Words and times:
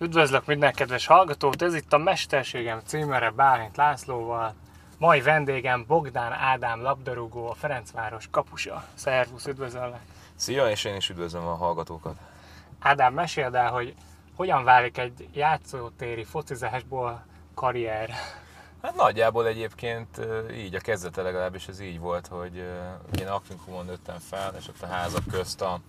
Üdvözlök 0.00 0.46
minden 0.46 0.72
kedves 0.72 1.06
hallgatót, 1.06 1.62
ez 1.62 1.74
itt 1.74 1.92
a 1.92 1.98
Mesterségem 1.98 2.80
címere 2.84 3.30
Bálint 3.30 3.76
Lászlóval. 3.76 4.54
Mai 4.98 5.20
vendégem 5.20 5.84
Bogdán 5.86 6.32
Ádám 6.32 6.82
labdarúgó, 6.82 7.50
a 7.50 7.54
Ferencváros 7.54 8.28
kapusa. 8.30 8.84
Szervusz, 8.94 9.46
üdvözöllek! 9.46 10.00
Szia, 10.34 10.70
és 10.70 10.84
én 10.84 10.96
is 10.96 11.08
üdvözlöm 11.08 11.46
a 11.46 11.54
hallgatókat. 11.54 12.16
Ádám, 12.78 13.14
meséld 13.14 13.54
el, 13.54 13.70
hogy 13.70 13.94
hogyan 14.36 14.64
válik 14.64 14.98
egy 14.98 15.28
játszótéri 15.32 16.24
focizásból 16.24 17.24
karrier? 17.54 18.10
Hát 18.82 18.94
nagyjából 18.94 19.46
egyébként 19.46 20.20
így 20.52 20.74
a 20.74 20.80
kezdete 20.80 21.22
legalábbis 21.22 21.68
ez 21.68 21.80
így 21.80 21.98
volt, 21.98 22.26
hogy 22.26 22.56
én 23.18 23.26
Akvinkumon 23.26 23.84
nőttem 23.84 24.18
fel, 24.18 24.54
és 24.58 24.68
ott 24.68 24.82
a 24.82 24.86
házak 24.86 25.24
közt 25.30 25.60
a 25.60 25.80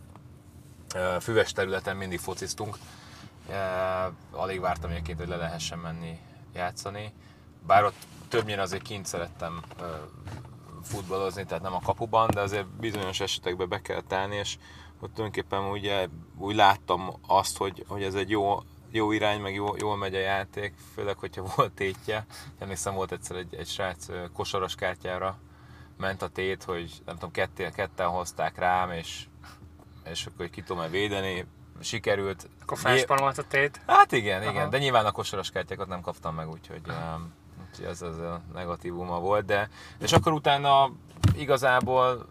füves 1.20 1.52
területen 1.52 1.96
mindig 1.96 2.20
fociztunk. 2.20 2.78
Alig 4.32 4.60
vártam 4.60 4.90
egyébként, 4.90 5.18
hogy 5.20 5.28
le 5.28 5.36
lehessen 5.36 5.80
menni 5.80 6.20
játszani. 6.54 7.14
Bár 7.68 7.84
ott 7.84 8.06
többnyire 8.28 8.62
azért 8.62 8.84
kint 8.84 9.06
szerettem 9.06 9.62
futballozni, 10.84 11.46
tehát 11.46 11.64
nem 11.64 11.74
a 11.74 11.82
kapuban, 11.82 12.30
de 12.34 12.42
azért 12.42 12.68
bizonyos 12.68 13.20
esetekben 13.20 13.70
be 13.70 13.82
kell 13.82 14.02
állni, 14.10 14.36
és 14.36 14.58
ott 15.00 15.14
tulajdonképpen 15.14 15.64
ugye, 15.64 16.08
úgy 16.38 16.56
láttam 16.56 17.10
azt, 17.28 17.58
hogy, 17.58 17.86
hogy 17.88 18.04
ez 18.04 18.14
egy 18.14 18.30
jó, 18.30 18.60
jó 18.92 19.12
irány, 19.12 19.42
meg 19.42 19.54
jó, 19.54 19.76
jól 19.76 19.98
megy 19.98 20.16
a 20.16 20.20
játék, 20.20 20.74
főleg, 20.94 21.18
hogyha 21.18 21.52
volt 21.56 21.72
tétje. 21.72 22.26
Emlékszem, 22.60 22.94
volt 22.94 23.12
egyszer 23.12 23.36
egy, 23.36 23.56
egy 23.56 23.68
srác 23.68 24.06
kosaras 24.34 24.76
kártyára 24.76 25.40
ment 25.98 26.22
a 26.22 26.28
tét, 26.28 26.64
hogy 26.64 27.02
nem 27.06 27.16
tudom, 27.16 27.32
ketté, 27.32 27.70
ketten 27.70 28.08
hozták 28.08 28.58
rám, 28.58 28.92
és, 28.92 29.26
és 30.06 30.26
akkor 30.26 30.38
hogy 30.38 30.50
ki 30.50 30.62
tudom 30.62 30.90
védeni, 30.90 31.46
sikerült. 31.82 32.50
Akkor 32.62 32.78
felsparolt 32.78 33.38
a 33.38 33.44
tét? 33.44 33.82
Hát 33.88 34.12
igen, 34.12 34.42
Aha. 34.42 34.52
igen, 34.52 34.70
de 34.70 34.78
nyilván 34.78 35.06
a 35.06 35.12
kosaras 35.12 35.50
kártyákat 35.50 35.88
nem 35.88 36.02
kaptam 36.02 36.36
meg, 36.36 36.50
úgyhogy, 36.50 36.82
um, 36.88 37.34
úgyhogy 37.70 37.86
ez 37.86 38.02
az 38.02 38.18
a 38.18 38.42
negatívuma 38.54 39.20
volt, 39.20 39.46
de 39.46 39.70
és 40.00 40.12
akkor 40.12 40.32
utána 40.32 40.92
igazából 41.36 42.26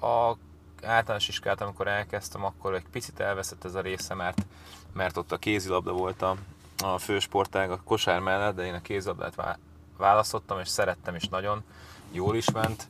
a 0.00 0.36
általános 0.82 1.28
iskolát, 1.28 1.60
amikor 1.60 1.88
elkezdtem, 1.88 2.44
akkor 2.44 2.74
egy 2.74 2.86
picit 2.92 3.20
elveszett 3.20 3.64
ez 3.64 3.74
a 3.74 3.80
része, 3.80 4.14
mert, 4.14 4.46
mert 4.92 5.16
ott 5.16 5.32
a 5.32 5.36
kézilabda 5.36 5.92
volt 5.92 6.22
a, 6.22 6.36
a 6.84 6.98
fősportág 6.98 7.70
a 7.70 7.80
kosár 7.84 8.20
mellett, 8.20 8.54
de 8.54 8.64
én 8.64 8.74
a 8.74 8.80
kézilabdát 8.80 9.58
választottam, 9.96 10.58
és 10.58 10.68
szerettem 10.68 11.14
is 11.14 11.28
nagyon, 11.28 11.64
jól 12.12 12.36
is 12.36 12.50
ment. 12.50 12.88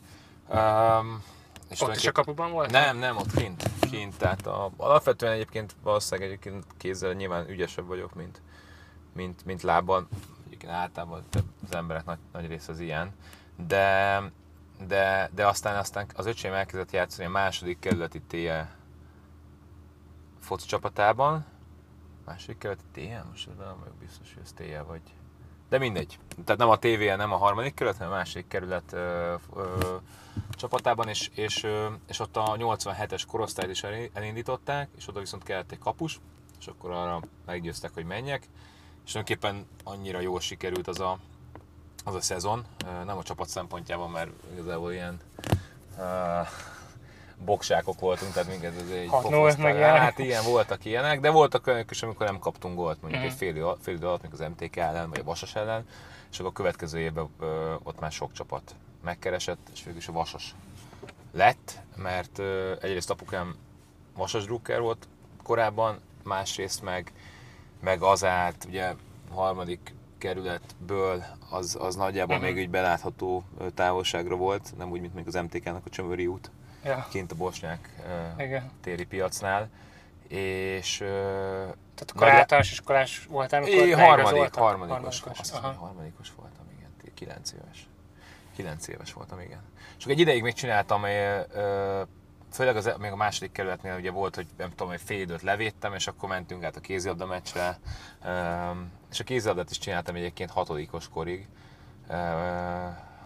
Um, 0.48 1.22
és 1.74 1.80
ott 1.80 1.96
is 1.96 2.06
a 2.06 2.12
kapuban 2.12 2.50
volt? 2.50 2.70
Nem, 2.70 2.96
nem, 2.98 3.16
ott 3.16 3.32
kint. 3.32 3.70
kint 3.90 4.16
tehát 4.16 4.46
a, 4.46 4.70
alapvetően 4.76 5.32
egyébként 5.32 5.74
valószínűleg 5.82 6.28
egyébként 6.30 6.64
kézzel 6.76 7.12
nyilván 7.12 7.48
ügyesebb 7.48 7.86
vagyok, 7.86 8.14
mint, 8.14 8.42
mint, 9.12 9.44
mint 9.44 9.62
lábban. 9.62 10.08
Egyébként 10.46 10.72
általában 10.72 11.24
az 11.64 11.74
emberek 11.74 12.04
nagy, 12.04 12.18
nagy 12.32 12.46
része 12.46 12.72
az 12.72 12.80
ilyen. 12.80 13.12
De, 13.66 14.22
de, 14.86 15.30
de 15.34 15.46
aztán, 15.46 15.76
aztán 15.76 16.06
az 16.14 16.26
öcsém 16.26 16.52
elkezdett 16.52 16.90
játszani 16.90 17.26
a 17.26 17.30
második 17.30 17.78
kerületi 17.78 18.20
TE 18.20 18.76
foci 20.40 20.66
csapatában. 20.66 21.44
Második 22.24 22.58
kerületi 22.58 22.84
TE? 22.92 23.24
Most 23.30 23.46
nem 23.46 23.78
vagyok 23.78 23.94
biztos, 23.94 24.34
hogy 24.34 24.42
ez 24.42 24.52
TE 24.52 24.82
vagy. 24.82 25.02
De 25.74 25.80
mindegy. 25.80 26.18
Tehát 26.44 26.60
nem 26.60 26.68
a 26.68 26.78
tv 26.78 27.16
nem 27.16 27.32
a 27.32 27.36
harmadik 27.36 27.74
kerület, 27.74 27.96
hanem 27.96 28.12
a 28.12 28.16
második 28.16 28.48
kerület 28.48 28.92
ö, 28.92 29.34
ö, 29.56 29.96
csapatában, 30.50 31.08
és, 31.08 31.30
és, 31.34 31.62
ö, 31.62 31.86
és 32.08 32.18
ott 32.18 32.36
a 32.36 32.56
87-es 32.58 33.22
korosztályt 33.28 33.70
is 33.70 33.82
elindították, 34.12 34.88
és 34.96 35.08
oda 35.08 35.20
viszont 35.20 35.42
kellett 35.42 35.72
egy 35.72 35.78
kapus, 35.78 36.20
és 36.60 36.66
akkor 36.66 36.90
arra 36.90 37.20
meggyőztek, 37.46 37.94
hogy 37.94 38.04
menjek. 38.04 38.42
És 39.04 39.12
tulajdonképpen 39.12 39.66
annyira 39.84 40.20
jól 40.20 40.40
sikerült 40.40 40.88
az 40.88 41.00
a, 41.00 41.18
az 42.04 42.14
a 42.14 42.20
szezon, 42.20 42.64
nem 43.04 43.18
a 43.18 43.22
csapat 43.22 43.48
szempontjában, 43.48 44.10
mert 44.10 44.30
igazából 44.52 44.92
ilyen 44.92 45.20
uh, 45.96 46.48
boksákok 47.44 48.00
voltunk, 48.00 48.32
tehát 48.32 48.48
minket 48.48 48.72
az 48.76 48.90
egy 48.90 49.08
meg 49.58 49.76
Hát 49.76 50.18
ilyen 50.18 50.44
voltak 50.44 50.84
ilyenek, 50.84 51.20
de 51.20 51.30
voltak 51.30 51.66
olyanok 51.66 51.90
is, 51.90 52.02
amikor 52.02 52.26
nem 52.26 52.38
kaptunk 52.38 52.76
gólt, 52.76 53.02
mondjuk 53.02 53.22
mm. 53.22 53.26
egy 53.26 53.32
fél, 53.32 53.78
fél 53.80 53.94
idő 53.94 54.06
alatt, 54.06 54.22
mint 54.22 54.32
az 54.32 54.40
MTK 54.40 54.76
ellen, 54.76 55.10
vagy 55.10 55.20
a 55.20 55.24
Vasas 55.24 55.54
ellen, 55.54 55.86
és 56.30 56.38
akkor 56.38 56.50
a 56.50 56.54
következő 56.54 56.98
évben 56.98 57.28
ö, 57.40 57.74
ott 57.82 58.00
már 58.00 58.12
sok 58.12 58.32
csapat 58.32 58.74
megkeresett, 59.04 59.68
és 59.72 59.84
végül 59.84 59.98
is 59.98 60.08
a 60.08 60.12
Vasas 60.12 60.54
lett, 61.32 61.78
mert 61.96 62.38
ö, 62.38 62.72
egyrészt 62.80 63.10
apukám 63.10 63.56
Vasas 64.16 64.44
drukker 64.44 64.80
volt 64.80 65.08
korábban, 65.42 66.00
másrészt 66.22 66.82
meg, 66.82 67.12
meg 67.80 68.02
az 68.02 68.24
állt, 68.24 68.64
ugye 68.68 68.94
harmadik 69.34 69.94
kerületből 70.18 71.24
az, 71.50 71.76
az 71.80 71.94
nagyjából 71.94 72.36
uh-huh. 72.36 72.50
még 72.50 72.62
egy 72.62 72.70
belátható 72.70 73.44
távolságra 73.74 74.36
volt, 74.36 74.74
nem 74.76 74.90
úgy, 74.90 75.00
mint 75.00 75.14
még 75.14 75.26
az 75.26 75.34
MTK-nak 75.34 75.86
a 75.86 75.90
Csömöri 75.90 76.26
út, 76.26 76.50
ja. 76.84 77.06
kint 77.10 77.32
a 77.32 77.34
Bosnyák 77.34 77.88
uh, 78.38 78.62
téri 78.80 79.04
piacnál. 79.04 79.68
És, 80.28 80.96
Tehát 80.96 82.10
akkor 82.10 82.26
nagy... 82.26 82.36
általános 82.36 82.70
iskolás 82.70 83.26
voltál, 83.28 83.62
amikor 83.62 83.86
é, 83.86 83.90
harmadik, 83.90 84.54
harmadikos, 84.54 85.20
harmadikos, 85.20 85.50
harmadikos 85.78 86.32
voltam, 86.36 86.66
igen, 86.78 86.90
9 87.14 87.52
éves. 87.52 87.88
9 88.56 88.88
éves 88.88 89.12
voltam, 89.12 89.40
igen. 89.40 89.62
És 89.98 90.04
egy 90.04 90.20
ideig 90.20 90.42
még 90.42 90.52
csináltam, 90.52 91.02
főleg 92.52 92.76
az, 92.76 92.94
még 92.98 93.10
a 93.10 93.16
második 93.16 93.52
kerületnél 93.52 93.96
ugye 93.96 94.10
volt, 94.10 94.34
hogy 94.34 94.46
nem 94.56 94.70
tudom, 94.70 94.88
hogy 94.88 95.00
fél 95.04 95.20
időt 95.20 95.42
levédtem, 95.42 95.94
és 95.94 96.06
akkor 96.06 96.28
mentünk 96.28 96.64
át 96.64 96.76
a 96.76 96.80
kézilabda 96.80 97.26
meccsre, 97.26 97.78
és 99.10 99.20
a 99.20 99.24
kézilabdát 99.24 99.70
is 99.70 99.78
csináltam 99.78 100.14
egyébként 100.14 100.50
hatodikos 100.50 101.08
korig. 101.08 101.48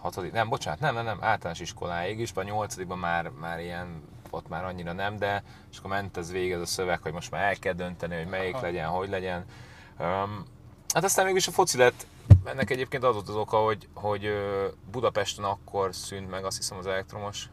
Hatodik, 0.01 0.33
nem, 0.33 0.49
bocsánat, 0.49 0.81
nem, 0.81 0.95
nem, 0.95 1.05
nem, 1.05 1.19
általános 1.21 1.61
iskoláig 1.61 2.19
is, 2.19 2.33
vagy 2.33 2.45
nyolcadikban 2.45 2.99
már, 2.99 3.29
már 3.29 3.61
ilyen, 3.61 4.03
ott 4.31 4.49
már 4.49 4.65
annyira 4.65 4.93
nem, 4.93 5.17
de 5.17 5.43
és 5.71 5.79
akkor 5.79 5.91
ment 5.91 6.17
ez 6.17 6.33
végig 6.33 6.53
ez 6.53 6.61
a 6.61 6.67
szöveg, 6.67 7.03
hogy 7.03 7.13
most 7.13 7.31
már 7.31 7.43
el 7.43 7.57
kell 7.57 7.73
dönteni, 7.73 8.17
hogy 8.17 8.27
melyik 8.27 8.55
Aha. 8.55 8.63
legyen, 8.63 8.89
hogy 8.89 9.09
legyen. 9.09 9.45
Um, 9.99 10.45
hát 10.95 11.05
aztán 11.05 11.25
mégis 11.25 11.49
a 11.49 11.51
foci 11.51 11.79
lett, 11.79 12.07
ennek 12.45 12.71
egyébként 12.71 13.05
az 13.05 13.15
volt 13.15 13.29
az 13.29 13.35
oka, 13.35 13.57
hogy, 13.57 13.89
hogy 13.95 14.29
Budapesten 14.91 15.45
akkor 15.45 15.95
szűnt 15.95 16.31
meg 16.31 16.45
azt 16.45 16.57
hiszem 16.57 16.79
az 16.79 16.87
elektromos 16.87 17.49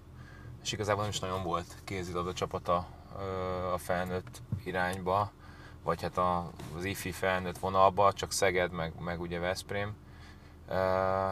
és 0.65 0.71
igazából 0.71 1.01
nem 1.01 1.11
is 1.11 1.19
nagyon 1.19 1.43
volt 1.43 1.75
kézilabda 1.83 2.33
csapata 2.33 2.87
a 3.73 3.77
felnőtt 3.77 4.41
irányba, 4.63 5.31
vagy 5.83 6.01
hát 6.01 6.17
az 6.77 6.83
IFI 6.83 7.11
felnőtt 7.11 7.57
vonalba, 7.57 8.13
csak 8.13 8.31
Szeged, 8.31 8.71
meg, 8.71 8.93
meg 8.99 9.21
ugye 9.21 9.39
Veszprém. 9.39 9.93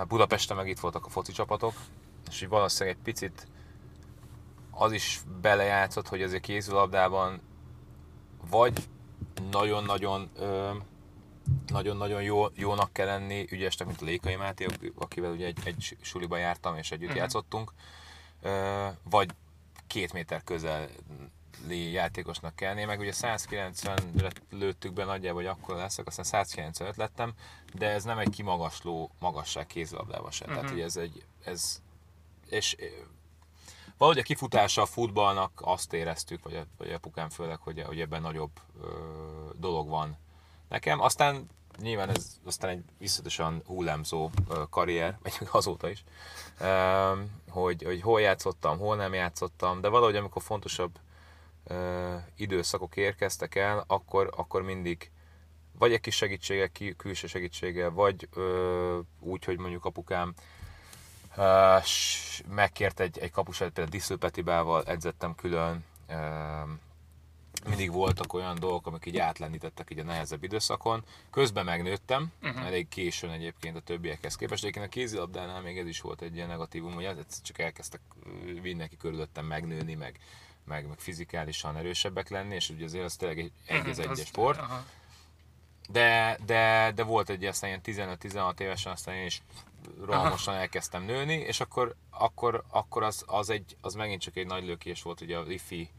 Budapesten 0.08 0.58
meg 0.58 0.68
itt 0.68 0.80
voltak 0.80 1.06
a 1.06 1.10
foci 1.10 1.32
csapatok, 1.32 1.74
és 2.30 2.42
így 2.42 2.50
valószínűleg 2.50 2.98
egy 2.98 3.04
picit 3.04 3.48
az 4.72 4.92
is 4.92 5.22
belejátszott, 5.42 6.08
hogy 6.08 6.22
azért 6.22 6.44
kézilabdában 6.44 7.42
vagy 8.50 8.88
nagyon-nagyon 9.52 10.30
nagyon-nagyon 11.68 12.22
jó, 12.22 12.46
jónak 12.54 12.94
kell 12.94 13.06
lenni, 13.06 13.46
ügyesnek, 13.52 13.88
mint 13.88 14.02
a 14.02 14.06
Lékai 14.06 14.36
Máté, 14.36 14.66
akivel 14.96 15.32
ugye 15.32 15.46
egy, 15.46 15.60
egy 15.64 15.98
suliba 16.02 16.38
jártam 16.38 16.76
és 16.78 16.92
együtt 16.92 17.04
uh-huh. 17.04 17.22
játszottunk, 17.22 17.74
vagy 19.04 19.30
két 19.88 20.14
méter 20.14 20.44
közeli 21.54 21.92
játékosnak 21.92 22.56
kellene. 22.56 22.86
Meg 22.86 23.00
ugye 23.00 23.12
190-re 23.16 24.32
lőttük 24.50 24.94
be 24.94 25.04
nagyjából, 25.04 25.42
hogy 25.42 25.52
akkor 25.52 25.76
leszek, 25.76 26.08
aztán 26.08 26.26
195 26.26 26.96
lettem, 26.96 27.34
de 27.74 27.90
ez 27.90 28.04
nem 28.04 28.18
egy 28.18 28.30
kimagasló 28.30 29.12
magasság 29.20 29.66
kézlabdával 29.66 30.32
sem. 30.32 30.50
Uh-huh. 30.50 30.62
Tehát, 30.62 30.76
hogy 30.76 30.86
ez 30.86 30.98
egy, 30.98 31.26
ez, 31.44 31.82
és 32.50 32.76
valahogy 33.98 34.22
a 34.22 34.26
kifutása 34.26 34.82
a 34.82 34.86
futballnak 34.86 35.62
azt 35.64 35.94
éreztük, 35.94 36.44
vagy, 36.44 36.56
a, 36.56 36.66
vagy 36.78 36.92
apukám 36.92 37.30
főleg, 37.30 37.60
hogy, 37.60 37.82
hogy 37.82 38.00
ebben 38.00 38.22
nagyobb 38.22 38.52
ö, 38.82 38.88
dolog 39.56 39.90
van 39.90 40.18
nekem. 40.70 41.02
Aztán 41.02 41.50
nyilván 41.82 42.10
ez 42.10 42.40
aztán 42.46 42.70
egy 42.70 42.84
visszatosan 42.98 43.62
hullámzó 43.66 44.30
karrier, 44.70 45.18
vagy 45.24 45.34
azóta 45.52 45.90
is, 45.90 46.04
hogy, 47.50 47.84
hogy 47.84 48.02
hol 48.02 48.22
játszottam, 48.22 48.78
hol 48.78 48.96
nem 48.96 49.14
játszottam, 49.14 49.82
de 49.82 49.88
valahogy 49.88 50.16
amikor 50.16 50.42
fontosabb 50.42 51.00
időszakok 52.36 52.96
érkeztek 52.96 53.56
el, 53.56 53.84
akkor, 53.88 54.34
akkor 54.36 54.62
mindig 54.62 55.12
vagy 55.78 55.94
egy 55.94 56.00
kis 56.00 56.16
segítséggel, 56.16 56.70
külső 56.98 57.28
segítséggel, 57.28 57.90
vagy 57.90 58.30
úgy, 59.20 59.46
hogy 59.46 59.58
mondjuk 59.58 59.86
apukám 59.86 60.34
megkért 62.48 63.00
egy, 63.00 63.18
egy 63.20 63.32
kapusát, 63.32 63.68
például 63.68 63.98
Disző 63.98 64.18
Petibával 64.18 64.84
edzettem 64.84 65.36
külön, 65.36 65.86
mindig 67.68 67.92
voltak 67.92 68.34
olyan 68.34 68.60
dolgok, 68.60 68.88
amik 68.88 69.06
így 69.06 69.18
átlendítettek 69.18 69.92
így 69.92 70.00
a 70.00 70.04
nehezebb 70.04 70.44
időszakon. 70.44 71.04
Közben 71.32 71.66
megnőttem, 71.66 72.32
uh-huh. 72.42 72.66
elég 72.66 72.88
későn 72.88 73.30
egyébként 73.30 73.76
a 73.76 73.80
többiekhez 73.80 74.36
képest. 74.36 74.64
Egyébként 74.64 74.86
a 74.86 74.90
kézilabdánál 74.90 75.62
még 75.62 75.78
ez 75.78 75.88
is 75.88 76.02
volt 76.02 76.22
egy 76.22 76.36
ilyen 76.36 76.48
negatívum, 76.48 76.94
hogy 76.94 77.26
csak 77.44 77.60
elkezdtek 77.60 78.02
mindenki 78.62 78.98
körülöttem 78.98 79.46
megnőni, 79.46 79.94
meg, 79.94 80.20
meg, 80.66 80.88
meg 80.88 81.00
fizikálisan 81.00 81.78
erősebbek 81.78 82.30
lenni, 82.30 82.56
és 82.56 82.70
ugye 82.70 82.86
azért 82.86 83.04
az 83.04 83.16
tényleg 83.16 83.40
egy, 83.40 83.52
egy 83.66 83.88
uh-huh. 83.88 84.20
egy 84.20 84.26
sport. 84.26 84.60
Uh-huh. 84.60 84.78
de, 85.90 86.38
de, 86.46 86.92
de 86.96 87.04
volt 87.04 87.30
egy 87.30 87.46
aztán 87.46 87.82
ilyen 87.86 88.18
15-16 88.20 88.60
évesen, 88.60 88.92
aztán 88.92 89.16
én 89.16 89.26
is 89.26 89.42
rohamosan 90.06 90.56
elkezdtem 90.56 91.04
nőni, 91.04 91.34
és 91.34 91.60
akkor, 91.60 91.96
akkor, 92.10 92.64
akkor 92.70 93.04
az, 93.04 93.24
az, 93.28 93.50
egy, 93.50 93.78
az 93.82 93.94
megint 93.94 94.22
csak 94.22 94.36
egy 94.36 94.48
nagy 94.48 94.66
lökés 94.66 95.02
volt, 95.02 95.22
ugye 95.22 95.38
az 95.38 95.50
IFI 95.50 95.90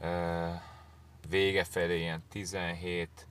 uh, 0.00 0.50
vége 1.28 1.64
felé, 1.64 1.98
ilyen 1.98 2.22
17 2.28 3.26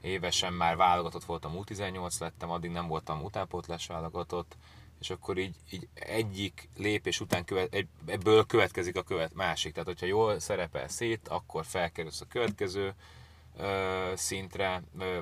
évesen 0.00 0.52
már 0.52 0.76
válogatott 0.76 1.24
voltam, 1.24 1.52
U18 1.56 2.20
lettem, 2.20 2.50
addig 2.50 2.70
nem 2.70 2.86
voltam 2.86 3.22
utánpótlás 3.22 3.86
válogatott, 3.86 4.56
és 5.04 5.10
akkor 5.10 5.38
így, 5.38 5.54
így 5.70 5.88
egyik 5.94 6.68
lépés 6.76 7.20
után 7.20 7.44
követ, 7.44 7.74
egy, 7.74 7.88
ebből 8.06 8.46
következik 8.46 8.96
a 8.96 9.02
követ, 9.02 9.34
másik. 9.34 9.72
Tehát, 9.72 9.88
hogyha 9.88 10.06
jól 10.06 10.38
szerepel 10.38 10.88
szét, 10.88 11.28
akkor 11.28 11.64
felkerülsz 11.64 12.20
a 12.20 12.26
következő 12.28 12.94
ö, 13.56 14.12
szintre, 14.16 14.82
ö, 14.98 15.20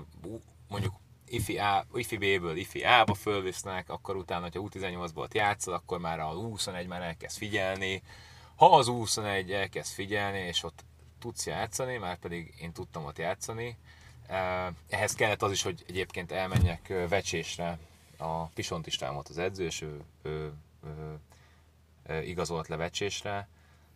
mondjuk 0.69 0.94
IFI, 1.26 1.58
A, 1.58 1.87
IFI 1.94 2.17
B-ből 2.17 2.56
IFI 2.56 2.82
A-ba 2.84 3.14
fölvisznek, 3.14 3.88
akkor 3.90 4.17
utána, 4.17 4.44
ha 4.44 4.50
U18-ból 4.55 5.34
játszol, 5.34 5.75
akkor 5.75 5.99
már 5.99 6.20
a 6.20 6.32
U21 6.32 6.87
már 6.87 7.02
elkezd 7.02 7.37
figyelni. 7.37 8.02
Ha 8.56 8.76
az 8.76 8.87
U21 8.90 9.50
elkezd 9.50 9.93
figyelni, 9.93 10.38
és 10.38 10.62
ott 10.62 10.84
tudsz 11.19 11.46
játszani, 11.46 11.96
már 11.96 12.19
pedig 12.19 12.55
én 12.61 12.73
tudtam 12.73 13.05
ott 13.05 13.19
játszani, 13.19 13.76
ehhez 14.88 15.14
kellett 15.14 15.43
az 15.43 15.50
is, 15.50 15.62
hogy 15.62 15.84
egyébként 15.88 16.32
elmenjek 16.32 16.93
vecsésre, 17.08 17.79
a 18.22 18.50
Pisont 18.54 18.86
István 18.86 19.14
volt 19.14 19.28
az 19.28 19.38
edző, 19.38 19.64
és 19.64 19.80
ő, 19.80 20.00
ő, 20.22 20.52
ő, 20.86 21.19
ő 22.08 22.22
igazolt 22.22 22.69
le 22.69 22.76
vecsésre. 22.76 23.48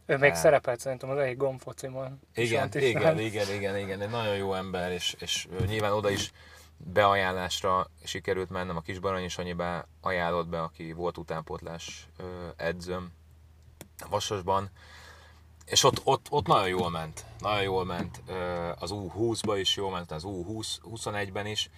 Ő 0.07 0.17
még 0.17 0.31
e... 0.31 0.35
szerepelt 0.35 0.81
szerintem 0.81 1.11
az 1.11 1.19
egyik 1.19 1.37
gombfocimon. 1.37 2.21
Igen, 2.35 2.69
igen, 2.73 3.19
igen, 3.29 3.51
igen, 3.51 3.79
igen, 3.79 4.01
egy 4.01 4.11
nagyon 4.11 4.37
jó 4.37 4.55
ember, 4.55 4.93
és, 4.93 5.17
és 5.19 5.49
nyilván 5.67 5.93
oda 5.93 6.11
is 6.11 6.33
beajánlásra 6.77 7.91
sikerült 8.05 8.51
mennem, 8.51 8.77
a 8.77 8.81
Kisbarany 8.81 9.29
Sanyibá 9.29 9.87
ajánlott 10.01 10.49
be, 10.49 10.63
aki 10.63 10.93
volt 10.93 11.19
utánpótlás 11.19 12.09
edzőm 12.57 13.13
Vasasban, 14.09 14.71
és 15.67 15.85
ott, 15.85 16.01
ott, 16.05 16.27
ott 16.31 16.47
nagyon 16.47 16.69
jól 16.69 16.91
ment, 16.91 17.25
nagyon 17.39 17.63
jól 17.63 17.85
ment, 17.85 18.23
az 18.79 18.91
U20-ba 18.95 19.57
is 19.59 19.77
jól 19.77 19.91
ment, 19.91 20.13
az 20.13 20.23
U21-ben 20.27 21.47
is, 21.47 21.71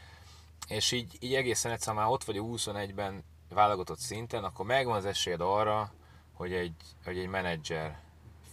és 0.66 0.92
így, 0.92 1.16
így 1.20 1.34
egészen 1.34 1.72
egyszerűen 1.72 2.02
már 2.02 2.12
ott 2.12 2.24
vagy 2.24 2.36
a 2.36 2.42
21-ben 2.42 3.24
válogatott 3.48 3.98
szinten, 3.98 4.44
akkor 4.44 4.66
megvan 4.66 4.96
az 4.96 5.04
esélyed 5.04 5.40
arra, 5.40 5.92
hogy 6.32 6.52
egy, 6.52 6.74
hogy 7.04 7.18
egy 7.18 7.28
menedzser 7.28 7.98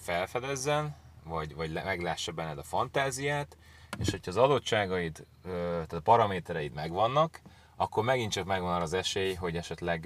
felfedezzen, 0.02 0.96
vagy, 1.24 1.56
vagy 1.56 1.72
meglássa 1.74 2.31
benned 2.31 2.57
a 2.57 2.63
fantáziát, 2.63 3.57
és 3.98 4.10
hogyha 4.10 4.31
az 4.31 4.38
adottságaid, 4.38 5.25
tehát 5.44 5.94
a 5.94 6.00
paramétereid 6.00 6.74
megvannak, 6.74 7.42
akkor 7.75 8.04
megint 8.04 8.31
csak 8.31 8.46
megvan 8.46 8.74
arra 8.74 8.84
az 8.84 8.94
esély, 8.94 9.34
hogy 9.34 9.57
esetleg 9.57 10.02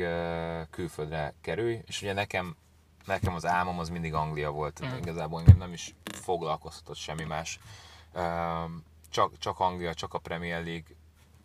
külföldre 0.69 1.33
kerülj, 1.41 1.81
és 1.85 2.01
ugye 2.01 2.13
nekem, 2.13 2.55
nekem 3.05 3.33
az 3.33 3.45
álmom 3.45 3.79
az 3.79 3.89
mindig 3.89 4.13
Anglia 4.13 4.51
volt, 4.51 4.85
mm. 4.85 4.97
igazából 4.97 5.43
nem 5.57 5.73
is 5.73 5.95
foglalkoztatott 6.03 6.95
semmi 6.95 7.23
más. 7.23 7.59
Csak, 9.09 9.37
csak 9.37 9.59
Anglia, 9.59 9.93
csak 9.93 10.13
a 10.13 10.19
Premier 10.19 10.63
League. 10.63 10.95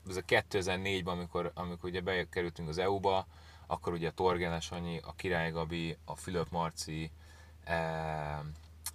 Ez 0.08 0.16
a 0.16 0.22
2004-ben, 0.22 1.14
amikor, 1.14 1.50
amikor 1.54 1.90
ugye 1.90 2.00
bekerültünk 2.00 2.68
az 2.68 2.78
EU-ba, 2.78 3.26
akkor 3.66 3.92
ugye 3.92 4.08
a 4.08 4.12
Torgenes 4.12 4.70
Anyi, 4.70 5.00
a 5.04 5.14
Király 5.16 5.50
Gabi, 5.50 5.96
a 6.04 6.16
Fülöp 6.16 6.50
Marci, 6.50 7.10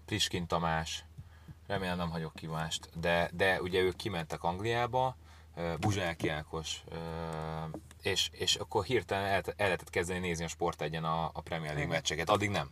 Priskin 0.06 0.48
Tamás, 0.48 1.06
remélem 1.68 1.98
nem 1.98 2.10
hagyok 2.10 2.34
ki 2.36 2.48
mást, 2.48 2.90
de, 3.00 3.30
de 3.34 3.62
ugye 3.62 3.82
ők 3.82 3.96
kimentek 3.96 4.44
Angliába, 4.44 5.16
Buzsáki 5.80 6.28
Ákos, 6.28 6.84
és, 8.02 8.30
és 8.34 8.56
akkor 8.56 8.84
hirtelen 8.84 9.26
el, 9.26 9.42
el 9.46 9.66
lehetett 9.66 9.90
kezdeni 9.90 10.20
nézni 10.20 10.44
a 10.44 10.48
Sport 10.48 10.82
egyen 10.82 11.04
a, 11.04 11.32
a 11.34 11.42
Premier 11.42 11.74
League 11.74 11.92
meccseket, 11.92 12.30
addig 12.30 12.50
nem. 12.50 12.72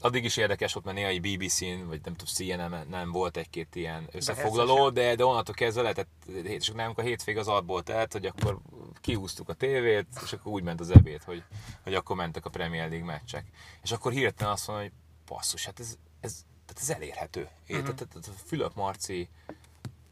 Addig 0.00 0.24
is 0.24 0.36
érdekes 0.36 0.72
volt, 0.72 0.84
mert 0.84 0.96
néha 0.96 1.08
egy 1.08 1.20
BBC-n, 1.20 1.86
vagy 1.86 2.00
nem 2.04 2.14
tudom, 2.14 2.34
CNN 2.34 2.86
nem 2.88 3.10
volt 3.10 3.36
egy-két 3.36 3.74
ilyen 3.74 4.08
összefoglaló, 4.12 4.90
de, 4.90 5.14
de 5.14 5.24
onnantól 5.24 5.54
kezdve 5.54 5.82
lehetett, 5.82 6.24
és 6.42 6.70
nem 6.70 6.92
a 6.94 7.00
hétvég 7.00 7.36
az 7.36 7.48
adból 7.48 7.82
telt, 7.82 8.12
hogy 8.12 8.26
akkor 8.26 8.58
kihúztuk 9.00 9.48
a 9.48 9.52
tévét, 9.52 10.06
és 10.24 10.32
akkor 10.32 10.52
úgy 10.52 10.62
ment 10.62 10.80
az 10.80 10.90
ebéd, 10.90 11.22
hogy, 11.22 11.42
hogy 11.82 11.94
akkor 11.94 12.16
mentek 12.16 12.44
a 12.44 12.50
Premier 12.50 12.88
League 12.88 13.06
meccsek. 13.06 13.46
És 13.82 13.92
akkor 13.92 14.12
hirtelen 14.12 14.52
azt 14.52 14.66
mondja, 14.66 14.86
hogy 14.86 14.94
passzus, 15.24 15.64
hát 15.64 15.80
ez, 15.80 15.96
ez, 16.20 16.44
tehát 16.66 16.82
ez 16.82 16.90
elérhető. 16.90 17.40
Uh-huh. 17.40 17.82
Tehát, 17.82 17.96
tehát 17.96 18.40
Fülöp 18.46 18.74
Marci 18.74 19.28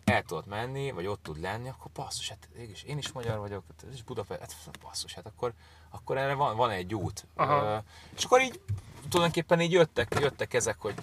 el 0.05 0.23
tudott 0.23 0.47
menni, 0.47 0.91
vagy 0.91 1.07
ott 1.07 1.23
tud 1.23 1.41
lenni, 1.41 1.69
akkor 1.69 1.91
passzus, 1.93 2.29
hát 2.29 2.49
is, 2.73 2.83
én 2.83 2.99
is 2.99 3.13
magyar 3.13 3.39
vagyok, 3.39 3.65
ez 3.89 3.95
is 3.95 4.03
Budapest, 4.03 4.41
hát 4.41 4.77
passzus, 4.77 5.15
hát 5.15 5.27
akkor, 5.27 5.53
akkor 5.91 6.19
erre 6.19 6.35
van, 6.35 6.57
van 6.57 6.71
egy 6.71 6.95
út. 6.95 7.27
Uh, 7.37 7.83
és 8.17 8.25
akkor 8.25 8.41
így 8.41 8.61
tulajdonképpen 9.09 9.61
így 9.61 9.73
jöttek, 9.73 10.17
jöttek 10.21 10.55
ezek, 10.55 10.77
hogy 10.79 10.95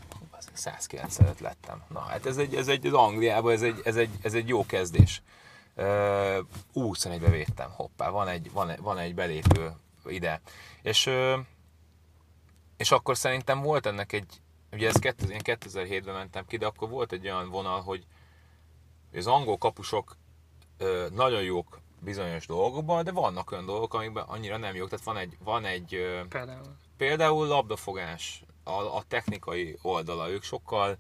195 0.54 1.40
lettem. 1.40 1.84
Na 1.90 2.00
hát 2.00 2.26
ez 2.26 2.38
egy, 2.38 2.56
ez 2.56 2.68
egy 2.68 2.86
az 2.86 2.94
Angliában, 2.94 3.52
ez 3.52 3.62
egy, 3.62 3.82
ez 3.84 3.96
egy, 3.96 4.10
ez 4.22 4.34
egy 4.34 4.48
jó 4.48 4.66
kezdés. 4.66 5.22
Uh, 5.76 5.86
21-be 6.74 7.30
védtem, 7.30 7.70
hoppá, 7.72 8.10
van 8.10 8.28
egy, 8.28 8.52
van, 8.52 8.72
van 8.82 8.98
egy 8.98 9.16
belépő 9.16 9.72
ide. 10.06 10.42
És, 10.82 11.06
uh, 11.06 11.40
és 12.78 12.92
akkor 12.92 13.18
szerintem 13.18 13.62
volt 13.62 13.86
ennek 13.86 14.12
egy, 14.12 14.42
ugye 14.72 14.88
ez 14.88 15.00
2000, 15.00 15.32
én 15.32 15.42
2007-ben 15.44 16.14
mentem 16.14 16.46
ki, 16.46 16.58
de 16.58 16.66
akkor 16.66 16.90
volt 16.90 17.12
egy 17.12 17.26
olyan 17.26 17.50
vonal, 17.50 17.82
hogy 17.82 18.06
az 19.14 19.28
angol 19.28 19.58
kapusok 19.58 20.18
ö, 20.78 21.08
nagyon 21.12 21.42
jók 21.42 21.80
bizonyos 22.00 22.46
dolgokban, 22.46 23.04
de 23.04 23.12
vannak 23.12 23.52
olyan 23.52 23.66
dolgok, 23.66 23.94
amikben 23.94 24.24
annyira 24.28 24.58
nem 24.58 24.76
jók. 24.76 24.90
Tehát 24.90 25.06
van 25.06 25.18
egy, 25.18 25.38
van 25.44 25.66
egy 25.66 25.96
ö, 25.96 26.22
például. 26.30 26.76
Például 27.08 27.48
labdafogás, 27.48 28.44
a, 28.64 28.72
a 28.72 29.04
technikai 29.08 29.78
oldala, 29.82 30.30
ők 30.30 30.44
sokkal 30.44 30.98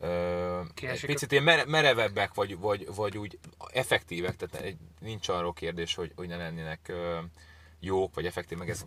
ö, 0.00 0.60
egy 0.74 1.06
picit 1.06 1.32
ilyen 1.32 1.44
mere, 1.44 1.64
merevebbek, 1.64 2.34
vagy, 2.34 2.58
vagy, 2.58 2.88
vagy 2.94 3.18
úgy 3.18 3.38
effektívek, 3.72 4.36
tehát 4.36 4.66
egy, 4.66 4.76
nincs 5.00 5.28
arról 5.28 5.52
kérdés, 5.52 5.94
hogy, 5.94 6.12
hogy 6.16 6.28
ne 6.28 6.36
lennének 6.36 6.88
ö, 6.88 7.18
jók, 7.80 8.14
vagy 8.14 8.26
effektív, 8.26 8.58
meg 8.58 8.70
ez 8.70 8.86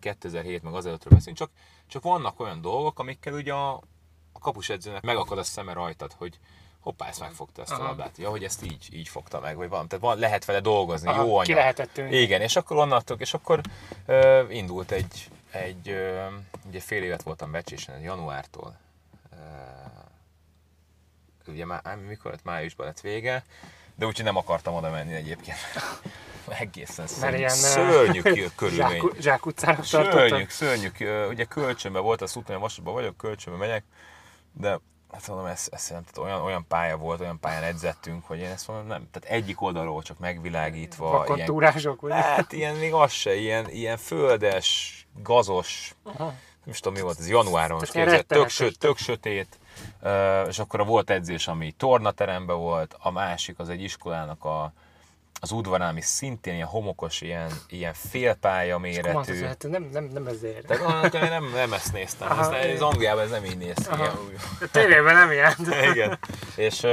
2007 0.00 0.62
meg 0.62 0.74
azelőttről 0.74 1.12
beszélünk, 1.14 1.38
csak, 1.38 1.50
csak 1.86 2.02
vannak 2.02 2.40
olyan 2.40 2.60
dolgok, 2.60 2.98
amikkel 2.98 3.32
ugye 3.32 3.52
a, 3.52 3.72
a 4.32 4.38
kapusedzőnek 4.38 5.02
megakad 5.02 5.38
a 5.38 5.42
szeme 5.42 5.72
rajtad, 5.72 6.12
hogy 6.12 6.38
hoppá, 6.80 7.08
ezt 7.08 7.20
megfogta 7.20 7.62
ezt 7.62 7.72
Aha. 7.72 7.82
a 7.82 7.86
labdát. 7.86 8.18
Ja, 8.18 8.30
hogy 8.30 8.44
ezt 8.44 8.64
így, 8.64 8.88
így 8.92 9.08
fogta 9.08 9.40
meg, 9.40 9.56
vagy 9.56 9.68
valami. 9.68 9.88
Tehát 9.88 10.04
van, 10.04 10.18
lehet 10.18 10.44
vele 10.44 10.60
dolgozni, 10.60 11.08
Aha, 11.08 11.22
jó 11.22 11.30
anyag. 11.32 11.44
Ki 11.44 11.54
lehetett 11.54 11.92
tűnni. 11.92 12.16
Igen, 12.16 12.40
és 12.40 12.56
akkor 12.56 12.76
onnantól, 12.76 13.16
és 13.20 13.34
akkor 13.34 13.60
uh, 14.06 14.46
indult 14.50 14.90
egy, 14.90 15.30
egy 15.50 15.96
ugye 16.66 16.80
fél 16.80 17.02
évet 17.02 17.22
voltam 17.22 17.50
becsésen, 17.50 18.00
januártól. 18.00 18.78
Ugye 21.46 21.64
már, 21.64 21.96
mikor 21.96 22.30
lett 22.30 22.44
májusban 22.44 22.86
lett 22.86 23.00
vége, 23.00 23.44
de 23.94 24.06
úgyhogy 24.06 24.24
nem 24.24 24.36
akartam 24.36 24.74
oda 24.74 24.90
menni 24.90 25.14
egyébként. 25.14 25.58
egészen 26.48 27.06
szörnyű, 27.06 27.36
ilyen, 27.36 27.50
szörnyű 27.74 28.20
körülmény. 28.56 29.00
Zsák, 29.00 29.20
zsák 29.20 29.46
utcára 29.46 29.82
Szörnyű, 29.82 30.44
szörnyű. 30.48 30.88
Ugye 31.28 31.44
kölcsönben 31.44 32.02
volt, 32.02 32.22
az 32.22 32.36
utána 32.36 32.58
vasatban 32.58 32.94
vagyok, 32.94 33.16
kölcsönben 33.16 33.68
megyek, 33.68 33.84
de 34.52 34.80
hát 35.12 35.28
mondom, 35.28 35.46
ez, 35.46 35.68
ez 35.70 35.86
tehát 35.86 36.18
olyan, 36.18 36.40
olyan 36.40 36.66
pálya 36.68 36.96
volt, 36.96 37.20
olyan 37.20 37.40
pályán 37.40 37.62
edzettünk, 37.62 38.24
hogy 38.24 38.38
én 38.38 38.50
ezt 38.50 38.68
mondom, 38.68 38.86
nem, 38.86 39.08
tehát 39.10 39.38
egyik 39.38 39.60
oldalról 39.60 40.02
csak 40.02 40.18
megvilágítva. 40.18 41.10
Vakattúrások, 41.10 42.00
vagy? 42.00 42.12
Hát 42.12 42.52
ilyen, 42.52 42.74
még 42.74 42.92
az 42.92 43.12
se, 43.12 43.34
ilyen, 43.34 43.70
ilyen 43.70 43.96
földes, 43.96 44.96
gazos, 45.22 45.94
Aha. 46.02 46.24
nem 46.24 46.74
is 46.74 46.80
tudom 46.80 46.98
mi 46.98 47.04
volt, 47.04 47.18
ez 47.18 47.28
januáron, 47.28 47.80
képzett, 47.80 48.28
tök, 48.28 48.48
söt, 48.48 48.78
tök 48.78 48.96
sötét, 48.96 49.58
és 50.48 50.58
akkor 50.58 50.86
volt 50.86 51.10
edzés, 51.10 51.48
ami 51.48 51.70
tornateremben 51.70 52.56
volt, 52.56 52.96
a 52.98 53.10
másik 53.10 53.58
az 53.58 53.68
egy 53.68 53.82
iskolának 53.82 54.44
a, 54.44 54.72
az 55.40 55.50
udvarán, 55.50 55.88
ami 55.88 56.00
szintén 56.00 56.54
ilyen 56.54 56.66
homokos, 56.66 57.20
ilyen, 57.20 57.50
ilyen 57.68 57.94
félpálya 57.94 58.78
méretű. 58.78 59.42
Hát 59.44 59.66
nem, 59.68 59.88
nem, 59.92 60.04
nem 60.04 60.26
ezért. 60.26 60.66
De 60.66 61.28
nem, 61.28 61.50
nem 61.54 61.72
ezt 61.72 61.92
néztem. 61.92 62.30
Aha, 62.30 62.56
ez, 62.56 62.66
ez 62.66 62.80
Angliában 62.80 63.24
ez 63.24 63.30
nem 63.30 63.44
így 63.44 63.58
néz 63.58 63.76
ki. 63.76 63.96
Tévében 64.72 65.14
nem 65.14 65.30
ilyen. 65.30 65.54
Igen. 65.92 66.18
És, 66.56 66.86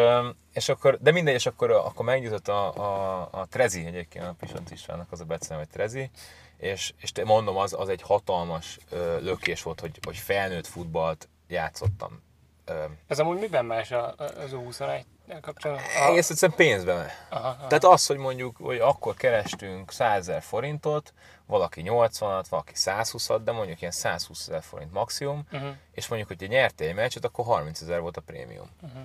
és 0.54 0.70
akkor, 0.70 0.98
de 1.02 1.12
mindegy, 1.12 1.34
és 1.34 1.46
akkor, 1.46 1.72
akkor 1.72 2.06
megnyújtott 2.06 2.48
a, 2.48 2.74
a, 2.76 3.28
a 3.32 3.46
Trezi 3.46 3.86
egyébként, 3.86 4.26
a 4.26 4.36
Pisont 4.40 4.72
Istvánnak 4.72 5.12
az 5.12 5.22
a 5.22 5.26
becene, 5.26 5.60
hogy 5.60 5.70
Trezi, 5.70 6.10
és, 6.58 6.94
és 6.98 7.12
mondom, 7.26 7.58
az, 7.58 7.74
az 7.74 7.90
egy 7.90 8.02
hatalmas 8.02 8.78
ö, 8.90 9.20
lökés 9.20 9.64
volt, 9.64 9.80
hogy, 9.80 10.00
hogy 10.06 10.18
felnőtt 10.18 10.68
futballt 10.68 11.30
játszottam. 11.48 12.22
Ö, 12.66 12.84
Ez 13.08 13.20
amúgy 13.20 13.40
miben 13.40 13.66
más 13.66 13.92
az 13.92 14.52
U21 14.52 15.04
kapcsolatban? 15.42 15.86
Egész 16.08 16.30
egyszerűen 16.30 16.58
pénzben. 16.58 17.08
Aha, 17.30 17.48
aha. 17.48 17.68
Tehát 17.68 17.84
az, 17.84 18.06
hogy 18.06 18.18
mondjuk, 18.18 18.58
hogy 18.58 18.78
akkor 18.78 19.14
kerestünk 19.16 19.92
100 19.92 20.18
ezer 20.18 20.42
forintot, 20.42 21.14
valaki 21.46 21.84
80-at, 21.86 22.46
valaki 22.50 22.74
120-at, 22.76 23.42
de 23.44 23.52
mondjuk 23.52 23.80
ilyen 23.82 23.94
120 23.94 24.48
ezer 24.48 24.64
forint 24.64 24.94
maximum, 24.94 25.44
uh-huh. 25.52 25.70
és 25.92 26.08
mondjuk, 26.08 26.40
hogy 26.40 26.50
nyertél 26.50 26.88
egy 26.88 26.96
meccset, 26.96 27.26
akkor 27.26 27.46
30 27.46 27.82
ezer 27.82 28.00
volt 28.00 28.18
a 28.18 28.22
prémium. 28.22 28.70
Uh-huh. 28.82 29.02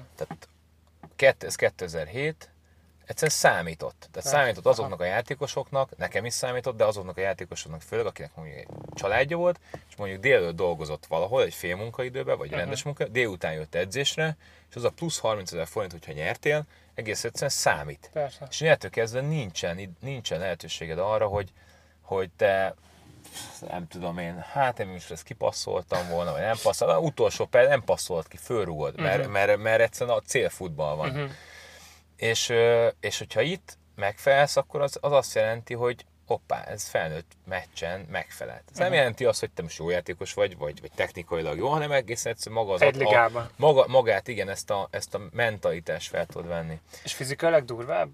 Tehát 1.17 1.45
ez 1.45 1.55
2007, 1.55 2.51
egyszerűen 3.11 3.37
számított. 3.39 4.09
Tehát 4.13 4.29
számított 4.29 4.67
azoknak 4.67 5.01
a 5.01 5.05
játékosoknak, 5.05 5.97
nekem 5.97 6.25
is 6.25 6.35
számított, 6.35 6.77
de 6.77 6.85
azoknak 6.85 7.17
a 7.17 7.21
játékosoknak 7.21 7.81
főleg, 7.83 8.07
akinek 8.07 8.31
mondjuk 8.35 8.59
egy 8.59 8.67
családja 8.95 9.37
volt, 9.37 9.61
és 9.89 9.97
mondjuk 9.97 10.21
délelőtt 10.21 10.57
dolgozott 10.57 11.07
valahol, 11.07 11.43
egy 11.43 11.55
fél 11.55 11.77
munkaidőben, 11.77 12.39
vagy 12.39 12.51
rendes 12.51 12.83
munka, 12.83 13.05
délután 13.09 13.53
jött 13.53 13.75
edzésre, 13.75 14.37
és 14.71 14.77
az 14.77 14.85
a 14.85 14.91
plusz 14.91 15.19
30 15.19 15.53
ezer 15.53 15.67
forint, 15.67 15.93
hogyha 15.93 16.13
nyertél, 16.13 16.65
egész 16.95 17.25
egyszerűen 17.25 17.51
számít. 17.51 18.11
Persze. 18.13 18.47
És 18.51 18.61
innentől 18.61 18.91
kezdve 18.91 19.21
nincsen, 19.21 19.97
nincsen 20.01 20.39
lehetőséged 20.39 20.99
arra, 20.99 21.27
hogy, 21.27 21.53
hogy 22.03 22.31
te 22.37 22.75
nem 23.69 23.89
tudom 23.89 24.19
én, 24.19 24.45
hát 24.53 24.79
én 24.79 24.95
is 24.95 25.11
ezt 25.11 25.23
kipasszoltam 25.23 26.09
volna, 26.09 26.33
vagy 26.33 26.41
nem 26.41 26.57
passzoltam, 26.63 27.05
utolsó 27.05 27.45
perc 27.47 27.69
nem 27.69 27.85
passzolt 27.85 28.29
ki, 28.29 28.37
fölrúgod, 28.37 29.01
mert, 29.01 29.23
Mhm. 29.23 29.31
mert, 29.31 29.57
mert 29.57 29.81
egyszerűen 29.81 30.17
a 30.17 30.21
célfutball 30.21 30.95
van. 30.95 31.31
És, 32.21 32.53
és 33.01 33.19
hogyha 33.19 33.41
itt 33.41 33.79
megfelelsz, 33.95 34.57
akkor 34.57 34.81
az, 34.81 34.99
az 35.01 35.13
azt 35.13 35.35
jelenti, 35.35 35.75
hogy 35.75 36.05
hoppá, 36.27 36.63
ez 36.65 36.85
felnőtt 36.89 37.33
meccsen 37.49 38.07
megfelelt. 38.11 38.63
Ez 38.71 38.75
Mhm. 38.75 38.83
nem 38.83 38.93
jelenti 38.93 39.25
azt, 39.25 39.41
hogy 39.41 39.51
te 39.51 39.63
most 39.63 39.79
jó 39.79 39.91
játékos 39.91 40.35
vagy, 40.35 40.57
vagy, 40.59 40.81
vagy 40.81 40.91
technikailag 40.95 41.59
jó, 41.59 41.69
hanem 41.69 41.93
egészen 41.93 42.33
egyszerűen 42.33 42.63
maga 42.63 42.75
az 42.75 42.83
Egy 42.83 43.03
a, 43.03 43.51
maga, 43.57 43.87
magát, 43.89 44.29
igen, 44.29 44.49
ezt 44.49 44.71
a, 44.71 44.89
ezt 44.91 45.15
a 45.15 45.21
mentalitást 45.33 46.09
fel 46.09 46.27
tudod 46.27 46.49
venni. 46.49 46.81
És 47.05 47.13
fizikailag 47.13 47.65
durvább? 47.65 48.11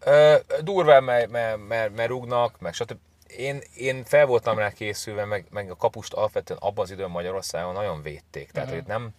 Ö, 0.00 0.36
durván, 0.62 1.04
mert, 1.04 1.30
mert, 1.30 1.56
mert, 1.68 1.96
mert 1.96 2.08
rúgnak, 2.08 2.60
meg 2.60 2.74
stb. 2.74 2.98
Én, 3.36 3.60
én 3.76 4.04
fel 4.04 4.26
voltam 4.26 4.58
rá 4.58 4.70
készülve, 4.70 5.24
meg, 5.24 5.46
meg 5.50 5.70
a 5.70 5.76
kapust 5.76 6.12
alapvetően 6.12 6.58
abban 6.62 6.84
az 6.84 6.90
időn 6.90 7.10
Magyarországon 7.10 7.72
nagyon 7.72 8.02
védték. 8.02 8.50
Tehát, 8.50 8.70
hogy 8.70 8.84
nem, 8.86 9.10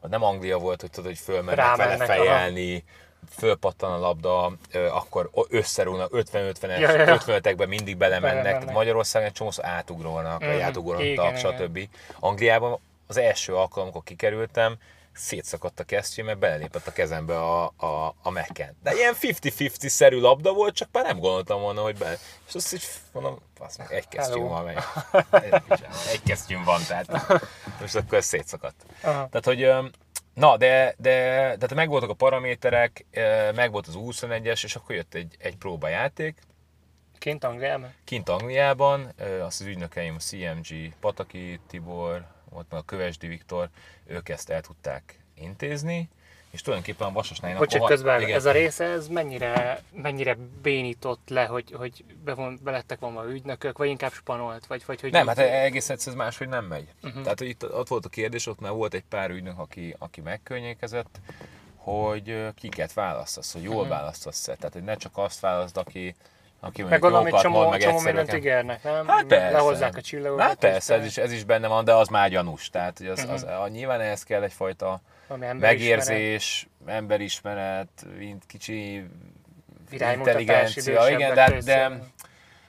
nem 0.00 0.22
Anglia 0.22 0.58
volt, 0.58 0.80
hogy 0.80 0.90
tudod, 0.90 1.08
hogy 1.10 1.18
fölmennek 1.18 1.76
vele 1.76 1.96
fejelni, 2.04 2.84
fölpattan 3.30 3.92
a 3.92 3.98
labda, 3.98 4.52
akkor 4.92 5.30
összerúgnak 5.48 6.10
50-50-es, 6.12 6.62
Ja, 6.78 6.90
ja, 6.92 7.06
ja. 7.06 7.18
55-ekben 7.26 7.68
mindig 7.68 7.96
belemennek. 7.96 8.42
Tehát 8.58 8.72
Magyarországon 8.72 9.28
egy 9.28 9.34
csomószor 9.34 9.64
átugrolnak, 9.64 10.40
vagy 10.40 10.48
Mhm. 10.56 10.62
átugrottak, 10.64 11.04
Igen, 11.04 11.36
stb. 11.36 11.88
Angliában 12.20 12.78
az 13.06 13.16
első 13.16 13.54
alkalom, 13.54 13.82
amikor 13.84 14.02
kikerültem, 14.02 14.76
szétszakadt 15.14 15.80
a 15.80 15.84
kesztyű, 15.84 16.22
mert 16.22 16.38
belelépett 16.38 16.86
a 16.86 16.92
kezembe 16.92 17.38
a, 17.38 17.64
a, 17.76 18.14
a 18.22 18.30
mekken. 18.30 18.76
De 18.82 18.94
ilyen 18.94 19.14
50-50-szerű 19.20 20.20
labda 20.20 20.52
volt, 20.52 20.74
csak 20.74 20.88
már 20.92 21.04
nem 21.04 21.18
gondoltam 21.18 21.60
volna, 21.60 21.82
hogy 21.82 21.96
be. 21.96 22.18
És 22.48 22.54
azt 22.54 22.74
így 22.74 22.84
mondom, 23.12 23.38
azt 23.58 23.78
meg 23.78 23.92
egy 23.92 24.08
kesztyűm 24.08 24.48
van, 24.48 24.64
meg. 24.64 24.78
Egy 26.12 26.22
kesztyűm 26.24 26.64
van, 26.64 26.80
tehát 26.88 27.40
most 27.80 27.94
akkor 27.94 28.18
ez 28.18 28.24
szétszakadt. 28.24 28.84
Aha. 29.02 29.28
Tehát, 29.28 29.44
hogy 29.44 29.70
na, 30.34 30.56
de, 30.56 30.94
de 30.98 31.10
tehát 31.44 31.74
megvoltak 31.74 32.10
a 32.10 32.14
paraméterek, 32.14 33.04
megvolt 33.54 33.86
az 33.86 33.94
21-es, 33.98 34.64
és 34.64 34.76
akkor 34.76 34.94
jött 34.94 35.14
egy, 35.14 35.36
egy 35.38 35.56
próbajáték, 35.56 36.38
Kint 37.18 37.44
Angliában? 37.44 37.94
kint 38.04 38.28
Angliában, 38.28 39.12
azt 39.40 39.60
az 39.60 39.66
ügynökeim, 39.66 40.14
a 40.14 40.18
CMG, 40.18 40.94
Pataki 41.00 41.60
Tibor, 41.66 42.26
volt 42.50 42.66
meg 42.70 42.80
a 42.80 42.84
Kövesdi 42.84 43.26
Viktor, 43.26 43.68
ők 44.06 44.28
ezt 44.28 44.50
el 44.50 44.60
tudták 44.60 45.24
intézni, 45.34 46.08
és 46.52 46.62
tulajdonképpen 46.62 47.08
a 47.08 47.12
Vasasnál... 47.12 47.56
Hogy 47.56 47.84
közben 47.84 48.20
igen. 48.20 48.36
ez 48.36 48.44
a 48.44 48.52
része, 48.52 48.84
ez 48.84 49.08
mennyire, 49.08 49.82
mennyire 49.92 50.36
bénított 50.62 51.28
le, 51.28 51.44
hogy, 51.44 51.72
hogy 51.72 52.04
bevon, 52.24 52.58
belettek 52.62 52.98
volna 53.00 53.30
ügynökök, 53.30 53.78
vagy 53.78 53.88
inkább 53.88 54.12
spanolt, 54.12 54.66
vagy, 54.66 54.82
vagy 54.86 55.00
hogy 55.00 55.12
Nem, 55.12 55.26
hát 55.26 55.38
egész 55.38 55.90
egyszerűen 55.90 56.22
máshogy 56.24 56.48
nem 56.48 56.64
megy. 56.64 56.82
Mhm. 57.00 57.06
Uh-huh. 57.06 57.22
Tehát 57.22 57.38
hogy 57.38 57.48
itt 57.48 57.72
ott 57.74 57.88
volt 57.88 58.04
a 58.04 58.08
kérdés, 58.08 58.46
ott 58.46 58.60
már 58.60 58.72
volt 58.72 58.94
egy 58.94 59.04
pár 59.08 59.30
ügynök, 59.30 59.58
aki, 59.58 59.96
aki 59.98 60.20
megkörnyékezett, 60.20 61.20
hogy 61.76 62.46
kiket 62.54 62.92
választasz, 62.92 63.52
hogy 63.52 63.62
jól 63.62 63.74
uh-huh. 63.74 63.88
választasz 63.88 64.48
-e. 64.48 64.54
Tehát, 64.54 64.72
hogy 64.72 64.84
ne 64.84 64.94
csak 64.96 65.12
azt 65.14 65.40
válaszd, 65.40 65.76
aki, 65.76 66.14
aki 66.60 66.82
Meg 66.82 66.92
egy 66.92 67.02
jókat 67.02 67.30
mond, 67.30 67.42
csomó, 67.42 67.68
meg 67.68 67.80
csomó 67.80 68.00
mindent 68.00 68.32
ígérnek, 68.32 68.82
nem? 68.82 69.06
Hát 69.06 69.24
persze. 69.24 69.50
Lehozzák 69.50 69.96
a 69.96 70.00
csillagokat. 70.00 70.46
Hát 70.46 70.56
persze, 70.56 70.94
ez 70.94 71.04
is, 71.04 71.16
ez 71.16 71.32
is 71.32 71.44
benne 71.44 71.68
van, 71.68 71.84
de 71.84 71.94
az 71.94 72.08
már 72.08 72.30
gyanús. 72.30 72.70
Tehát, 72.70 72.98
hogy 72.98 73.06
az, 73.06 73.22
Mhm. 73.22 73.32
az, 73.32 73.46
az, 73.62 73.70
nyilván 73.70 74.00
ehhez 74.00 74.22
kell 74.22 74.42
egyfajta. 74.42 75.00
Megérzés, 75.36 76.68
emberismeret, 76.86 78.06
mint 78.18 78.46
kicsi 78.46 79.04
intelligencia, 79.90 81.08
igen, 81.08 81.34
de, 81.34 81.60
de, 81.64 82.00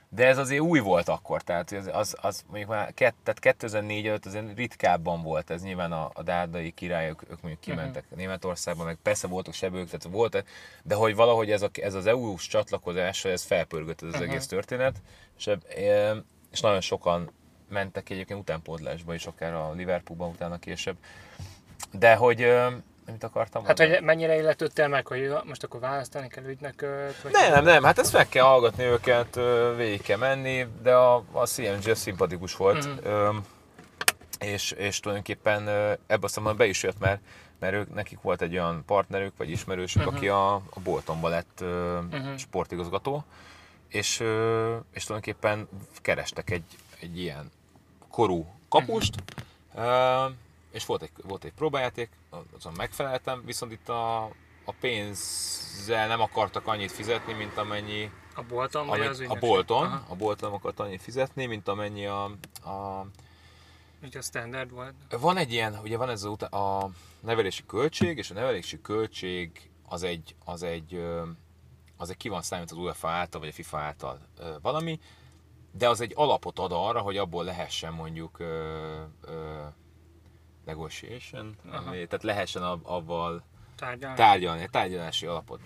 de 0.10 0.28
ez 0.28 0.38
azért 0.38 0.62
új 0.62 0.80
volt 0.80 1.10
akkor, 1.10 1.42
tehát 1.42 1.72
az, 1.72 1.90
az, 1.94 2.16
az 2.22 2.44
mondjuk 2.48 2.70
már 2.70 2.94
kett, 2.94 3.16
tehát 3.24 3.40
2004 3.40 4.08
előtt 4.08 4.26
azért 4.26 4.56
ritkábban 4.56 5.22
volt 5.22 5.50
ez, 5.50 5.64
nyilván 5.64 5.92
a, 5.92 6.12
a 6.14 6.24
dárdai 6.24 6.72
királyok, 6.72 7.24
ők 7.30 7.42
mondjuk 7.42 7.60
kimentek 7.60 8.04
uh-huh. 8.04 8.18
Németországba, 8.18 8.84
meg 8.84 8.98
persze 9.02 9.28
voltak 9.28 9.54
sebők, 9.54 9.86
tehát 9.86 10.08
volt, 10.16 10.44
de 10.84 10.96
hogy 10.96 11.16
valahogy 11.16 11.52
ez, 11.52 11.62
a, 11.62 11.70
ez 11.74 11.94
az 11.94 12.06
EU-s 12.06 12.48
csatlakozás, 12.48 13.26
ez 13.26 13.44
felpörgött 13.44 14.02
ez 14.02 14.08
az 14.08 14.14
uh-huh. 14.14 14.30
egész 14.30 14.48
történet, 14.48 15.02
és, 15.38 15.50
és 16.52 16.60
nagyon 16.60 16.82
sokan 16.82 17.32
mentek 17.70 18.10
egyébként 18.10 18.40
utánpótlásba 18.40 19.14
is, 19.14 19.26
akár 19.26 19.54
a 19.54 19.72
Liverpoolban 19.72 20.30
utána 20.30 20.60
később. 20.60 20.98
De 21.92 22.16
hogy, 22.16 22.42
ö, 22.42 22.68
mit 23.06 23.24
akartam 23.24 23.66
Hát, 23.66 23.78
mondani? 23.78 23.98
hogy 23.98 24.06
mennyire 24.06 24.38
illetődtél 24.38 24.88
meg, 24.88 25.08
hogy 25.08 25.34
most 25.44 25.64
akkor 25.64 25.80
választani 25.80 26.28
kell 26.28 26.44
ügynököt? 26.44 27.22
Vagy 27.22 27.32
Nem, 27.32 27.52
nem, 27.52 27.64
nem, 27.64 27.84
hát 27.84 28.00
ezt 28.00 28.14
meg 28.14 28.30
kell 28.30 28.44
hallgatni 28.44 28.84
őket, 28.84 29.36
ö, 29.36 29.74
végig 29.78 30.02
kell 30.02 30.18
menni, 30.18 30.68
de 30.82 30.94
a, 30.94 31.24
a 31.32 31.46
CMG 31.46 31.88
az 31.88 32.00
szimpatikus 32.00 32.56
volt. 32.56 33.08
Mm. 33.08 33.38
És, 34.40 34.72
és 34.72 35.00
tulajdonképpen 35.00 35.68
ö, 35.68 35.94
ebbe 36.08 36.26
a 36.26 36.28
szemben 36.28 36.58
be 36.58 36.66
is 36.66 36.84
jött, 36.84 37.00
mert, 37.00 37.22
mert 37.60 37.74
ők, 37.74 37.94
nekik 37.94 38.22
volt 38.22 38.42
egy 38.42 38.54
olyan 38.54 38.84
partnerük, 38.86 39.34
vagy 39.38 39.50
ismerősük, 39.50 40.02
uh-huh. 40.02 40.16
aki 40.16 40.28
a, 40.28 40.54
a 40.56 40.80
Boltonba 40.84 41.28
lett 41.28 41.60
ö, 41.62 42.00
uh-huh. 42.12 42.38
sportigazgató, 42.38 43.24
és, 43.88 44.20
ö, 44.20 44.76
és 44.92 45.04
tulajdonképpen 45.04 45.68
kerestek 46.02 46.50
egy, 46.50 46.64
egy 47.00 47.20
ilyen 47.20 47.52
korú 48.10 48.46
kapust, 48.70 49.16
uh-huh. 49.74 50.32
És 50.74 50.86
volt 50.86 51.02
egy, 51.02 51.12
volt 51.24 51.44
egy 51.44 51.54
próbájáték, 51.54 52.10
azon 52.58 52.74
megfeleltem, 52.78 53.42
viszont 53.46 53.72
itt 53.72 53.90
a, 53.90 54.24
a 54.66 54.72
pénzzel 54.80 56.08
nem 56.08 56.22
akartak 56.22 56.68
annyit 56.68 56.92
fizetni, 56.92 57.34
mint 57.34 57.58
amennyi 57.58 58.12
A 58.36 58.42
Bolton 58.44 58.90
amit 58.90 59.08
az 59.08 59.24
a? 59.28 59.36
Bolton, 59.36 59.86
Aha, 59.86 60.06
a 60.10 60.16
Bolton 60.16 60.50
nem 60.50 60.58
akart 60.60 60.80
annyit 60.80 61.02
fizetni, 61.02 61.46
mint 61.46 61.68
amennyi 61.68 62.06
a, 62.06 62.24
a 62.64 63.06
Úgy 64.04 64.18
a 64.18 64.22
standard 64.22 64.72
volt. 64.72 64.94
van 65.20 65.38
egy 65.38 65.52
ilyen, 65.52 65.80
ugye 65.84 65.98
van 65.98 66.10
ez 66.10 66.24
a, 66.24 66.56
a 66.58 66.90
nevelési 67.20 67.66
költség, 67.66 68.18
és 68.18 68.32
a 68.32 68.34
nevelési 68.34 68.82
költség 68.82 69.70
az 69.88 70.04
egy, 70.04 70.36
az 70.46 70.64
egy, 70.64 71.04
az 71.98 72.10
egy 72.10 72.18
ki 72.18 72.30
van 72.30 72.42
számít 72.42 72.72
az 72.72 72.78
UEFA 72.78 73.10
által, 73.10 73.40
vagy 73.40 73.50
a 73.50 73.54
FIFA 73.54 73.78
által 73.78 74.20
valami, 74.62 75.00
de 75.72 75.90
az 75.90 76.02
egy 76.02 76.14
alapot 76.16 76.60
ad 76.60 76.72
arra, 76.72 77.00
hogy 77.00 77.18
abból 77.18 77.44
lehessen 77.44 77.94
mondjuk 77.94 78.40
ö, 78.40 79.02
ö, 79.22 79.64
negotiation, 80.66 81.56
Aha. 81.70 81.78
ami- 81.78 82.06
tehát 82.08 82.24
lehessen 82.24 82.64
ab, 82.64 82.86
abval 82.86 83.44
Tárgyalni. 83.76 84.18
tárgyalni, 84.18 84.68
tárgyalási 84.72 85.26
alapot. 85.26 85.62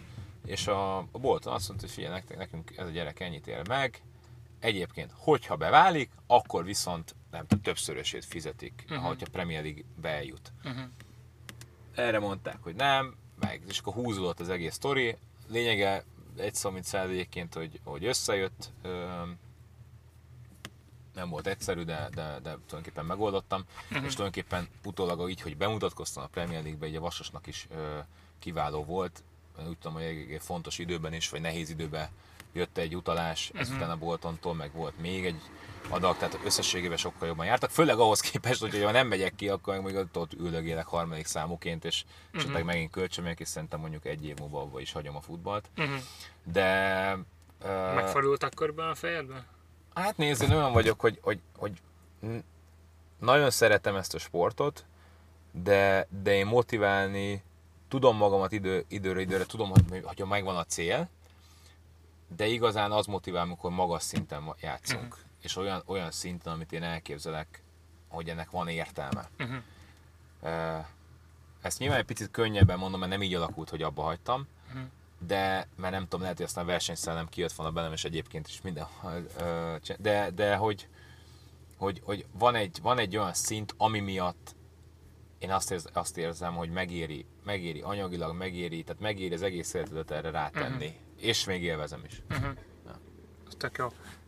És 0.46 0.68
a, 0.68 0.98
a 0.98 1.20
Bolton 1.20 1.54
azt 1.54 1.68
mondta, 1.68 1.86
hogy 1.86 1.96
figyelj, 1.96 2.13
nektek, 2.13 2.38
nekünk 2.38 2.77
ez 2.77 2.88
a 2.88 2.89
gyerek 2.89 3.20
ennyit 3.20 3.48
ér 3.48 3.68
meg, 3.68 4.01
egyébként, 4.60 5.12
hogyha 5.16 5.56
beválik, 5.56 6.12
akkor 6.27 6.66
viszont 6.66 7.16
nem 7.32 7.42
tudom, 7.48 7.63
többszörösét 7.63 8.25
fizetik, 8.25 8.86
uh-huh. 8.89 9.06
hogyha 9.08 9.27
Premier 9.32 9.63
League 9.63 9.82
bejut. 10.01 10.51
Uh-huh. 10.63 10.84
Erre 11.96 12.20
mondták, 12.20 12.58
hogy 12.62 12.75
nem, 12.75 13.16
meg, 13.39 13.62
és 13.68 13.80
akkor 13.80 13.94
húzódott 13.94 14.39
az 14.39 14.50
egész 14.50 14.74
sztori. 14.74 15.18
Lényege 15.48 16.04
egy 16.38 16.56
szó, 16.56 16.70
mint 16.70 16.84
száz 16.86 17.10
egyébként, 17.10 17.54
hogy, 17.54 17.80
hogy 17.84 18.06
összejött. 18.06 18.72
Öm, 18.82 19.38
nem 21.18 21.30
volt 21.30 21.48
egyszerű, 21.48 21.84
de, 21.84 22.10
de, 22.14 22.24
de 22.24 22.40
tulajdonképpen 22.40 23.06
megoldottam. 23.06 23.64
Uh-huh. 23.90 24.06
És 24.06 24.14
tulajdonképpen 24.14 24.68
utólag 24.84 25.30
így, 25.30 25.42
hogy 25.42 25.58
bemutatkoztam 25.58 26.24
a 26.24 26.28
Premier 26.28 26.62
League-be, 26.62 26.88
így 26.88 26.96
a 26.96 27.00
Vasasnak 27.00 27.48
is 27.48 27.68
ö, 27.76 27.98
kiváló 28.40 28.84
volt. 28.84 29.24
Úgy 29.68 29.78
tudom, 29.78 29.94
hogy 29.94 30.04
egy 30.04 30.42
fontos 30.42 30.78
időben 30.80 31.14
is, 31.14 31.30
vagy 31.30 31.42
nehéz 31.42 31.70
időben 31.70 32.10
jött 32.54 32.78
egy 32.78 32.96
utalás, 32.96 33.48
uh-huh. 33.48 33.62
ezután 33.62 33.90
a 33.90 33.98
Boltontól, 33.98 34.54
meg 34.54 34.72
volt 34.74 35.00
még 35.00 35.26
egy 35.26 35.42
adag, 35.90 36.18
tehát 36.18 36.40
összességében 36.46 36.98
sokkal 36.98 37.28
jobban 37.28 37.46
jártak. 37.46 37.70
Főleg 37.70 37.98
ahhoz 38.00 38.20
képest, 38.20 38.62
hogy 38.62 38.84
ha 38.84 38.92
nem 38.92 39.08
megyek 39.08 39.36
ki, 39.36 39.50
akkor 39.50 39.80
még 39.80 39.96
ott 40.14 40.34
üldögélek 40.34 40.86
harmadik 40.86 41.26
számuként, 41.26 41.86
és 41.86 42.04
uh-huh. 42.04 42.42
esetleg 42.42 42.64
megint 42.64 42.92
kölcsönmegyek, 42.92 43.40
és 43.40 43.48
szerintem 43.48 43.80
mondjuk 43.80 44.06
egy 44.06 44.26
év 44.26 44.38
múlva 44.38 44.62
abba 44.62 44.80
is 44.80 44.92
hagyom 44.92 45.16
a 45.16 45.22
futballt. 45.22 45.70
Uh-huh. 45.78 45.96
De... 46.44 47.18
ö, 47.64 47.94
Megfordult 47.94 48.44
akkor 48.44 48.74
be 48.74 48.88
a 48.90 48.96
fejedbe? 48.96 49.46
Hát 49.98 50.18
nézd, 50.18 50.42
én 50.42 50.51
olyan 50.51 50.74
vagyok, 50.74 51.00
hogy, 51.00 51.20
hogy, 51.22 51.39
hogy 51.58 51.82
nagyon 53.20 53.50
szeretem 53.50 53.96
ezt 53.96 54.13
a 54.13 54.18
sportot, 54.18 54.86
de, 55.51 56.08
de 56.24 56.34
én 56.34 56.46
motiválni 56.46 57.44
tudom 57.88 58.18
magamat 58.18 58.51
idő, 58.51 58.86
időről 58.88 59.22
időre, 59.22 59.46
tudom, 59.46 59.70
hogy, 59.70 60.04
hogyha 60.04 60.25
megvan 60.25 60.56
a 60.56 60.63
cél, 60.63 61.10
de 62.36 62.46
igazán 62.46 62.92
az 62.92 63.06
motivál, 63.06 63.44
amikor 63.44 63.72
magas 63.72 64.04
szinten 64.04 64.56
játszunk. 64.62 65.13
Uh-huh. 65.13 65.20
És 65.42 65.56
olyan, 65.56 65.84
olyan 65.86 66.12
szinten, 66.12 66.54
amit 66.54 66.72
én 66.72 66.84
elképzelek, 66.84 67.63
hogy 68.08 68.30
ennek 68.30 68.50
van 68.50 68.68
értelme. 68.68 69.30
Uh-huh. 69.39 69.58
Uh, 70.42 70.86
ezt 71.62 71.80
nyilván 71.80 72.00
egy 72.00 72.06
picit 72.06 72.32
könnyebben 72.32 72.77
mondom, 72.77 73.00
mert 73.00 73.12
nem 73.12 73.22
így 73.22 73.34
alakult, 73.34 73.70
hogy 73.70 73.82
abba 73.82 74.01
hagytam, 74.01 74.48
Mhm. 74.74 74.84
De 75.20 75.68
mert 75.76 75.94
nem 75.94 76.04
tudom, 76.04 76.22
lehet, 76.22 76.38
hogy 76.38 76.46
aztán 76.46 76.66
versenyszellem 76.66 77.28
kijött 77.28 77.52
volna 77.52 77.72
belem, 77.72 77.92
és 77.92 78.04
egyébként 78.04 78.48
is 78.48 78.62
minden, 78.62 78.88
de, 80.00 80.30
de 80.30 80.56
hogy, 80.56 80.88
hogy, 81.78 82.02
hogy 82.04 82.26
van, 82.32 82.56
egy, 82.56 82.80
van 82.82 82.98
egy 82.98 83.18
olyan 83.18 83.34
szint, 83.34 83.74
ami 83.78 84.00
miatt 84.00 84.56
én 85.40 85.52
azt, 85.52 85.72
érz, 85.72 85.90
azt 85.94 86.18
érzem, 86.18 86.56
hogy 86.56 86.70
megéri, 86.70 87.26
megéri 87.44 87.82
anyagilag, 87.82 88.36
megéri, 88.36 88.84
tehát 88.84 89.02
megéri 89.02 89.34
az 89.34 89.42
egész 89.42 89.74
életedet 89.74 90.12
erre 90.12 90.30
rátenni. 90.30 90.86
Mhm. 90.86 91.26
És 91.26 91.46
még 91.46 91.64
élvezem 91.64 92.02
is. 92.06 92.22
Ez 93.48 93.54
tök 93.58 93.78
jó. 93.78 93.88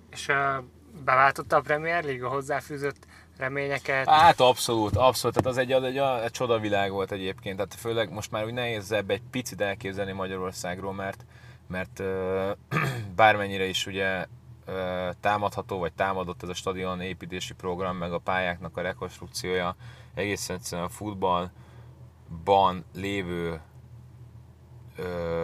És 0.10 0.28
uh, 0.28 0.64
beváltotta 1.04 1.56
a 1.56 1.62
Premier 1.62 2.04
League 2.04 2.28
a 2.28 2.30
hozzáfűzött 2.30 3.06
reményeket? 3.40 4.10
Hát 4.10 4.40
abszolút, 4.40 4.96
abszolút. 4.96 5.36
Tehát 5.36 5.52
az 5.52 5.58
egy, 5.58 5.72
egy, 5.72 5.84
egy, 5.84 5.98
egy 6.24 6.32
csodavilág 6.32 6.92
volt 6.92 7.12
egyébként. 7.12 7.56
Tehát 7.56 7.74
főleg 7.74 8.12
most 8.12 8.32
már 8.32 8.46
úgy 8.46 8.54
nehéz 8.54 8.92
ebbe 8.92 9.14
egy 9.14 9.22
picit 9.32 9.62
elképzelni 9.62 10.12
Magyarországról, 10.12 10.94
mert, 10.94 11.26
mert 11.68 12.00
ö, 12.00 12.52
bármennyire 13.16 13.66
is 13.66 13.86
ugye 13.86 14.26
ö, 14.66 15.10
támadható, 15.20 15.80
vagy 15.80 15.94
támadott 15.94 16.44
ez 16.44 16.50
a 16.50 16.54
stadion 16.54 17.02
építési 17.02 17.54
program, 17.54 17.98
meg 17.98 18.14
a 18.14 18.18
pályáknak 18.20 18.78
a 18.78 18.82
rekonstrukciója, 18.82 19.76
egészen 20.14 20.56
egyszerűen 20.56 20.88
a 20.88 20.92
futballban 20.92 22.86
lévő 22.96 23.62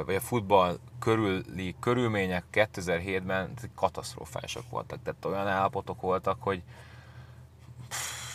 vagy 0.05 0.15
a 0.15 0.19
futball 0.19 0.77
körüli 0.99 1.75
körülmények 1.79 2.43
2007-ben 2.51 3.53
katasztrofálisak 3.75 4.69
voltak. 4.69 5.01
Tehát 5.03 5.25
olyan 5.25 5.47
állapotok 5.47 6.01
voltak, 6.01 6.37
hogy 6.39 6.63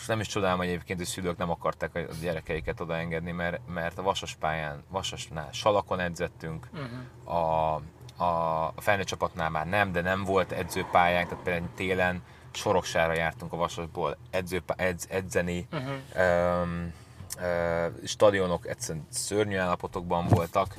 nem 0.07 0.19
is 0.19 0.27
csodálom, 0.27 0.57
hogy 0.57 0.67
egyébként 0.67 1.01
a 1.01 1.05
szülők 1.05 1.37
nem 1.37 1.49
akarták 1.49 1.95
a 1.95 2.13
gyerekeiket 2.21 2.79
odaengedni, 2.79 3.31
mert, 3.31 3.59
mert 3.73 3.97
a 3.97 4.01
vasas 4.01 4.35
pályán, 4.35 4.83
vasasnál, 4.89 5.49
salakon 5.51 5.99
edzettünk, 5.99 6.69
Uh-huh. 6.73 7.35
a, 7.37 7.81
a, 8.23 8.65
a 8.75 8.81
felnőtt 8.81 9.05
csapatnál 9.05 9.49
már 9.49 9.67
nem, 9.67 9.91
de 9.91 10.01
nem 10.01 10.23
volt 10.23 10.51
edzőpályánk, 10.51 11.29
tehát 11.29 11.43
például 11.43 11.69
télen 11.75 12.23
Soroksára 12.53 13.13
jártunk 13.13 13.53
a 13.53 13.57
Vasasból 13.57 14.17
edzőpá, 14.29 14.73
edz, 14.77 15.07
edzeni, 15.09 15.67
Uh-huh. 15.71 15.93
Öm, 16.15 16.93
ö, 17.41 17.87
stadionok 18.05 18.67
egyszerűen 18.67 19.05
szörnyű 19.09 19.57
állapotokban 19.57 20.27
voltak, 20.27 20.75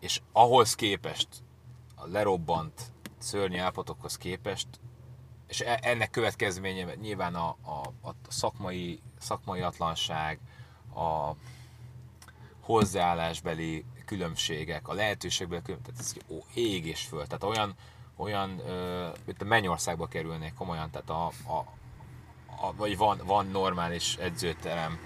és 0.00 0.20
ahhoz 0.32 0.74
képest, 0.74 1.28
a 1.94 2.06
lerobbant 2.06 2.80
szörnyű 3.18 3.58
állapotokhoz 3.58 4.16
képest, 4.16 4.66
és 5.46 5.60
e- 5.60 5.78
ennek 5.82 6.10
következménye 6.10 6.94
nyilván 6.94 7.34
a, 7.34 7.56
a, 7.62 8.08
a 8.08 8.14
szakmai, 8.28 9.00
szakmai 9.18 9.60
atlanság, 9.60 10.38
a 10.94 11.30
hozzáállásbeli 12.60 13.84
különbségek, 14.04 14.88
a 14.88 14.92
lehetőségbeli 14.92 15.62
különbségek, 15.62 15.94
tehát 15.94 16.14
ez 16.28 16.36
ó, 16.36 16.44
ég 16.54 16.86
és 16.86 17.02
föl. 17.02 17.26
Tehát 17.26 17.44
olyan, 17.44 17.74
olyan 18.16 18.48
mint 19.24 19.42
a 19.42 19.44
Mennyországba 19.44 20.06
kerülnék 20.06 20.54
komolyan, 20.54 20.90
tehát 20.90 21.10
a, 21.10 21.26
a, 21.26 21.56
a, 22.66 22.74
vagy 22.76 22.96
van, 22.96 23.20
van 23.24 23.46
normális 23.46 24.16
edzőterem, 24.16 24.98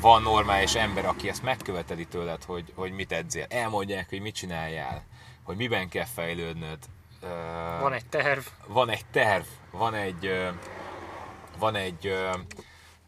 van 0.00 0.22
normális 0.22 0.74
ember, 0.74 1.04
aki 1.06 1.28
ezt 1.28 1.42
megköveteli 1.42 2.06
tőled, 2.06 2.44
hogy, 2.44 2.72
hogy 2.74 2.92
mit 2.92 3.12
edzél. 3.12 3.46
Elmondják, 3.48 4.08
hogy 4.08 4.20
mit 4.20 4.34
csináljál, 4.34 5.04
hogy 5.42 5.56
miben 5.56 5.88
kell 5.88 6.04
fejlődnöd. 6.04 6.78
Van 7.80 7.92
egy 7.92 8.06
terv. 8.06 8.42
van 8.66 8.88
egy 8.90 9.06
terv, 9.10 9.44
van 9.70 9.94
egy, 9.94 10.30
van 11.58 11.74
egy, 11.74 12.06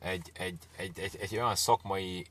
egy, 0.00 0.32
egy, 0.35 0.58
egy, 0.76 0.99
egy, 0.99 1.16
egy 1.20 1.37
olyan 1.37 1.54
szakmai 1.54 2.26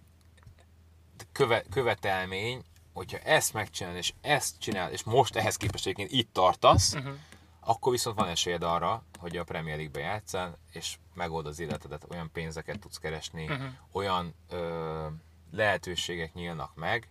köve, 1.32 1.64
követelmény, 1.72 2.64
hogyha 2.94 3.18
ezt 3.18 3.54
megcsinálod, 3.54 3.98
és 3.98 4.14
ezt 4.22 4.60
csinál, 4.60 4.92
és 4.92 5.04
most 5.04 5.36
ehhez 5.36 5.56
képest 5.58 5.86
egyébként 5.86 6.12
itt 6.12 6.34
tartasz, 6.34 6.94
Uh-huh. 6.94 7.14
akkor 7.60 7.92
viszont 7.92 8.18
van 8.20 8.28
esélyed 8.28 8.64
arra, 8.64 9.04
hogy 9.20 9.38
a 9.38 9.44
Premier 9.44 9.76
League-be 9.76 10.00
játszál, 10.00 10.58
és 10.72 10.98
megold 11.14 11.46
az 11.46 11.60
életedet, 11.60 12.06
olyan 12.12 12.30
pénzeket 12.34 12.80
tudsz 12.80 12.98
keresni, 12.98 13.44
Uh-huh. 13.46 13.66
olyan 13.92 14.36
ö, 14.50 15.08
lehetőségek 15.52 16.34
nyílnak 16.34 16.76
meg, 16.76 17.10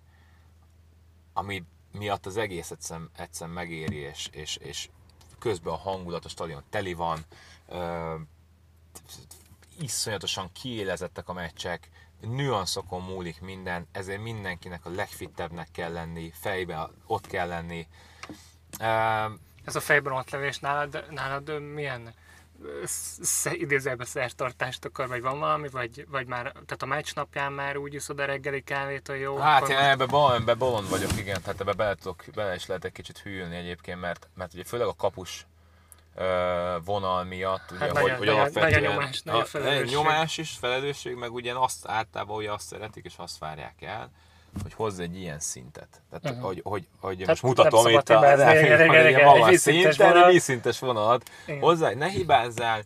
ami 1.33 1.64
miatt 1.98 2.26
az 2.26 2.37
egész 2.37 2.70
egyszerűen, 2.70 3.11
egyszerűen 3.16 3.57
megéri, 3.57 3.96
és, 3.96 4.28
és, 4.33 4.57
és 4.57 4.88
közben 5.38 5.72
a 5.72 5.76
hangulat, 5.76 6.24
a 6.24 6.28
stadion 6.28 6.62
teli 6.70 6.94
van, 6.94 7.24
ö, 7.68 8.14
iszonyatosan 9.80 10.52
kiélezettek 10.52 11.28
a 11.28 11.33
meccsek, 11.33 11.88
nüanszokon 12.20 13.02
múlik 13.02 13.40
minden, 13.40 13.87
ezért 13.92 14.22
mindenkinek 14.22 14.85
a 14.85 14.90
legfittebbnek 14.90 15.68
kell 15.72 15.92
lenni, 15.92 16.33
fejben 16.35 16.90
ott 17.07 17.26
kell 17.26 17.48
lenni. 17.48 17.87
Ö, 18.80 18.85
Ez 19.64 19.76
a 19.76 19.80
fejben 19.80 20.12
ott 20.12 20.30
levés 20.30 20.59
nálad, 20.59 21.07
nálad 21.11 21.61
milyen 21.61 22.14
idézőjelben 23.53 24.07
szertartást 24.07 24.85
akar, 24.85 25.09
vagy 25.09 25.23
van 25.23 25.38
valami, 25.38 25.69
vagy, 25.69 26.07
vagy 26.11 26.27
már, 26.27 26.43
tehát 26.43 26.83
a 26.83 26.87
meccs 26.87 27.14
napján 27.14 27.53
már 27.53 27.77
úgy 27.77 27.95
iszod 27.95 28.19
a 28.21 28.25
reggeli 28.25 28.62
kávét, 28.62 29.09
hogy 29.09 29.21
jó? 29.21 29.37
Hát 29.38 29.69
én 29.69 29.77
ebbe, 29.77 30.07
bal, 30.07 30.35
ebbe 30.35 30.55
bolond 30.55 30.88
vagyok, 30.88 31.17
igen, 31.19 31.43
tehát 31.43 31.61
ebbe 31.61 31.73
bele, 31.73 31.95
tudok, 31.95 32.25
bele 32.35 32.55
is 32.55 32.67
lehet 32.67 32.85
egy 32.85 32.93
kicsit 32.93 33.19
hűlni 33.19 33.57
egyébként, 33.57 34.01
mert, 34.01 34.29
mert 34.35 34.55
ugye 34.55 34.64
főleg 34.64 34.87
a 34.87 34.95
kapus 34.95 35.47
vonal 36.85 37.25
miatt, 37.25 37.71
ugye, 37.71 37.81
Hát 37.81 37.99
hogy, 37.99 38.03
nagy- 38.11 38.19
hogy 38.19 38.27
nagy- 38.27 38.37
alapvetően 38.37 38.83
nagy 38.83 38.85
a 38.85 38.90
nyomás, 38.90 39.23
a 39.55 39.85
nyomás 39.85 40.38
is, 40.38 40.51
felelősség, 40.51 41.14
meg 41.14 41.33
ugye 41.33 41.55
azt 41.55 41.88
általában 41.88 42.37
ugye 42.37 42.53
azt 42.53 42.67
szeretik 42.67 43.05
és 43.05 43.14
azt 43.17 43.38
várják 43.38 43.83
el, 43.83 44.11
hogy 44.62 44.75
hozz 44.75 44.99
egy 44.99 45.17
ilyen 45.17 45.38
szintet. 45.38 46.03
Tehát, 46.11 46.37
Mhm. 46.37 46.45
hogy, 46.45 46.61
hogy, 46.64 46.87
hogy 47.01 47.12
Tehát 47.19 47.29
most 47.29 47.43
mutatom 47.43 47.87
itt 47.88 48.09
a, 48.09 48.21
magas 49.25 49.40
egy 49.40 49.51
vízszintes 49.51 49.95
szinten, 49.95 50.17
egy 50.25 50.33
vízszintes 50.33 50.79
vonalat, 50.79 51.31
hozzá, 51.61 51.90
ne 51.95 52.09
hibázzál, 52.09 52.83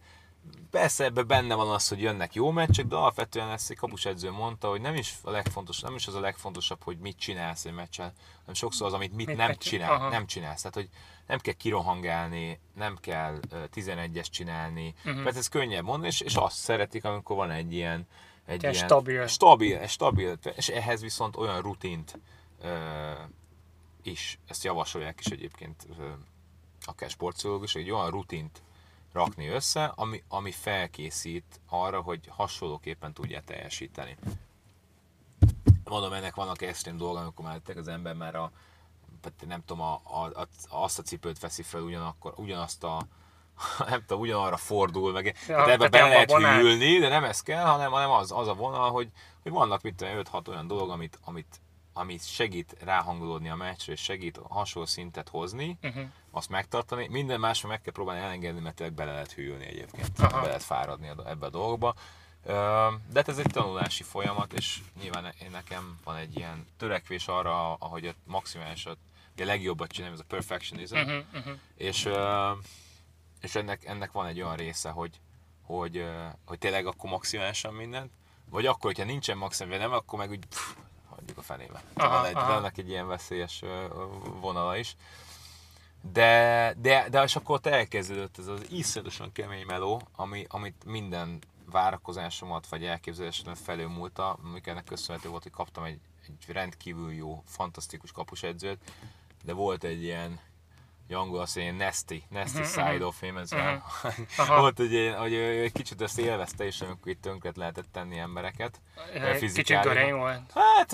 Persze 0.71 1.05
ebben 1.05 1.27
benne 1.27 1.55
van 1.55 1.69
az, 1.71 1.89
hogy 1.89 2.01
jönnek 2.01 2.35
jó 2.35 2.51
meccsek, 2.51 2.87
de 2.87 2.97
alapvetően 2.97 3.51
ezt 3.51 3.71
egy 3.71 3.77
kapusedző 3.77 4.31
mondta, 4.31 4.69
hogy 4.69 4.81
nem 4.81 4.95
is 4.95 5.15
a 5.23 5.31
legfontos, 5.31 5.81
nem 5.81 5.95
is 5.95 6.07
az 6.07 6.15
a 6.15 6.21
legfontosabb, 6.21 6.83
hogy 6.83 6.99
mit 6.99 7.19
csinálsz 7.19 7.65
egy 7.65 7.73
meccsen, 7.73 8.13
hanem 8.39 8.55
sokszor 8.55 8.87
az, 8.87 8.93
amit 8.93 9.15
mit, 9.15 9.27
Mit 9.27 9.37
nem 9.37 9.55
csinál, 9.57 9.93
aha. 9.93 10.09
nem 10.09 10.27
csinálsz. 10.27 10.61
Tehát, 10.61 10.77
hogy 10.77 10.89
nem 11.27 11.39
kell 11.39 11.53
kirohangálni, 11.55 12.61
nem 12.75 12.97
kell 13.01 13.39
ö, 13.51 13.57
11-es 13.75 14.27
csinálni, 14.31 14.95
Mhm. 15.05 15.19
mert 15.19 15.37
ez 15.37 15.49
könnyebb 15.49 15.85
mondani, 15.85 16.07
és, 16.07 16.21
és 16.21 16.35
azt 16.35 16.57
szeretik, 16.57 17.05
amikor 17.05 17.37
van 17.37 17.51
egy 17.51 17.73
ilyen, 17.73 18.07
egy 18.49 18.63
ilyen 18.63 18.75
stabil. 18.75 19.27
stabil, 19.27 19.87
stabil, 19.87 20.39
és 20.57 20.69
ehhez 20.69 21.01
viszont 21.01 21.37
olyan 21.37 21.61
rutint 21.61 22.19
ö, 22.63 23.13
is, 24.03 24.39
ezt 24.47 24.65
javasolják 24.65 25.21
is 25.21 25.27
egyébként 25.27 25.87
ö, 25.99 26.09
akár 26.85 27.11
sportpszichológus, 27.11 27.75
egy 27.75 27.91
olyan 27.91 28.11
rutint 28.11 28.63
rakni 29.13 29.47
össze, 29.47 29.85
ami, 29.85 30.23
ami 30.29 30.51
felkészít 30.51 31.61
arra, 31.69 32.01
hogy 32.01 32.21
hasonlóképpen 32.29 33.13
tudja 33.13 33.41
teljesíteni. 33.41 34.17
Mondom, 35.85 36.13
ennek 36.13 36.35
vannak 36.35 36.63
extrém 36.63 36.97
dolgok, 36.97 37.21
amikor 37.21 37.45
már 37.45 37.61
az 37.77 37.89
ember 37.89 38.15
már 38.15 38.35
a, 38.35 38.53
nem 39.47 39.65
tudom, 39.65 39.83
a, 39.83 40.01
a, 40.05 40.25
a, 40.25 40.49
azt 40.69 40.99
a 40.99 41.03
cipőt 41.03 41.39
veszi 41.39 41.63
fel 41.63 41.81
ugyanakkor, 41.81 42.33
ugyanazt 42.37 42.85
a, 42.85 43.07
nem 43.88 44.01
tudom, 44.07 44.21
ugyanarra 44.23 44.57
fordul, 44.57 45.12
meg 45.12 45.37
ja, 45.49 45.59
hát 45.59 45.68
ebbe 45.68 45.88
tehát 45.88 46.09
bele 46.11 46.21
abba 46.23 46.38
lehet 46.38 46.61
hűlni, 46.61 46.99
de 46.99 47.09
nem 47.09 47.25
ez 47.25 47.40
kell, 47.42 47.64
hanem, 47.64 47.90
hanem 47.90 48.11
az, 48.11 48.33
az 48.33 48.49
a 48.49 48.55
vonal, 48.55 48.90
hogy, 48.90 49.09
hogy 49.42 49.53
vannak 49.53 49.83
mit 49.83 49.94
tudom, 49.94 50.21
5-6 50.33 50.49
olyan 50.49 50.66
dolog, 50.66 50.90
amit, 50.90 51.18
amit, 51.25 51.61
amit 51.92 52.27
segít 52.29 52.77
ráhangolódni 52.85 53.49
a 53.51 53.55
meccsre, 53.55 53.92
és 53.92 54.01
segít 54.01 54.40
hasonló 54.49 54.88
szintet 54.88 55.29
hozni, 55.29 55.79
Uh-huh. 55.83 56.03
azt 56.31 56.49
megtartani. 56.49 57.09
Minden 57.11 57.40
másra 57.40 57.68
meg 57.68 57.81
kell 57.81 57.92
próbálni 57.92 58.23
elengedni, 58.23 58.61
mert 58.61 58.75
tényleg 58.75 58.94
bele 58.94 59.12
lehet 59.12 59.33
hűlni 59.33 59.66
egyébként. 59.66 60.11
Aha. 60.18 60.29
Bele 60.31 60.47
lehet 60.47 60.62
fáradni 60.62 61.09
ebbe 61.27 61.47
a 61.47 61.51
dolgokba. 61.51 61.94
Ö, 62.44 62.53
De 63.12 63.18
hát 63.18 63.29
ez 63.29 63.38
egy 63.38 63.51
tanulási 63.53 64.03
folyamat, 64.03 64.53
és 64.53 64.79
nyilván 65.01 65.33
nekem 65.53 65.99
van 66.05 66.16
egy 66.16 66.37
ilyen 66.37 66.66
törekvés 66.77 67.29
arra, 67.29 67.75
ahogy 67.75 68.07
a 68.07 68.12
maximálisat, 68.25 68.97
a 69.40 69.44
legjobbat 69.44 69.90
csinálni, 69.92 70.14
ez 70.14 70.21
a 70.21 70.25
perfectionism, 70.29 70.94
Uh-huh. 70.97 71.25
Uh-huh. 71.35 71.53
és, 71.77 72.09
és 73.40 73.55
ennek, 73.55 73.85
ennek 73.85 74.12
van 74.12 74.27
egy 74.27 74.40
olyan 74.40 74.57
része, 74.57 74.90
hogy, 74.90 75.20
hogy, 75.62 76.09
hogy 76.46 76.59
tényleg 76.59 76.87
akkor 76.87 77.11
maximálisan 77.11 77.74
mindent, 77.74 78.12
vagy 78.51 78.66
akkor, 78.66 78.83
hogyha 78.83 79.05
nincsen 79.05 79.37
maximális, 79.37 79.79
nem, 79.79 79.92
akkor 79.92 80.18
meg 80.18 80.31
úgy 80.31 80.46
pff, 80.46 80.74
hagyjuk 81.09 81.38
a 81.38 81.42
fenébe. 81.42 81.83
Aha, 81.94 82.16
Van, 82.16 82.24
egy, 82.24 82.35
aha. 82.35 82.61
van 82.61 82.72
egy 82.74 82.88
ilyen 82.88 83.07
veszélyes 83.07 83.62
vonala 84.40 84.77
is. 84.77 84.96
De, 86.12 86.74
de, 86.79 87.09
de 87.09 87.22
és 87.22 87.37
akkor 87.37 87.55
ott 87.55 87.66
elkezdődött 87.66 88.38
ez 88.38 88.46
az 88.46 88.66
iszonyatosan 88.70 89.33
kemény 89.33 89.66
meló, 89.66 90.03
ami, 90.16 90.46
amit 90.48 90.85
minden 90.85 91.38
várakozásomat 91.70 92.68
vagy 92.68 92.85
elképzelésemet 92.85 93.59
felülmúlta, 93.59 94.33
amiknek 94.33 94.85
köszönhető 94.85 95.29
volt, 95.29 95.42
hogy 95.42 95.53
kaptam 95.53 95.85
egy, 95.85 96.01
egy 96.27 96.53
rendkívül 96.53 97.12
jó, 97.12 97.42
fantasztikus 97.46 98.12
kapusedzőt, 98.12 98.92
de 99.44 99.53
volt 99.53 99.85
egy 99.85 100.03
ilyen, 100.03 100.40
angol 101.14 101.47
mondja, 101.55 101.73
nasty, 101.85 102.23
nasty 102.29 102.62
side 102.64 103.05
of 103.05 103.21
him, 103.21 103.37
ez 103.37 103.51
Mhm. 103.51 104.49
volt, 104.49 104.77
hogy, 104.83 104.92
én, 104.92 105.14
hogy 105.16 105.33
ő 105.33 105.62
egy 105.62 105.73
kicsit 105.73 106.01
ezt 106.03 106.18
élvezte, 106.18 106.64
és 106.64 106.81
amikor 106.81 107.12
itt 107.12 107.21
tönkret 107.23 107.57
lehetett 107.57 107.87
tenni 107.92 108.18
embereket. 108.18 108.81
Kicsit 109.38 109.81
görény 109.83 110.14
volt. 110.14 110.53
Hát 110.55 110.90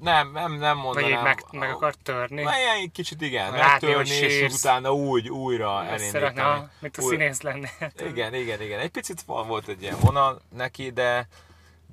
nem, 0.00 0.30
nem, 0.32 0.52
nem 0.52 0.76
Vagy 0.76 0.84
mondanám. 0.84 1.10
így 1.10 1.22
meg, 1.22 1.44
meg 1.50 1.70
akart 1.70 1.98
törni. 2.02 2.42
Na, 2.42 2.50
ilyen 2.58 2.92
kicsit 2.92 3.20
igen, 3.20 3.52
Látni, 3.52 3.86
megtörni, 3.86 4.14
és 4.14 4.52
utána 4.54 4.92
úgy, 4.92 5.28
újra 5.28 5.84
elindítani. 5.84 6.68
mint 6.80 6.96
a 6.96 7.02
színész 7.02 7.40
lenne. 7.40 7.70
Igen, 8.10 8.34
igen, 8.34 8.62
igen. 8.62 8.80
Egy 8.80 8.90
picit 8.90 9.22
volt 9.22 9.68
egy 9.68 9.82
ilyen 9.82 9.96
vonal 10.00 10.40
neki, 10.54 10.90
de, 10.90 11.28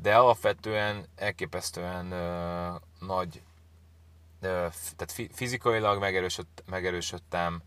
de 0.02 0.16
alapvetően 0.16 1.06
elképesztően 1.16 2.12
ö, 2.12 2.68
nagy, 3.06 3.42
tehát 4.42 5.12
fi, 5.12 5.30
fizikailag 5.34 6.00
megerősöd, 6.00 6.46
megerősödtem, 6.66 7.62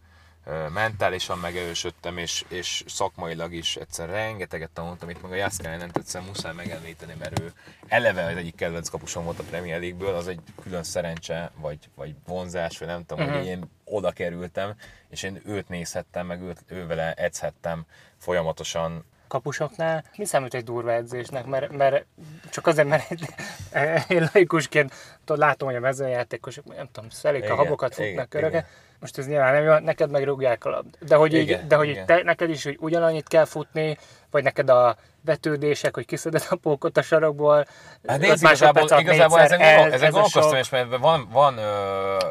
mentálisan 0.72 1.38
megerősödtem, 1.38 2.18
és, 2.18 2.44
és 2.48 2.84
szakmailag 2.86 3.52
is 3.52 3.76
egyszer 3.76 4.08
rengeteget 4.08 4.70
tanultam, 4.70 5.10
itt 5.10 5.22
meg 5.22 5.30
a 5.30 5.34
Jászkálánent 5.34 5.96
egyszer 5.96 6.22
muszáj 6.22 6.54
megemlíteni, 6.54 7.14
mert 7.18 7.38
ő 7.40 7.52
eleve 7.88 8.24
az 8.24 8.36
egyik 8.36 8.54
kedvenc 8.54 8.88
kapusom 8.88 9.24
volt 9.24 9.38
a 9.38 9.42
Premier 9.42 9.80
League-ből, 9.80 10.14
az 10.14 10.28
egy 10.28 10.40
külön 10.62 10.82
szerencse, 10.82 11.50
vagy, 11.56 11.78
vagy 11.94 12.14
vonzás, 12.26 12.78
vagy 12.78 12.88
nem 12.88 13.06
tudom, 13.06 13.26
Mhm. 13.26 13.36
hogy 13.36 13.46
én 13.46 13.70
oda 13.84 14.10
kerültem, 14.10 14.74
és 15.08 15.22
én 15.22 15.42
őt 15.44 15.68
nézhettem, 15.68 16.26
meg 16.26 16.40
őt, 16.42 16.64
ővele 16.66 17.12
edzhettem 17.12 17.84
folyamatosan. 18.18 19.04
Kapusoknál 19.30 20.04
mi 20.16 20.24
számít 20.24 20.54
egy 20.54 20.64
durva 20.64 20.92
edzésnek? 20.92 21.46
Mert, 21.46 21.76
mert 21.76 22.04
csak 22.50 22.66
azért, 22.66 22.88
mert 22.88 23.10
egy, 23.10 23.24
én 24.16 24.28
laikusként 24.32 24.94
látom, 25.26 25.68
hogy 25.68 25.76
a 25.76 25.80
mezőjátékosok, 25.80 26.76
nem 26.76 26.88
tudom, 26.92 27.10
szelik 27.10 27.42
a 27.42 27.44
Igen, 27.44 27.56
habokat, 27.56 27.98
igen, 27.98 28.08
futnak 28.08 28.28
köröket. 28.28 28.66
Most 29.00 29.18
ez 29.18 29.26
nyilván 29.26 29.52
nem 29.52 29.62
jó, 29.62 29.84
neked 29.84 30.10
meg 30.10 30.24
rúgják 30.24 30.64
a 30.64 30.70
labd. 30.70 30.96
De 31.00 31.14
hogy, 31.14 31.32
Igen, 31.32 31.60
így, 31.60 31.66
de 31.66 31.76
hogy 31.76 31.88
igen. 31.88 32.06
te, 32.06 32.22
neked 32.22 32.50
is 32.50 32.64
hogy 32.64 32.76
ugyanannyit 32.80 33.28
kell 33.28 33.44
futni, 33.44 33.98
vagy 34.30 34.42
neked 34.42 34.68
a 34.68 34.96
vetődések, 35.24 35.94
hogy 35.94 36.06
kiszeded 36.06 36.46
a 36.50 36.56
pókot 36.56 36.96
a 36.96 37.02
sarokból, 37.02 37.66
Hát 38.06 38.20
nézd, 38.20 38.44
igazából, 38.44 39.00
igazából 39.00 39.40
ezen, 39.40 39.60
ezen 39.60 39.92
ez 39.92 40.00
gondolkoztam, 40.00 40.58
és 40.58 40.68
mert 40.68 40.96
van, 40.96 41.28
van, 41.32 41.54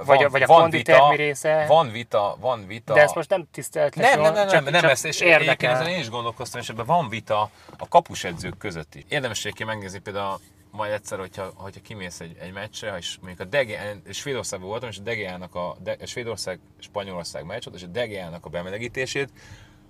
Vagy 0.06 0.22
van, 0.22 0.32
vagy 0.32 0.42
a 0.42 0.46
van 0.46 0.70
vita, 0.70 1.14
része. 1.16 1.66
Van 1.68 1.92
vita, 1.92 2.38
van 2.40 2.68
vita. 2.68 2.94
De 2.94 3.02
ezt 3.02 3.16
most 3.16 3.30
nem 3.30 3.48
tiszteletlen, 3.52 4.10
nem, 4.10 4.22
nem, 4.22 4.34
nem, 4.34 4.48
csak, 4.48 4.64
nem, 4.64 4.72
nem 4.72 4.82
csak 4.82 4.92
ezt, 4.92 5.06
és 5.06 5.20
érdekel. 5.20 5.74
ezen 5.76 5.88
én 5.88 6.00
is 6.00 6.10
gondolkoztam, 6.10 6.62
és 6.62 6.70
ebben 6.70 6.86
van 6.86 7.10
vita 7.10 7.50
a 7.78 7.88
kapusedzők 7.88 8.58
között 8.58 8.96
is. 8.96 9.04
Érdemes 9.08 9.40
egyébként 9.40 9.70
megnézni 9.70 10.00
például 10.00 10.40
majd 10.72 10.92
egyszer, 10.92 11.20
hogyha, 11.20 11.52
hogyha 11.56 11.82
kimész 11.82 12.20
egy, 12.20 12.38
egy 12.40 12.54
meccsre, 12.54 12.98
és 12.98 13.18
mondjuk 13.22 13.40
a 13.40 13.50
Dege, 13.50 13.96
Svédországban 14.10 14.70
voltam, 14.70 14.90
és 14.90 14.98
a 14.98 15.02
Degeának 15.02 15.56
a, 15.56 15.78
De, 15.84 15.96
a 16.02 16.06
Svédország, 16.06 16.60
Spanyolország 16.80 17.46
meccs 17.46 17.64
volt, 17.64 17.78
és 17.78 17.84
a 17.84 17.88
Degeának 17.88 18.46
a 18.46 18.50
bemelegítését, 18.50 19.30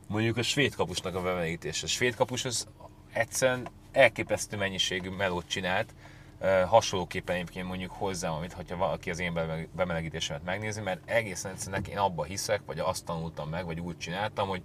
mondjuk 0.08 0.38
a 0.38 0.42
svéd 0.42 0.76
kapusnak 0.76 1.16
a 1.16 1.22
bemelegítése. 1.22 1.86
A 1.86 1.90
svéd 1.90 2.16
kapus 2.16 2.46
az 2.46 2.68
egyszerűen 3.14 3.68
elképesztő 3.92 4.58
mennyiségű 4.58 5.10
melót 5.10 5.48
csinált, 5.48 5.94
hasonlóképpen 6.68 7.36
egyébként 7.36 7.68
mondjuk 7.68 7.92
hozzám, 7.92 8.34
amit 8.34 8.54
ha 8.54 8.78
valaki 8.78 9.10
az 9.10 9.20
én 9.20 9.34
bemeleg- 9.34 9.70
bemelegítésemet 9.76 10.44
megnézi, 10.44 10.82
mert 10.82 11.00
egészen 11.06 11.52
egyszerűen 11.52 11.84
én 11.90 11.98
abba 11.98 12.24
hiszek, 12.24 12.62
vagy 12.66 12.80
azt 12.80 13.06
tanultam 13.06 13.50
meg, 13.50 13.66
vagy 13.66 13.80
úgy 13.80 13.98
csináltam, 13.98 14.48
hogy 14.48 14.62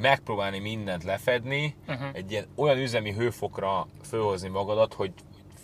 megpróbálni 0.00 0.58
mindent 0.58 1.04
lefedni, 1.04 1.76
uh-huh. 1.88 2.08
egy 2.12 2.30
ilyen 2.30 2.46
olyan 2.54 2.78
üzemi 2.78 3.12
hőfokra 3.12 3.86
fölhozni 4.04 4.48
magadat, 4.48 4.94
hogy, 4.94 5.12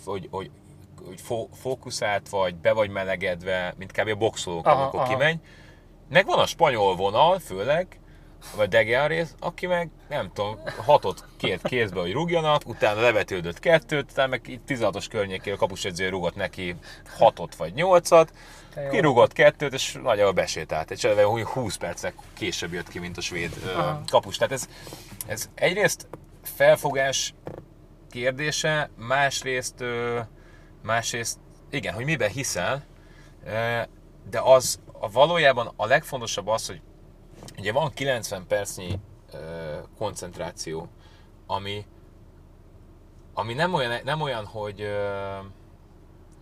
hogy, 0.04 0.28
hogy, 0.30 0.50
hogy 1.06 1.20
fó, 1.20 1.48
fókuszált 1.52 2.28
vagy, 2.28 2.56
be 2.56 2.72
vagy 2.72 2.90
melegedve, 2.90 3.74
mint 3.78 3.92
kb. 3.92 4.08
a 4.08 4.14
boxolók, 4.14 4.66
Aha, 4.66 4.82
amikor 4.82 5.00
aha. 5.00 5.08
kimegy. 5.08 5.38
Meg 6.08 6.26
van 6.26 6.38
a 6.38 6.46
spanyol 6.46 6.96
vonal, 6.96 7.38
főleg, 7.38 7.98
vagy 8.56 8.68
Dege 8.68 9.06
rész, 9.06 9.34
aki 9.40 9.66
meg 9.66 9.90
nem 10.08 10.30
tudom, 10.32 10.58
hatot 10.76 11.24
kért 11.36 11.68
kézbe, 11.68 12.00
hogy 12.00 12.12
rúgjanak, 12.12 12.62
utána 12.66 13.00
levetődött 13.00 13.58
kettőt, 13.58 14.10
utána 14.10 14.28
meg 14.28 14.48
így 14.48 14.60
16-os 14.68 15.06
környékén 15.10 15.52
a 15.52 15.56
kapusedző 15.56 16.08
rúgott 16.08 16.34
neki 16.34 16.74
hatot 17.16 17.54
vagy 17.54 17.74
nyolcat, 17.74 18.32
kirúgott 18.90 19.32
kettőt, 19.32 19.72
és 19.72 19.98
nagyjából 20.02 20.32
besétált. 20.32 20.90
És 20.90 21.04
úgy 21.04 21.42
20 21.42 21.76
percek 21.76 22.14
később 22.34 22.72
jött 22.72 22.88
ki, 22.88 22.98
mint 22.98 23.16
a 23.16 23.20
svéd 23.20 23.52
Aha. 23.76 24.02
kapus. 24.10 24.36
Tehát 24.36 24.52
ez, 24.52 24.68
ez 25.26 25.48
egyrészt 25.54 26.06
felfogás 26.42 27.34
kérdése, 28.10 28.90
másrészt, 28.96 29.84
másrészt 30.82 31.38
igen, 31.70 31.94
hogy 31.94 32.04
miben 32.04 32.30
hiszel, 32.30 32.84
de 34.30 34.40
az 34.40 34.80
a 35.00 35.10
valójában 35.10 35.72
a 35.76 35.86
legfontosabb 35.86 36.46
az, 36.46 36.66
hogy 36.66 36.80
ugye 37.58 37.72
van 37.72 37.92
90 37.94 38.46
percnyi 38.46 38.98
ö, 39.32 39.76
koncentráció, 39.98 40.88
ami, 41.46 41.86
ami 43.34 43.54
nem 43.54 43.74
olyan, 43.74 44.00
nem 44.04 44.20
olyan 44.20 44.44
hogy, 44.46 44.80
ö, 44.80 45.36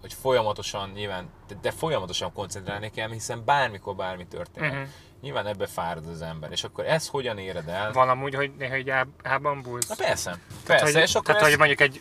hogy 0.00 0.12
folyamatosan 0.12 0.90
nyilván, 0.90 1.28
de, 1.48 1.54
de 1.60 1.70
folyamatosan 1.70 2.32
koncentrálni 2.32 2.90
kell, 2.90 3.10
hiszen 3.10 3.44
bármikor 3.44 3.94
bármi 3.96 4.26
történhet. 4.26 4.72
Mhm. 4.72 4.82
Nyilván 5.20 5.46
ebbe 5.46 5.66
fárad 5.66 6.06
az 6.08 6.22
ember, 6.22 6.50
és 6.50 6.64
akkor 6.64 6.86
ezt 6.86 7.08
hogyan 7.08 7.38
éred 7.38 7.68
el? 7.68 7.92
Van 7.92 8.08
amúgy, 8.08 8.34
hogy 8.34 8.52
néha 8.58 8.76
így 8.76 8.90
áb- 8.90 9.26
ábambulsz. 9.26 9.88
Na 9.88 9.94
persze, 9.94 10.30
persze, 10.30 10.40
Tehát, 10.64 10.80
hogy, 10.82 10.94
és 11.02 11.14
akkor 11.14 11.24
tehát, 11.26 11.40
ez- 11.42 11.48
hogy 11.48 11.58
mondjuk 11.58 11.80
egy 11.80 12.00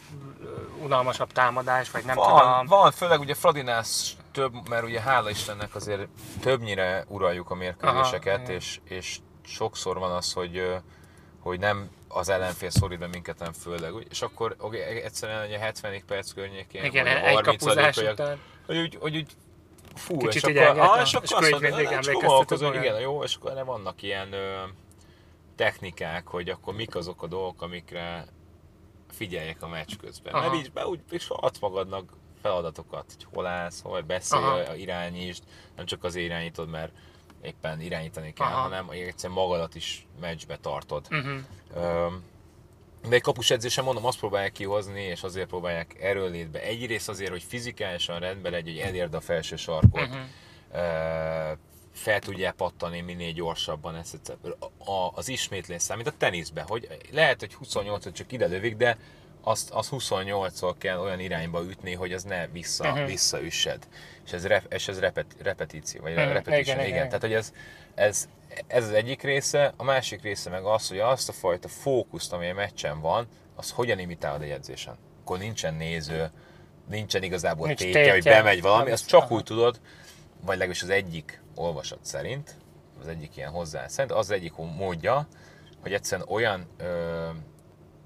unalmasabb 0.83 1.31
támadás, 1.31 1.91
vagy 1.91 2.05
nem 2.05 2.15
van, 2.15 2.37
tudom. 2.39 2.65
van, 2.65 2.91
főleg 2.91 3.19
ugye 3.19 3.33
Fradinás 3.33 4.15
több, 4.35 4.69
mert 4.69 4.83
ugye 4.83 5.01
hála 5.01 5.29
Istennek 5.29 5.75
azért 5.75 6.07
többnyire 6.41 7.05
uraljuk 7.07 7.49
a 7.49 7.55
mérkőzéseket, 7.55 8.41
Aha, 8.41 8.51
és, 8.51 8.79
és 8.83 9.17
sokszor 9.45 9.99
van 9.99 10.11
az, 10.11 10.33
hogy, 10.33 10.75
hogy 11.39 11.59
nem 11.59 11.89
az 12.07 12.29
ellenfél 12.29 12.69
szorít 12.69 12.99
be 12.99 13.07
minket, 13.07 13.39
nem 13.39 13.53
főleg. 13.53 13.93
És 14.09 14.21
akkor 14.21 14.55
okay, 14.59 14.79
egyszerűen 14.79 15.45
ugye 15.45 15.59
70 15.59 16.03
perc 16.07 16.33
környékén, 16.33 16.83
Igen, 16.83 17.03
vagy 17.03 17.13
a 17.13 17.27
egy 17.27 17.33
30 17.33 17.63
kapuzás 17.63 17.95
hogy, 17.95 18.07
után. 18.07 18.39
hogy, 18.65 18.77
úgy, 18.77 18.97
hogy 18.99 19.15
úgy 19.15 19.31
fú, 19.95 20.17
Kicsit 20.17 20.47
és 20.47 20.57
akkor, 20.57 20.79
ah, 20.79 21.01
és 21.01 21.13
akkor 21.13 21.37
azt 21.37 21.41
mondod, 21.41 21.61
mindig 21.61 21.73
"Ah, 21.73 21.79
és 21.81 21.87
emlékezteted 21.89 22.21
gondolkozol, 22.21 22.67
magad." 22.67 22.83
igen, 22.83 22.99
jó, 22.99 23.23
és 23.23 23.35
akkor 23.35 23.65
vannak 23.65 24.01
ilyen 24.01 24.33
ö, 24.33 24.63
technikák, 25.55 26.27
hogy 26.27 26.49
akkor 26.49 26.73
mik 26.73 26.95
azok 26.95 27.23
a 27.23 27.27
dolgok, 27.27 27.61
amikre 27.61 28.25
figyeljek 29.11 29.61
a 29.61 29.67
meccs 29.67 29.97
közben. 30.01 30.33
Aha. 30.33 30.49
Mert 30.49 30.65
így 30.65 30.71
be, 30.71 30.87
úgy 30.87 30.99
és 31.09 31.25
adsz 31.29 31.59
magadnak 31.59 32.13
feladatokat, 32.45 33.05
hogy 33.07 33.25
hol 33.33 33.45
állsz, 33.45 33.81
hol 33.81 34.01
beszélj, 34.01 34.43
Aha. 34.43 34.75
irányítsd, 34.75 35.43
nem 35.75 35.85
csak 35.85 36.03
az 36.03 36.15
irányítod, 36.15 36.69
mert 36.69 36.91
éppen 37.41 37.81
irányítani 37.81 38.33
kell, 38.33 38.47
Aha. 38.47 38.61
hanem 38.61 38.89
egyszerűen 38.89 39.39
magadat 39.39 39.75
is 39.75 40.07
meccsbe 40.19 40.57
tartod. 40.57 41.07
Uh-huh. 41.11 42.13
De 43.09 43.15
egy 43.15 43.21
kapus 43.21 43.51
edzésen 43.51 43.83
mondom, 43.83 44.05
azt 44.05 44.19
próbálják 44.19 44.51
kihozni, 44.51 45.01
és 45.01 45.23
azért 45.23 45.47
próbálják 45.47 45.95
erőlétbe. 46.01 46.61
Egyrészt 46.61 47.09
azért, 47.09 47.31
hogy 47.31 47.43
fizikálisan 47.43 48.19
rendben 48.19 48.51
legyen, 48.51 48.73
hogy 48.73 48.83
elérd 48.83 49.13
a 49.13 49.21
felső 49.21 49.55
sarkot, 49.55 50.07
Mhm. 50.09 50.17
ö, 50.71 51.51
fel 51.93 52.19
tudják 52.19 52.53
pattani 52.53 53.01
minél 53.01 53.31
gyorsabban 53.31 53.95
ezt, 53.95 54.37
a, 54.77 55.11
az 55.13 55.29
ismétlés 55.29 55.81
szám, 55.81 55.97
mint 55.97 56.09
a 56.09 56.17
teniszben, 56.17 56.65
hogy 56.67 56.87
lehet, 57.11 57.39
hogy 57.39 57.53
28 57.53 58.11
csak 58.11 58.31
ide 58.31 58.47
lövik, 58.47 58.75
de 58.75 58.97
azt, 59.47 59.69
az 59.69 59.89
28-szor 59.91 60.73
kell 60.77 60.97
olyan 60.99 61.19
irányba 61.19 61.63
ütni, 61.63 61.93
hogy 61.93 62.13
az 62.13 62.23
ne 62.23 62.47
vissza, 62.47 62.91
Mhm. 62.93 63.05
visszaüssed. 63.05 63.87
És 64.25 64.31
ez, 64.33 64.47
rep, 64.47 64.73
és 64.73 64.87
ez 64.87 64.99
repet, 64.99 65.25
repetíció, 65.41 66.01
vagy 66.01 66.11
Mhm, 66.15 66.21
repetition, 66.21 66.59
igen, 66.59 66.77
igen, 66.79 66.87
igen. 66.87 67.05
Tehát, 67.05 67.21
hogy 67.21 67.33
ez, 67.33 67.53
ez, 67.95 68.27
ez 68.67 68.83
az 68.83 68.91
egyik 68.91 69.21
része, 69.21 69.73
a 69.77 69.83
másik 69.83 70.21
része 70.21 70.49
meg 70.49 70.63
az, 70.63 70.87
hogy 70.87 70.99
azt 70.99 71.29
a 71.29 71.33
fajta 71.33 71.67
fókuszt, 71.67 72.33
ami 72.33 72.49
a 72.49 72.53
meccsen 72.53 72.99
van, 73.01 73.27
az 73.55 73.71
hogyan 73.71 73.99
imitálod 73.99 74.41
egy 74.41 74.49
edzésen. 74.49 74.97
Akkor 75.21 75.37
nincsen 75.37 75.73
néző, 75.73 76.31
nincsen 76.89 77.23
igazából 77.23 77.67
Nincs 77.67 77.79
tétje, 77.79 78.11
hogy 78.11 78.21
tétje. 78.23 78.31
bemegy 78.31 78.61
valami, 78.61 78.91
azt 78.91 79.07
csak 79.07 79.21
aha. 79.21 79.33
úgy 79.35 79.43
tudod, 79.43 79.79
vagy 80.41 80.57
legalábbis 80.57 80.81
az 80.81 80.89
egyik 80.89 81.41
olvasat 81.55 81.99
szerint, 82.01 82.55
az 83.01 83.07
egyik 83.07 83.37
ilyen 83.37 83.51
hozzá 83.51 83.87
szerint, 83.87 84.11
az, 84.11 84.17
az 84.17 84.31
egyik 84.31 84.55
módja, 84.55 85.27
hogy 85.81 85.93
egyszerűen 85.93 86.27
olyan 86.29 86.67
ö, 86.77 87.27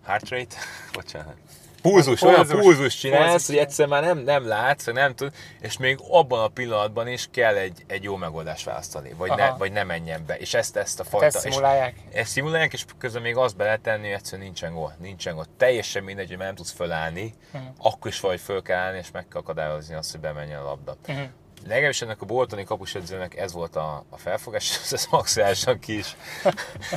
heart 0.10 0.30
rate, 0.30 0.56
bocsánat, 0.93 1.36
pulzus, 1.82 2.22
olyan 2.22 2.36
Pulzus. 2.48 2.60
pulzus 2.62 2.95
csinálsz, 2.98 3.30
Pulzus. 3.32 3.48
hogy 3.48 3.58
egyszerűen 3.58 3.89
már 4.02 4.15
nem, 4.15 4.24
nem 4.24 4.48
látsz, 4.48 4.86
nem 4.86 5.15
tud, 5.15 5.34
és 5.62 5.78
még 5.78 6.00
abban 6.10 6.43
a 6.43 6.48
pillanatban 6.48 7.08
is 7.08 7.28
kell 7.32 7.56
egy, 7.56 7.84
egy 7.88 8.04
jó 8.04 8.15
megoldást 8.15 8.65
választani, 8.65 9.13
vagy 9.17 9.30
ne, 9.30 9.43
Aha. 9.45 9.58
vagy 9.58 9.72
ne 9.72 9.84
menjen 9.84 10.24
be. 10.26 10.38
És 10.38 10.54
ezt, 10.54 10.76
ezt 10.78 11.00
a 11.00 11.04
Hát 11.04 11.12
fajta... 11.12 11.26
ezt 11.26 11.45
és 11.45 11.54
szimulálják. 11.54 11.95
ezt 12.13 12.32
szimulálják, 12.32 12.74
és 12.74 12.86
közben 12.98 13.22
még 13.22 13.36
azt 13.36 13.56
beletenni, 13.56 14.04
hogy 14.06 14.15
egyszerűen 14.15 14.43
nincsen 14.43 14.74
gól. 14.74 14.95
Nincsen 15.00 15.36
gól. 15.36 15.45
Teljesen 15.58 16.04
mindegy, 16.04 16.28
hogy 16.28 16.38
már 16.38 16.45
nem 16.48 16.56
tudsz 16.56 16.72
fölállni, 16.72 17.34
Mhm. 17.52 17.63
akkor 17.78 18.12
is 18.12 18.19
vagy 18.19 18.39
föl 18.39 18.62
kell 18.62 18.78
állni, 18.80 18.98
és 18.98 19.12
meg 19.12 19.28
kell 19.28 19.41
akadályozni 19.41 19.95
azt, 19.95 20.12
hogy 20.12 20.19
bemenjen 20.19 20.60
a 20.60 20.63
labda. 20.63 20.95
Uh-huh. 21.08 21.26
Legalábbis 21.67 22.02
ennek 22.02 22.22
a 22.22 22.26
boltoni 22.26 22.63
kapusedzőnek 22.63 23.38
ez 23.38 23.54
volt 23.54 23.76
a, 23.76 24.04
a 24.10 24.17
felfogás, 24.17 24.69
és 24.84 24.91
ez 24.91 25.08
maximálisan 25.12 25.80
ki 25.80 25.98
is, 25.98 26.15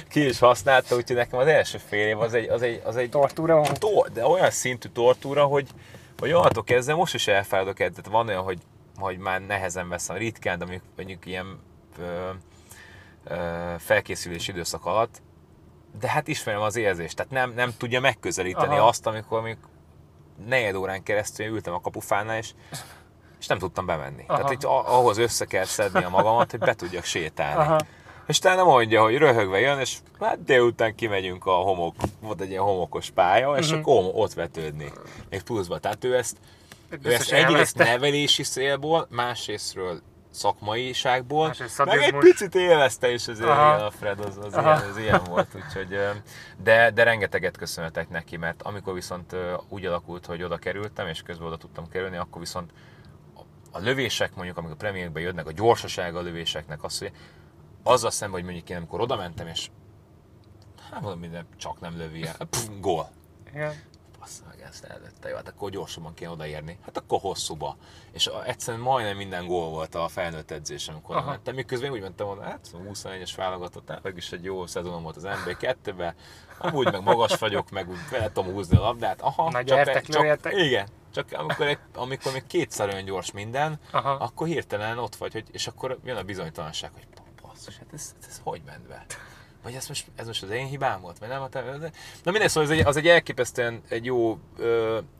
ki 0.08 0.26
is 0.26 0.38
használta, 0.38 0.96
úgyhogy 0.96 1.16
nekem 1.16 1.38
az 1.38 1.46
első 1.46 1.78
fél 1.78 2.08
év 2.08 2.20
az 2.20 2.34
egy, 2.34 2.48
az 2.48 2.62
egy, 2.62 2.80
az 2.84 2.96
egy 2.96 3.10
Tortúra 3.10 3.54
van. 3.54 3.74
to- 3.74 4.12
de 4.12 4.26
olyan 4.26 4.50
szintű 4.50 4.88
tortúra, 4.88 5.44
hogy, 5.44 5.68
hogy 6.18 6.32
onnantól 6.32 6.64
kezdve 6.64 6.94
most 6.94 7.14
is 7.14 7.26
elfáradok 7.26 7.80
el, 7.80 7.90
tehát 7.90 8.06
van 8.06 8.28
olyan, 8.28 8.42
hogy, 8.42 8.58
hogy 8.96 9.18
már 9.18 9.40
nehezen 9.40 9.88
veszem, 9.88 10.16
ritkán, 10.16 10.58
de 10.58 10.64
mondjuk, 10.64 10.86
mondjuk 10.96 11.26
ilyen 11.26 11.58
ö, 11.98 12.30
ö, 13.24 13.74
felkészülési 13.78 14.50
időszak 14.50 14.86
alatt, 14.86 15.22
de 16.00 16.08
hát 16.08 16.28
ismerem 16.28 16.60
az 16.60 16.76
érzést, 16.76 17.16
tehát 17.16 17.32
nem, 17.32 17.52
nem 17.54 17.72
tudja 17.76 18.00
megközelíteni 18.00 18.76
Aha. 18.76 18.88
azt, 18.88 19.06
amikor 19.06 19.42
még 19.42 19.56
negyed 20.46 20.74
órán 20.74 21.02
keresztül 21.02 21.46
ültem 21.46 21.74
a 21.74 21.80
kapufánál, 21.80 22.38
és, 22.38 22.50
és 23.42 23.48
nem 23.48 23.58
tudtam 23.58 23.86
bemenni. 23.86 24.24
Aha. 24.26 24.36
Tehát 24.36 24.52
itt 24.52 24.64
ahhoz 24.64 25.18
össze 25.18 25.44
kell 25.44 25.64
szedni 25.64 26.04
a 26.04 26.08
magamat, 26.08 26.50
hogy 26.50 26.60
be 26.60 26.74
tudjak 26.74 27.04
sétálni. 27.04 27.60
Aha. 27.60 27.78
És 28.26 28.38
utána 28.38 28.64
mondja, 28.64 29.02
hogy 29.02 29.16
röhögve 29.16 29.58
jön, 29.60 29.78
és 29.78 29.96
hát 30.20 30.44
délután 30.44 30.94
kimegyünk 30.94 31.46
a 31.46 31.50
homok, 31.52 31.94
volt 32.20 32.40
egy 32.40 32.50
ilyen 32.50 32.62
homokos 32.62 33.10
pálya, 33.10 33.56
és 33.56 33.70
Mhm. 33.70 33.78
akkor 33.78 34.10
ott 34.14 34.32
vetődni. 34.32 34.92
Még 35.30 35.42
pluszba. 35.42 35.78
Tehát 35.78 36.04
ő 36.04 36.16
ezt, 36.16 36.36
ő 37.02 37.12
ezt 37.12 37.32
egyrészt 37.32 37.76
nevelési 37.78 38.42
célból, 38.42 39.06
másrésztről 39.10 40.00
szakmaiságból, 40.30 41.46
Másrészt 41.46 41.84
meg 41.84 42.02
egy 42.02 42.14
picit 42.18 42.54
élvezte 42.54 43.12
is 43.12 43.26
igen, 43.26 43.48
a 43.48 43.90
Fred, 43.90 44.20
az, 44.20 44.38
az, 44.42 44.54
Aha. 44.54 44.76
ilyen, 44.76 44.90
az 44.90 44.98
ilyen 44.98 45.20
volt, 45.28 45.48
úgyhogy, 45.54 45.98
de, 46.62 46.90
de 46.90 47.02
rengeteget 47.02 47.56
köszönhetek 47.56 48.08
neki, 48.08 48.36
mert 48.36 48.62
amikor 48.62 48.94
viszont 48.94 49.36
úgy 49.68 49.86
alakult, 49.86 50.26
hogy 50.26 50.42
oda 50.42 50.56
kerültem, 50.56 51.06
és 51.06 51.22
közben 51.22 51.46
oda 51.46 51.56
tudtam 51.56 51.88
kerülni, 51.88 52.16
akkor 52.16 52.40
viszont 52.40 52.70
a 53.72 53.78
lövések, 53.78 54.34
mondjuk 54.34 54.56
amikor 54.56 54.74
a 54.74 54.78
Premier 54.78 55.02
League-be 55.02 55.28
jönnek, 55.28 55.46
a 55.46 55.52
gyorsasága 55.52 56.18
a 56.18 56.22
lövéseknek, 56.22 56.84
az, 56.84 56.98
hogy 56.98 57.12
azzal 57.82 58.10
szemben, 58.10 58.40
hogy 58.40 58.48
mondjuk 58.48 58.70
én 58.70 58.76
amikor 58.76 59.00
oda 59.00 59.16
mentem, 59.16 59.46
és 59.46 59.70
hát 60.90 61.02
valami 61.02 61.20
minden 61.20 61.46
csak 61.56 61.80
nem 61.80 61.96
lövi 61.96 62.26
el, 62.26 62.34
Pff, 62.50 62.68
gól. 62.80 63.10
Igen. 63.50 63.74
Bassza 64.22 64.42
meg 64.48 64.60
ezt 64.60 64.84
előtte, 64.84 65.28
jó, 65.28 65.36
hát 65.36 65.48
akkor 65.48 65.70
gyorsabban 65.70 66.14
kéne 66.14 66.30
odaérni. 66.30 66.78
Hát 66.84 66.96
akkor 66.96 67.20
hosszúba. 67.20 67.76
És 68.12 68.30
egyszerűen 68.44 68.82
majdnem 68.82 69.16
minden 69.16 69.46
gól 69.46 69.68
volt 69.68 69.94
a 69.94 70.08
felnőtt 70.08 70.50
edzésem, 70.50 70.94
amikor 70.94 71.16
Aha. 71.16 71.30
mentem. 71.30 71.54
Miközben 71.54 71.90
úgy 71.90 72.00
mentem 72.00 72.28
oda, 72.28 72.42
hát 72.42 72.68
21-es 72.92 73.32
válogatott, 73.36 73.88
hát 73.88 74.02
mégis 74.02 74.32
egy 74.32 74.44
jó 74.44 74.66
szezonom 74.66 75.02
volt 75.02 75.16
az 75.16 75.26
NB2-ben. 75.26 76.14
Amúgy 76.58 76.92
meg 76.92 77.02
magas 77.02 77.38
vagyok, 77.38 77.70
meg 77.70 77.88
úgy 77.88 77.98
fel 77.98 78.32
tudom 78.32 78.52
húzni 78.52 78.76
a 78.76 78.80
labdát. 78.80 79.20
Aha, 79.20 79.50
Na, 79.50 79.50
csak, 79.50 79.64
gyertek, 79.64 80.06
csak, 80.06 80.22
lőjetek. 80.22 80.56
igen, 80.56 80.88
csak 81.12 81.26
amikor, 81.32 81.66
egy, 81.66 81.78
amikor 81.94 82.32
még 82.32 82.46
kétszer 82.46 82.88
olyan 82.88 83.04
gyors 83.04 83.32
minden, 83.32 83.78
Aha. 83.90 84.10
akkor 84.10 84.46
hirtelen 84.46 84.98
ott 84.98 85.14
vagy, 85.14 85.32
hogy, 85.32 85.48
és 85.52 85.66
akkor 85.66 85.98
jön 86.04 86.16
a 86.16 86.22
bizonytalanság, 86.22 86.90
hogy 86.92 87.06
basszus, 87.42 87.78
hát 87.78 87.92
ez, 87.92 88.14
ez 88.28 88.40
hogy 88.44 88.62
ment 88.66 88.86
be? 88.86 89.04
Vagy 89.62 89.74
ez 89.74 89.88
most, 89.88 90.06
ez 90.16 90.26
most 90.26 90.42
az 90.42 90.50
én 90.50 90.66
hibám 90.66 91.00
volt, 91.00 91.18
vagy 91.18 91.28
nem? 91.28 91.40
Na 92.22 92.30
mindegy, 92.30 92.48
szóval 92.48 92.70
ez 92.70 92.78
egy, 92.78 92.86
az 92.86 92.96
egy 92.96 93.08
elképesztően 93.08 93.82
egy 93.88 94.04
jó, 94.04 94.38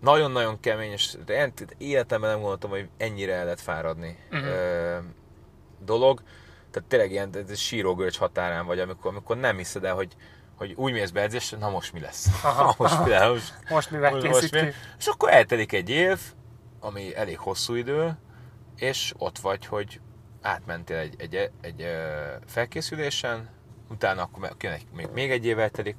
nagyon-nagyon 0.01 0.61
kemény, 0.61 0.91
és 0.93 1.17
életemben 1.79 2.31
nem 2.31 2.39
gondoltam, 2.39 2.71
hogy 2.71 2.89
ennyire 2.97 3.35
el 3.35 3.45
lehet 3.45 3.61
fáradni 3.61 4.19
Mhm. 4.31 4.45
ö, 4.45 4.99
dolog. 5.85 6.23
Tehát 6.71 6.89
tényleg 6.89 7.11
ilyen 7.11 7.31
ez 7.37 7.51
egy 7.51 7.57
sírógörcs 7.57 8.19
határán 8.19 8.67
vagy, 8.67 8.79
amikor, 8.79 9.11
amikor 9.11 9.37
nem 9.37 9.57
hiszed 9.57 9.85
el, 9.85 9.95
hogy, 9.95 10.17
hogy 10.57 10.73
úgy 10.77 10.93
mész 10.93 11.11
be 11.11 11.21
edzésre, 11.21 11.59
na 11.59 11.71
most 11.71 11.93
mi 11.93 12.01
lesz? 12.01 12.27
Aha, 12.45 12.75
most 12.79 12.93
aha. 12.95 13.05
mi 13.05 13.11
lesz? 13.11 13.29
Most, 13.31 13.53
Most 13.71 13.91
mivel 13.91 14.11
most- 14.11 14.27
most 14.27 14.53
mi? 14.53 14.73
És 14.99 15.07
akkor 15.07 15.31
eltelik 15.31 15.73
egy 15.73 15.91
év, 15.91 16.21
ami 16.81 17.17
elég 17.17 17.39
hosszú 17.39 17.75
idő, 17.75 18.19
és 18.77 19.13
ott 19.19 19.39
vagy, 19.39 19.67
hogy 19.67 20.01
átmentél 20.41 20.97
egy, 20.97 21.15
egy, 21.19 21.51
egy 21.61 21.83
ö, 21.83 22.13
felkészülésen, 22.47 23.49
utána 23.93 24.23
akkor 24.23 24.55
jön 24.61 24.73
egy, 24.73 24.87
még, 24.95 25.09
még 25.13 25.31
egy 25.31 25.47
év 25.47 25.59
eltelik, 25.59 25.97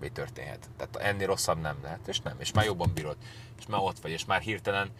mi 0.00 0.08
történhet? 0.08 0.68
Tehát 0.76 0.96
ennél 0.96 1.26
rosszabb 1.26 1.60
nem 1.60 1.76
lehet, 1.82 2.08
és 2.08 2.20
nem, 2.20 2.36
és 2.40 2.52
már 2.52 2.64
jobban 2.64 2.90
bírod, 2.94 3.16
és 3.58 3.66
már 3.66 3.80
ott 3.80 3.98
vagy, 3.98 4.10
és 4.10 4.24
már 4.24 4.40
hirtelen 4.40 4.90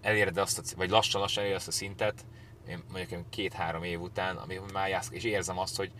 eléred 0.00 0.36
azt, 0.36 0.58
a, 0.58 0.62
vagy 0.76 0.90
lassan-lassan 0.90 1.42
eléred 1.42 1.58
azt 1.58 1.68
a 1.68 1.72
szintet, 1.72 2.24
én 2.68 2.82
mondjuk 2.92 3.30
két-három 3.30 3.82
év 3.82 4.00
után, 4.00 4.36
ami 4.36 4.60
már 4.72 4.88
jász, 4.88 5.08
és 5.10 5.24
érzem 5.24 5.58
azt, 5.58 5.76
hogy, 5.76 5.92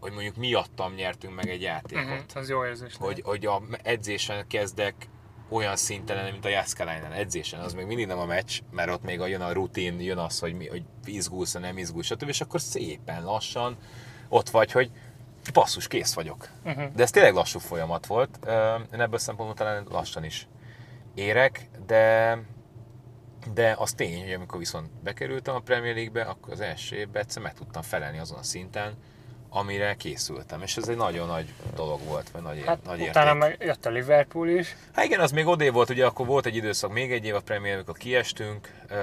hogy 0.00 0.12
mondjuk 0.12 0.36
miattam 0.36 0.94
nyertünk 0.94 1.34
meg 1.34 1.48
egy 1.48 1.62
játékot 1.62 2.04
Mhm, 2.04 2.18
Az 2.34 2.48
jó 2.48 2.64
érzés. 2.64 2.94
hogy, 2.98 3.20
hogy 3.24 3.46
a 3.46 3.62
edzésen 3.82 4.46
kezdek 4.46 5.08
olyan 5.48 5.76
szinten 5.76 6.16
lenni, 6.16 6.30
mint 6.30 6.44
a 6.44 6.48
Jászkalainen 6.48 7.12
edzésen. 7.12 7.60
Az 7.60 7.74
még 7.74 7.86
mindig 7.86 8.06
nem 8.06 8.18
a 8.18 8.24
meccs, 8.24 8.60
mert 8.70 8.90
ott 8.90 9.02
még 9.02 9.20
a- 9.20 9.26
jön 9.26 9.40
a 9.40 9.52
rutin, 9.52 10.00
jön 10.00 10.18
az, 10.18 10.38
hogy, 10.38 10.54
mi, 10.54 10.66
hogy 10.68 10.82
izgulsz, 11.04 11.52
nem 11.52 11.78
izgulsz, 11.78 12.06
stb. 12.06 12.28
És 12.28 12.40
akkor 12.40 12.60
szépen 12.60 13.24
lassan 13.24 13.76
ott 14.28 14.50
vagy, 14.50 14.72
hogy 14.72 14.90
basszus, 15.52 15.88
kész 15.88 16.14
vagyok. 16.14 16.48
Mhm. 16.64 16.82
De 16.94 17.02
ez 17.02 17.10
tényleg 17.10 17.34
lassú 17.34 17.58
folyamat 17.58 18.06
volt. 18.06 18.38
Én 18.92 19.00
ebből 19.00 19.18
szempontból 19.18 19.56
talán 19.56 19.86
lassan 19.90 20.24
is 20.24 20.48
érek, 21.14 21.68
de 21.86 22.38
de 23.52 23.74
az 23.78 23.92
tény, 23.92 24.22
hogy 24.22 24.32
amikor 24.32 24.58
viszont 24.58 24.90
bekerültem 25.02 25.54
a 25.54 25.60
Premier 25.60 25.94
League-be, 25.94 26.22
akkor 26.22 26.52
az 26.52 26.60
első 26.60 26.96
évben 26.96 27.22
egyszer 27.22 27.42
meg 27.42 27.54
tudtam 27.54 27.82
felelni 27.82 28.18
azon 28.18 28.38
a 28.38 28.42
szinten, 28.42 28.94
amire 29.54 29.94
készültem. 29.94 30.62
És 30.62 30.76
ez 30.76 30.88
egy 30.88 30.96
nagyon 30.96 31.26
nagy 31.26 31.52
dolog 31.74 32.00
volt, 32.04 32.30
vagy 32.30 32.42
nagy, 32.42 32.62
Hát 32.66 32.78
nagy 32.84 33.00
utána 33.00 33.26
érték. 33.26 33.58
meg 33.58 33.66
jött 33.68 33.86
a 33.86 33.90
Liverpool 33.90 34.48
is. 34.48 34.76
Hát 34.92 35.04
igen, 35.04 35.20
az 35.20 35.30
még 35.30 35.46
odé 35.46 35.68
volt, 35.68 35.90
ugye 35.90 36.06
akkor 36.06 36.26
volt 36.26 36.46
egy 36.46 36.56
időszak, 36.56 36.92
még 36.92 37.12
egy 37.12 37.24
év 37.24 37.34
a 37.34 37.40
Premier, 37.40 37.74
amikor 37.74 37.96
kiestünk, 37.96 38.72
eh, 38.88 38.96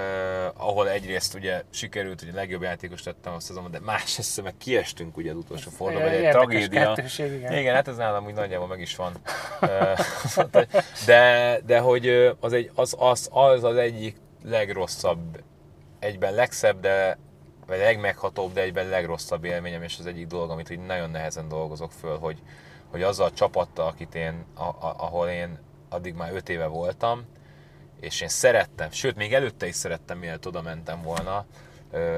ahol 0.54 0.88
egyrészt 0.90 1.34
ugye 1.34 1.62
sikerült, 1.70 2.20
hogy 2.20 2.28
a 2.28 2.34
legjobb 2.34 2.62
játékos 2.62 3.02
lettem 3.02 3.32
a 3.32 3.40
szezonban, 3.40 3.70
de 3.72 3.80
másrészt 3.80 4.42
meg 4.42 4.54
kiestünk 4.58 5.16
ugye 5.16 5.30
az 5.30 5.36
utolsó 5.36 5.70
fordulóban, 5.70 6.12
egy 6.12 6.30
tragédia. 6.30 6.92
kettőség, 6.94 7.32
igen. 7.32 7.52
Igen, 7.52 7.74
hát 7.74 7.88
ez 7.88 7.96
nálam 7.96 8.24
úgy 8.26 8.34
nagyjából 8.34 8.66
meg 8.66 8.80
is 8.80 8.96
van. 8.96 9.12
De, 11.06 11.58
de 11.66 11.78
hogy 11.78 12.34
az, 12.40 12.52
egy, 12.52 12.70
az, 12.74 12.96
az, 12.98 13.28
az 13.32 13.64
az 13.64 13.76
egyik 13.76 14.16
legrosszabb, 14.44 15.42
egyben 15.98 16.34
legszebb, 16.34 16.80
de 16.80 17.18
vagy 17.66 17.78
legmeghatóbb, 17.78 18.52
de 18.52 18.60
egyben 18.60 18.88
legrosszabb 18.88 19.44
élményem, 19.44 19.82
és 19.82 19.98
az 19.98 20.06
egyik 20.06 20.26
dolog, 20.26 20.50
amit 20.50 20.70
így 20.70 20.78
nagyon 20.78 21.10
nehezen 21.10 21.48
dolgozok 21.48 21.92
föl, 21.92 22.18
hogy, 22.18 22.42
hogy 22.90 23.02
azzal 23.02 23.26
a 23.26 23.32
csapattal, 23.32 23.86
akit 23.86 24.14
én, 24.14 24.44
a, 24.54 24.62
a, 24.62 24.94
ahol 24.96 25.28
én 25.28 25.58
addig 25.88 26.14
már 26.14 26.32
5 26.32 26.48
éve 26.48 26.66
voltam, 26.66 27.24
és 28.00 28.20
én 28.20 28.28
szerettem, 28.28 28.90
sőt, 28.90 29.16
még 29.16 29.34
előtte 29.34 29.66
is 29.66 29.74
szerettem, 29.74 30.18
mielőtt 30.18 30.46
oda 30.46 30.62
mentem 30.62 31.02
volna, 31.02 31.44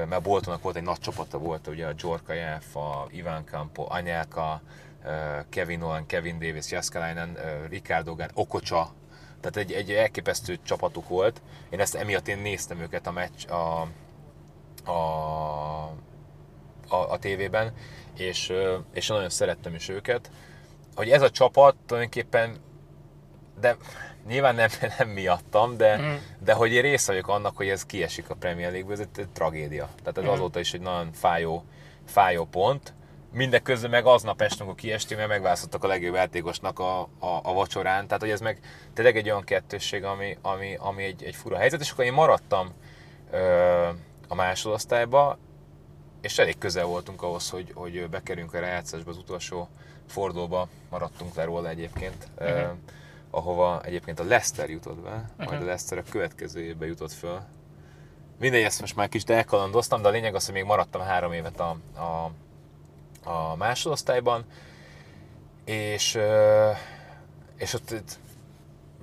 mert 0.09 0.21
Boltonnak 0.21 0.61
volt 0.61 0.75
egy 0.75 0.83
nagy 0.83 0.99
csapata, 0.99 1.37
volt 1.37 1.67
ugye 1.67 1.87
a 1.87 1.93
Giorka 1.93 2.33
Jeff, 2.33 2.75
a 2.75 3.07
Ivan 3.11 3.45
Campo, 3.45 3.85
Anyelka, 3.89 4.61
Kevin 5.49 5.79
Nolan, 5.79 6.05
Kevin 6.05 6.39
Davis, 6.39 6.71
Jaskalainen, 6.71 7.37
Ricardo 7.69 8.15
Gán, 8.15 8.31
Okocsa, 8.33 8.93
tehát 9.41 9.69
egy, 9.69 9.71
egy 9.71 9.91
elképesztő 9.91 10.57
csapatuk 10.63 11.07
volt. 11.07 11.41
Én 11.69 11.79
ezt 11.79 11.95
emiatt 11.95 12.27
én 12.27 12.37
néztem 12.37 12.79
őket 12.79 13.07
a 13.07 13.11
meccs, 13.11 13.47
a, 13.47 13.87
a, 14.85 14.91
a, 16.87 16.95
a 17.09 17.17
tévében, 17.19 17.73
és, 18.17 18.53
és 18.93 19.07
nagyon 19.07 19.29
szerettem 19.29 19.75
is 19.75 19.89
őket. 19.89 20.31
Hogy 20.95 21.09
ez 21.09 21.21
a 21.21 21.29
csapat 21.29 21.75
tulajdonképpen, 21.85 22.57
de 23.59 23.75
nyilván 24.27 24.55
nem, 24.55 24.69
nem 24.97 25.09
miattam, 25.09 25.77
de, 25.77 25.97
Mhm. 25.97 26.13
de 26.43 26.53
hogy 26.53 26.71
én 26.71 26.81
része 26.81 27.11
vagyok 27.11 27.27
annak, 27.27 27.57
hogy 27.57 27.69
ez 27.69 27.85
kiesik 27.85 28.29
a 28.29 28.35
Premier 28.35 28.71
League-ből, 28.71 28.93
ez 29.01 29.07
egy, 29.15 29.27
tragédia. 29.33 29.89
Tehát 29.99 30.17
ez 30.17 30.23
Mhm. 30.23 30.31
azóta 30.33 30.59
is 30.59 30.73
egy 30.73 30.81
nagyon 30.81 31.11
fájó, 31.13 31.63
fájó 32.05 32.45
pont. 32.45 32.93
Mindeközben 33.31 33.89
meg 33.89 34.05
aznap 34.05 34.41
este, 34.41 34.63
amikor 34.63 34.79
kiestünk, 34.79 35.19
mert 35.19 35.31
megválasztottak 35.31 35.83
a 35.83 35.87
legjobb 35.87 36.13
játékosnak 36.15 36.79
a, 36.79 36.99
a, 37.01 37.39
a 37.43 37.53
vacsorán. 37.53 38.07
Tehát, 38.07 38.21
hogy 38.21 38.31
ez 38.31 38.39
meg 38.39 38.59
tényleg 38.93 39.17
egy 39.17 39.29
olyan 39.29 39.43
kettősség, 39.43 40.03
ami, 40.03 40.37
ami, 40.41 40.75
ami 40.79 41.03
egy, 41.03 41.23
egy 41.23 41.35
fura 41.35 41.57
helyzet. 41.57 41.81
És 41.81 41.91
akkor 41.91 42.05
én 42.05 42.13
maradtam 42.13 42.73
ö, 43.31 43.87
a 44.27 44.35
másodosztályba, 44.35 45.37
és 46.21 46.37
elég 46.37 46.57
közel 46.57 46.85
voltunk 46.85 47.21
ahhoz, 47.21 47.49
hogy, 47.49 47.71
hogy 47.75 48.09
bekerüljünk 48.09 48.53
a 48.53 48.59
rájátszásba 48.59 49.09
az 49.09 49.17
utolsó 49.17 49.67
fordulóba, 50.07 50.67
maradtunk 50.89 51.35
le 51.35 51.43
róla 51.43 51.69
egyébként, 51.69 52.27
uh-huh. 52.35 52.57
eh, 52.57 52.69
ahova 53.29 53.81
egyébként 53.83 54.19
a 54.19 54.23
Leicester 54.23 54.69
jutott 54.69 54.97
be, 54.97 55.29
majd 55.37 55.49
Mhm. 55.51 55.61
a 55.61 55.65
Leicester 55.65 55.97
a 55.97 56.03
következő 56.09 56.61
évben 56.61 56.87
jutott 56.87 57.11
föl. 57.11 57.39
Mindegy, 58.39 58.63
ezt 58.63 58.79
most 58.79 58.95
már 58.95 59.09
kicsit 59.09 59.29
elkalandoztam, 59.29 60.01
de 60.01 60.07
a 60.07 60.11
lényeg 60.11 60.35
az, 60.35 60.45
hogy 60.45 60.53
még 60.53 60.63
maradtam 60.63 61.01
három 61.01 61.31
évet 61.31 61.59
a, 61.59 61.77
a, 61.95 62.31
a 63.29 63.55
másodosztályban, 63.55 64.45
és, 65.65 66.15
eh, 66.15 66.77
és 67.57 67.73
ott 67.73 67.95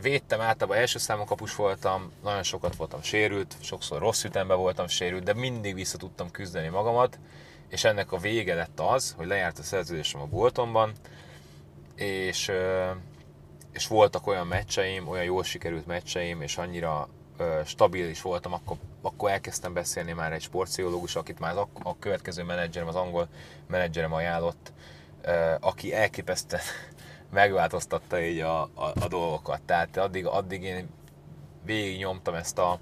védtem, 0.03 0.41
általában 0.41 0.81
első 0.81 0.99
számú 0.99 1.25
kapus 1.25 1.55
voltam, 1.55 2.13
nagyon 2.23 2.43
sokat 2.43 2.77
voltam 2.77 3.03
sérült, 3.03 3.57
sokszor 3.61 3.99
rossz 3.99 4.25
ütemben 4.25 4.57
voltam 4.57 4.87
sérült, 4.87 5.23
de 5.23 5.35
mindig 5.35 5.75
vissza 5.75 5.99
tudtam 5.99 6.31
küzdeni 6.31 6.69
magamat, 6.69 7.19
és 7.69 7.85
ennek 7.85 8.13
a 8.13 8.19
vége 8.19 8.55
lett 8.55 8.81
az, 8.81 9.15
hogy 9.17 9.27
lejárt 9.27 9.59
a 9.59 9.63
szerződésem 9.63 10.21
a 10.21 10.27
Boltonban, 10.27 10.93
és, 11.95 12.51
és 13.73 13.87
voltak 13.87 14.27
olyan 14.27 14.47
meccseim, 14.47 15.09
olyan 15.09 15.25
jól 15.25 15.45
sikerült 15.45 15.87
meccseim, 15.87 16.43
és 16.43 16.57
annyira 16.57 17.09
stabil 17.65 18.09
is 18.09 18.23
voltam, 18.23 18.53
akkor, 18.53 18.77
akkor 19.03 19.31
elkezdtem 19.31 19.73
beszélni 19.73 20.13
már 20.13 20.33
egy 20.33 20.43
sportpszichológus, 20.43 21.17
akit 21.17 21.39
már 21.39 21.57
ak- 21.57 21.81
a 21.83 21.99
következő 21.99 22.43
menedzserem, 22.43 22.89
az 22.89 22.95
angol 22.95 23.29
menedzserem 23.67 24.13
ajánlott, 24.13 24.73
aki 25.61 25.95
elképesztően 25.95 26.63
megváltoztatta 27.33 28.21
így 28.21 28.41
a, 28.41 28.63
a, 28.63 28.93
a 29.01 29.09
dolgokat. 29.09 29.63
Tehát 29.63 29.97
addig, 29.97 30.27
addig 30.27 30.63
én 30.63 30.89
végig 31.65 31.99
nyomtam 31.99 32.35
ezt 32.35 32.59
a, 32.59 32.81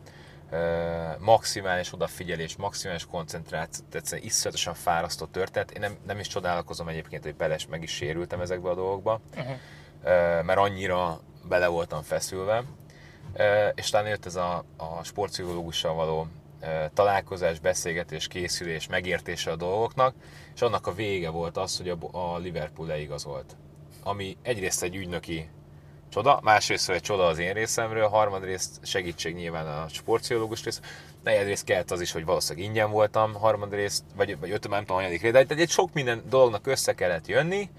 maximális 1.19 1.93
odafigyelés, 1.93 2.57
maximális 2.57 3.07
koncentráció, 3.07 3.85
egyszerűen 3.93 4.27
iszonyatosan 4.27 4.75
fárasztó 4.75 5.27
történet. 5.27 5.71
Én 5.71 5.81
nem, 5.81 5.97
nem 6.07 6.19
is 6.19 6.27
csodálkozom 6.27 6.89
egyébként, 6.89 7.23
hogy 7.23 7.35
Peles 7.35 7.67
meg 7.67 7.83
is 7.83 7.91
sérültem 7.91 8.41
ezekbe 8.41 8.71
a 8.71 8.75
dolgokba, 8.75 9.21
uh-huh. 9.37 9.57
mert 10.45 10.59
annyira 10.59 11.21
bele 11.49 11.67
voltam 11.67 12.03
feszülve. 12.03 12.65
És 13.75 13.91
talán 13.91 14.09
jött 14.09 14.27
ez 14.27 14.37
a, 14.37 14.65
a 14.77 15.03
sportpszichológussal 15.03 15.95
való 15.95 16.27
találkozás, 16.95 17.59
beszélgetés, 17.59 18.27
készülés, 18.27 18.87
megértése 18.87 19.51
a 19.51 19.57
dolgoknak, 19.57 20.15
és 20.55 20.63
annak 20.63 20.87
a 20.87 20.95
vége 20.95 21.29
volt 21.29 21.57
az, 21.57 21.77
hogy 21.77 21.89
a, 21.89 21.97
a 22.13 22.39
Liverpool 22.39 22.89
leigazolt. 22.89 23.57
Ami 24.03 24.37
egyrészt 24.43 24.83
egy 24.83 24.97
ügynöki 24.97 25.49
csoda, 26.09 26.41
másrészt 26.43 26.91
egy 26.91 27.01
csoda 27.01 27.27
az 27.27 27.39
én 27.39 27.53
részemről, 27.53 28.09
harmadrészt 28.09 28.87
segítség 28.87 29.35
nyilván 29.35 29.67
a 29.67 29.89
sportpszichológus 29.89 30.65
rész, 30.65 30.81
negyedrészt 31.23 31.65
kellett 31.65 31.91
az 31.91 32.01
is, 32.01 32.13
hogy 32.13 32.25
valószínűleg 32.25 32.69
ingyen 32.69 32.91
voltam, 32.91 33.35
harmadrészt, 33.35 34.05
vagy, 34.17 34.39
vagy 34.41 34.51
ötöm, 34.51 34.71
nem 34.71 34.81
tudom, 34.81 34.97
hanyadik 34.97 35.23
rész, 35.23 35.33
de 35.33 35.45
egy, 35.49 35.71
sok 35.71 35.93
minden 35.93 36.23
dolognak 36.29 36.67
össze 36.67 36.95
kellett 36.95 37.27
jönni, 37.27 37.71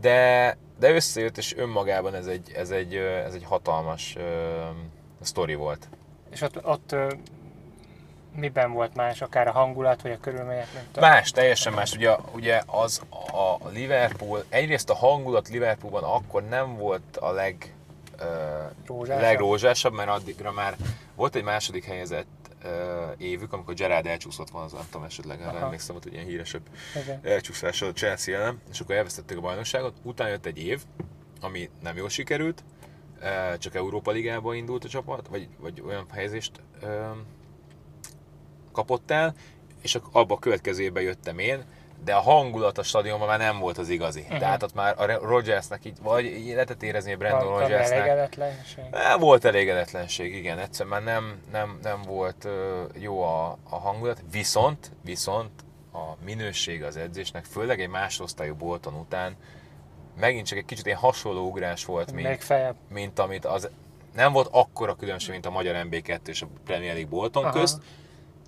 de, 0.00 0.56
de 0.78 0.94
összejött, 0.94 1.38
és 1.38 1.56
önmagában 1.56 2.14
ez 2.14 2.26
egy, 2.26 2.52
ez 2.54 2.70
egy, 2.70 2.94
ez 2.94 3.34
egy 3.34 3.44
hatalmas 3.44 4.14
uh, 4.16 4.22
sztori 5.20 5.54
volt. 5.54 5.88
És 6.30 6.40
ott, 6.40 6.66
ott 6.66 6.94
miben 8.34 8.72
volt 8.72 8.94
más, 8.94 9.22
akár 9.22 9.48
a 9.48 9.52
hangulat, 9.52 10.02
vagy 10.02 10.10
a 10.10 10.20
körülmények? 10.20 10.66
Nem 10.72 11.10
más, 11.10 11.30
teljesen 11.30 11.72
más. 11.72 11.94
Ugye, 11.94 12.16
ugye 12.32 12.62
az 12.66 13.02
a 13.32 13.68
Liverpool, 13.68 14.44
egyrészt 14.48 14.90
a 14.90 14.94
hangulat 14.94 15.48
Liverpoolban 15.48 16.02
akkor 16.02 16.42
nem 16.48 16.76
volt 16.76 17.16
a 17.16 17.30
leg, 17.30 17.74
uh, 18.88 19.06
legrózsásabb, 19.06 19.92
mert 19.92 20.08
addigra 20.08 20.52
már 20.52 20.76
volt 21.14 21.34
egy 21.34 21.42
második 21.42 21.84
helyezett 21.84 22.26
uh, 22.64 22.70
évük, 23.18 23.52
amikor 23.52 23.74
Gerard 23.74 24.06
elcsúszott 24.06 24.50
van, 24.50 24.62
az 24.62 24.72
nem 24.72 24.86
tudom, 24.90 25.06
esetleg 25.06 25.40
erre 25.40 25.58
emlékszem, 25.58 25.96
hogy 26.02 26.12
ilyen 26.12 26.24
híresebb 26.24 26.62
okay. 26.96 27.32
elcsúszás 27.32 27.82
a 27.82 27.92
Chelsea 27.92 28.36
ellen, 28.36 28.60
és 28.70 28.80
akkor 28.80 28.94
elvesztették 28.94 29.36
a 29.36 29.40
bajnokságot. 29.40 29.94
Utána 30.02 30.30
jött 30.30 30.46
egy 30.46 30.58
év, 30.58 30.82
ami 31.40 31.70
nem 31.82 31.96
jól 31.96 32.08
sikerült, 32.08 32.62
uh, 33.20 33.58
csak 33.58 33.74
Európa 33.74 34.10
Ligában 34.10 34.54
indult 34.54 34.84
a 34.84 34.88
csapat, 34.88 35.28
vagy, 35.28 35.48
vagy 35.58 35.82
olyan 35.86 36.06
helyezést 36.12 36.52
uh, 36.82 36.88
kapott 38.72 39.10
el, 39.10 39.34
és 39.82 39.98
abba 40.12 40.34
a 40.34 40.38
következő 40.38 40.82
évben 40.82 41.02
jöttem 41.02 41.38
én, 41.38 41.64
de 42.04 42.14
a 42.14 42.20
hangulat 42.20 42.78
a 42.78 42.82
stadionban 42.82 43.28
már 43.28 43.38
nem 43.38 43.58
volt 43.58 43.78
az 43.78 43.88
igazi. 43.88 44.20
Uh-huh. 44.20 44.38
Tehát 44.38 44.62
ott 44.62 44.74
már 44.74 44.94
a 45.00 45.26
Rogersnek 45.26 45.84
így, 45.84 45.96
vagy 46.02 46.24
így 46.24 46.52
lehetett 46.52 46.82
érezni, 46.82 47.10
hogy 47.10 47.18
Brandon 47.18 47.48
volt 47.48 47.62
Rogersnek... 47.62 47.98
elégedetlenség? 47.98 48.84
Volt 49.18 49.44
elégedetlenség, 49.44 50.34
igen. 50.34 50.58
Egyszerűen 50.58 51.02
már 51.02 51.14
nem, 51.14 51.40
nem, 51.52 51.78
nem 51.82 52.02
volt 52.02 52.48
jó 52.98 53.22
a, 53.22 53.58
a 53.70 53.76
hangulat, 53.76 54.22
viszont, 54.30 54.90
viszont 55.04 55.50
a 55.92 56.24
minőség 56.24 56.82
az 56.82 56.96
edzésnek, 56.96 57.44
főleg 57.44 57.80
egy 57.80 57.88
másodosztályú 57.88 58.54
Bolton 58.54 58.94
után, 58.94 59.36
megint 60.20 60.46
csak 60.46 60.58
egy 60.58 60.64
kicsit 60.64 60.86
ilyen 60.86 60.98
hasonló 60.98 61.48
ugrás 61.48 61.84
volt, 61.84 62.12
mint, 62.12 62.48
mint 62.88 63.18
amit 63.18 63.44
az 63.44 63.70
nem 64.14 64.32
volt 64.32 64.48
akkora 64.50 64.94
különbség, 64.94 65.30
mint 65.30 65.46
a 65.46 65.50
magyar 65.50 65.86
MB2 65.90 66.28
és 66.28 66.42
a 66.42 66.46
Premier 66.64 66.92
League 66.92 67.10
Bolton 67.10 67.44
Aha. 67.44 67.52
közt, 67.52 67.82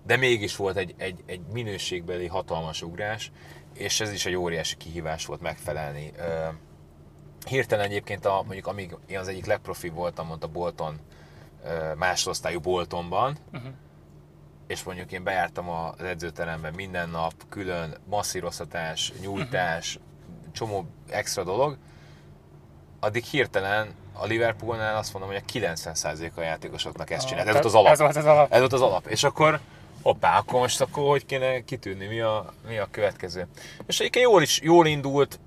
de 0.06 0.16
mégis 0.16 0.56
volt 0.56 0.76
egy, 0.76 0.94
egy, 0.96 1.22
egy 1.26 1.40
minőségbeli 1.52 2.26
hatalmas 2.26 2.82
ugrás, 2.82 3.30
és 3.74 4.00
ez 4.00 4.12
is 4.12 4.26
egy 4.26 4.34
óriási 4.34 4.76
kihívás 4.76 5.26
volt 5.26 5.40
megfelelni. 5.40 6.12
Hirtelen 7.46 7.84
egyébként, 7.84 8.26
a, 8.26 8.42
mondjuk 8.42 8.66
amíg 8.66 8.96
én 9.06 9.18
az 9.18 9.28
egyik 9.28 9.46
legprofibb 9.46 9.94
voltam, 9.94 10.26
mondta 10.26 10.46
Bolton, 10.46 11.00
másodosztályú 11.96 12.60
Boltonban, 12.60 13.36
uh-huh. 13.52 13.70
és 14.66 14.82
mondjuk 14.82 15.12
én 15.12 15.24
bejártam 15.24 15.68
az 15.68 16.02
edzőteremben 16.02 16.74
minden 16.74 17.08
nap, 17.08 17.32
külön 17.48 17.96
masszíroztatás, 18.08 19.12
nyújtás, 19.20 19.96
uh-huh. 19.96 20.52
csomó 20.52 20.86
extra 21.08 21.44
dolog, 21.44 21.76
addig 23.00 23.24
hirtelen 23.24 23.94
a 24.12 24.26
Liverpoolnál 24.26 24.96
azt 24.96 25.12
mondom, 25.12 25.30
hogy 25.30 25.42
a 25.46 25.52
90% 25.52 26.34
a 26.34 26.40
játékosoknak 26.40 27.10
ezt 27.10 27.26
csinál. 27.26 27.46
Ez 27.46 27.52
volt 27.52 27.64
az 27.64 27.74
alap. 27.74 27.92
Ez 27.92 27.98
volt 27.98 28.16
az 28.16 28.24
alap. 28.24 28.52
Ez 28.52 28.58
volt 28.58 28.72
az 28.72 28.80
alap. 28.80 29.06
És 29.06 29.24
akkor 29.24 29.60
hoppá, 30.02 30.38
akkor 30.38 30.60
most 30.60 30.80
akkor 30.80 31.08
hogy 31.08 31.26
kéne 31.26 31.64
kitűnni, 31.64 32.06
mi 32.06 32.20
a, 32.20 32.52
mi 32.68 32.78
a 32.78 32.88
következő. 32.90 33.46
És 33.86 34.00
egyébként 34.00 34.24
jól 34.24 34.42
is, 34.42 34.60
jól 34.60 34.86
indult, 34.86 35.38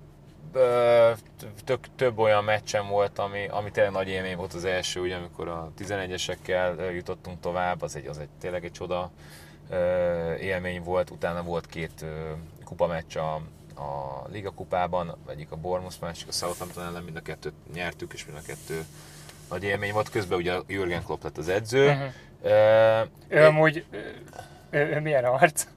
tök, 1.65 1.79
több 1.95 2.17
olyan 2.17 2.43
meccsen 2.43 2.87
volt, 2.87 3.19
ami, 3.19 3.47
ami 3.47 3.71
tényleg 3.71 3.93
nagy 3.93 4.07
élmény 4.07 4.35
volt 4.35 4.53
az 4.53 4.65
első, 4.65 4.99
ugye, 4.99 5.15
amikor 5.15 5.47
a 5.47 5.71
11-esekkel 5.79 6.93
jutottunk 6.93 7.39
tovább, 7.39 7.81
az 7.81 7.95
egy, 7.95 8.07
az 8.07 8.17
egy 8.17 8.29
tényleg 8.39 8.65
egy 8.65 8.71
csoda 8.71 9.11
élmény 10.39 10.83
volt, 10.83 11.09
utána 11.09 11.43
volt 11.43 11.65
két 11.65 12.05
kupa 12.63 12.87
meccs 12.87 13.17
a, 13.17 13.33
a 13.81 14.23
Liga 14.31 14.51
kupában, 14.51 15.17
egyik 15.29 15.51
a 15.51 15.55
Bournemouth, 15.55 16.01
másik 16.01 16.27
a 16.27 16.31
Southampton 16.31 16.83
ellen, 16.83 17.03
mind 17.03 17.17
a 17.17 17.21
kettőt 17.21 17.53
nyertük, 17.73 18.13
és 18.13 18.25
mind 18.25 18.37
a 18.37 18.45
kettő 18.45 18.85
nagy 19.49 19.63
élmény 19.63 19.93
volt. 19.93 20.09
Közben 20.09 20.37
ugye 20.37 20.55
Jürgen 20.67 21.03
Klopp 21.03 21.23
lett 21.23 21.37
az 21.37 21.49
edző. 21.49 21.87
Uh-huh. 21.87 22.13
Ő 23.27 23.45
amúgy 23.45 23.85
ő, 24.75 24.95
ő 24.95 24.99
milyen 24.99 25.25
arc? 25.25 25.67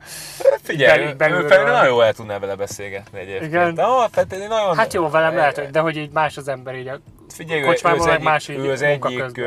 Figyelj, 0.63 1.13
belül, 1.13 1.49
belül 1.49 1.69
ő 1.69 1.73
nagyon 1.73 2.03
el 2.03 2.13
tudná 2.15 2.39
vele 2.39 2.55
beszélgetni 2.55 3.19
egyébként. 3.19 3.53
Igen. 3.53 3.75
De, 3.75 3.83
hát, 4.13 4.29
nagyon... 4.29 4.77
hát 4.77 4.93
jó, 4.93 5.09
velem 5.09 5.35
lehet, 5.35 5.71
de 5.71 5.81
hogy 5.81 5.97
így 5.97 6.11
más 6.11 6.37
az 6.37 6.49
ember 6.49 6.75
így 6.75 6.89
a 6.89 7.01
Figyelj, 7.29 7.63
kocsmában, 7.63 8.09
ő, 8.09 8.13
ő, 8.13 8.23
más 8.23 8.49
ő 8.49 8.71
az 8.71 8.83
egyik, 8.83 9.41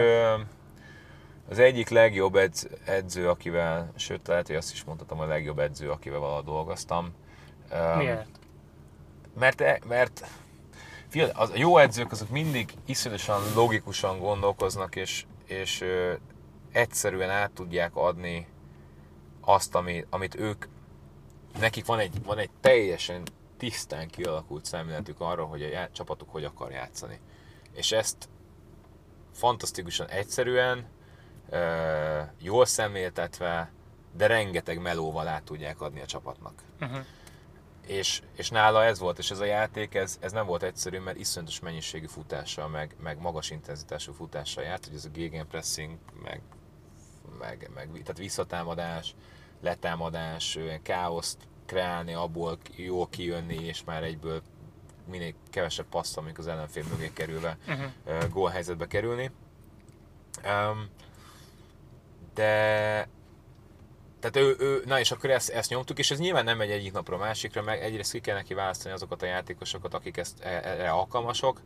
az 1.49 1.59
egyik 1.59 1.89
legjobb 1.89 2.35
edz, 2.35 2.67
edző, 2.85 3.29
akivel, 3.29 3.91
sőt 3.95 4.27
lehet, 4.27 4.47
hogy 4.47 4.55
azt 4.55 4.71
is 4.73 4.83
mondhatom, 4.83 5.19
a 5.19 5.25
legjobb 5.25 5.59
edző, 5.59 5.89
akivel 5.89 6.19
valaha 6.19 6.41
dolgoztam. 6.41 7.13
Miért? 7.97 8.25
Mert, 9.39 9.61
e- 9.61 9.79
mert 9.87 10.27
figyelj, 11.07 11.31
az, 11.35 11.49
a 11.49 11.57
jó 11.57 11.77
edzők 11.77 12.11
azok 12.11 12.29
mindig 12.29 12.73
iszonyatosan 12.85 13.41
logikusan 13.55 14.19
gondolkoznak, 14.19 14.95
és, 14.95 15.23
és 15.45 15.83
egyszerűen 16.71 17.29
át 17.29 17.51
tudják 17.51 17.95
adni 17.95 18.47
azt, 19.41 19.75
ami, 19.75 20.05
amit 20.09 20.35
ők, 20.35 20.65
nekik 21.59 21.85
van 21.85 21.99
egy, 21.99 22.23
van 22.23 22.37
egy 22.37 22.49
teljesen 22.61 23.23
tisztán 23.57 24.07
kialakult 24.07 24.65
szemléletük 24.65 25.19
arra, 25.19 25.45
hogy 25.45 25.63
a 25.63 25.67
já, 25.67 25.91
csapatuk 25.91 26.29
hogy 26.29 26.43
akar 26.43 26.71
játszani. 26.71 27.19
És 27.73 27.91
ezt 27.91 28.29
fantasztikusan 29.31 30.07
egyszerűen, 30.07 30.85
jól 32.41 32.65
szemléltetve, 32.65 33.71
de 34.13 34.27
rengeteg 34.27 34.81
melóval 34.81 35.27
át 35.27 35.43
tudják 35.43 35.81
adni 35.81 36.01
a 36.01 36.05
csapatnak. 36.05 36.63
Uh-huh. 36.81 37.05
És, 37.87 38.21
és 38.35 38.49
nála 38.49 38.83
ez 38.83 38.99
volt, 38.99 39.17
és 39.17 39.31
ez 39.31 39.39
a 39.39 39.45
játék, 39.45 39.95
ez, 39.95 40.17
ez 40.19 40.31
nem 40.31 40.45
volt 40.45 40.63
egyszerű, 40.63 40.99
mert 40.99 41.17
iszonyatos 41.17 41.59
mennyiségű 41.59 42.05
futással, 42.05 42.67
meg, 42.67 42.95
meg 43.03 43.19
magas 43.19 43.49
intenzitású 43.49 44.13
futással 44.13 44.63
járt, 44.63 44.85
hogy 44.85 44.95
ez 44.95 45.05
a 45.05 45.09
gegenpressing, 45.09 45.97
meg 46.23 46.41
meg, 47.39 47.69
meg 47.73 47.89
tehát 47.91 48.17
visszatámadás, 48.17 49.15
letámadás, 49.61 50.59
káoszt 50.81 51.37
kreálni, 51.65 52.13
abból 52.13 52.57
jól 52.75 53.09
kijönni, 53.09 53.55
és 53.55 53.83
már 53.83 54.03
egyből 54.03 54.41
minél 55.09 55.33
kevesebb 55.49 55.85
passz, 55.89 56.17
amik 56.17 56.37
az 56.37 56.47
ellenfél 56.47 56.83
mögé 56.89 57.11
kerülve 57.13 57.57
uh-huh. 57.67 58.29
gólhelyzetbe 58.29 58.87
kerülni. 58.87 59.31
Um, 60.45 60.89
de 62.33 63.07
tehát 64.21 64.35
ő, 64.35 64.55
ő, 64.59 64.81
na 64.85 64.99
és 64.99 65.11
akkor 65.11 65.29
ezt, 65.29 65.49
ezt 65.49 65.69
nyomtuk, 65.69 65.99
és 65.99 66.11
ez 66.11 66.19
nyilván 66.19 66.43
nem 66.43 66.57
megy 66.57 66.71
egyik 66.71 66.91
napra 66.91 67.15
a 67.15 67.19
másikra, 67.19 67.61
meg 67.61 67.81
egyrészt 67.81 68.11
ki 68.11 68.19
kell 68.19 68.35
neki 68.35 68.53
választani 68.53 68.93
azokat 68.93 69.21
a 69.21 69.25
játékosokat, 69.25 69.93
akik 69.93 70.17
ezt 70.17 70.43
e, 70.43 70.61
erre 70.63 70.89
alkalmasok, 70.89 71.61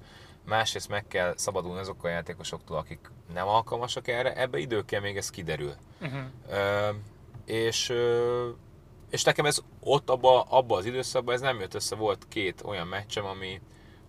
másrészt 0.46 0.89
meg 0.89 1.08
kell 1.08 1.34
szabadulni 1.38 1.80
azokkal 1.80 2.10
a 2.10 2.13
játékosoktól, 2.13 2.78
akik 2.78 3.12
nem 3.34 3.48
alkalmasak 3.48 4.08
erre, 4.08 4.36
ebbe 4.36 4.58
idő 4.58 4.86
kell, 4.86 5.02
még 5.02 5.18
ez 5.18 5.30
kiderül. 5.30 5.74
Uh-huh. 6.02 6.22
Ö, 6.50 6.89
és, 7.46 7.94
és 9.10 9.24
nekem 9.24 9.46
ez 9.46 9.62
ott 9.80 10.10
abba, 10.10 10.41
abba 10.41 10.78
az 10.78 10.86
időszakban 10.86 11.36
ez 11.36 11.41
nem 11.41 11.60
jött 11.60 11.74
össze, 11.74 11.96
volt 11.96 12.26
két 12.30 12.62
olyan 12.65 12.88
meccsem, 12.88 13.26
ami, 13.26 13.62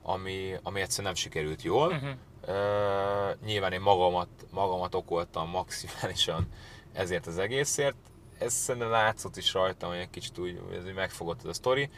ami, 0.02 0.54
ami 0.62 0.80
egyszerűen 0.80 1.12
nem 1.12 1.22
sikerült 1.22 1.62
jól. 1.62 1.88
Uh-huh. 1.88 2.10
Ö, 2.46 3.30
nyilván 3.44 3.72
én 3.72 3.80
magamat, 3.80 4.28
magamat 4.50 4.94
okoltam 4.94 5.48
maximálisan 5.48 6.48
ezért 6.92 7.26
az 7.26 7.38
egészért. 7.38 7.96
Ez 8.38 8.52
szerintem 8.52 8.90
látszott 8.90 9.36
is 9.36 9.52
rajtam, 9.52 9.88
hogy 9.88 9.98
egy 9.98 10.10
kicsit 10.10 10.38
úgy, 10.38 10.60
ez 10.72 10.84
megfogott 10.94 11.38
ez 11.38 11.48
a 11.48 11.52
sztori. 11.52 11.90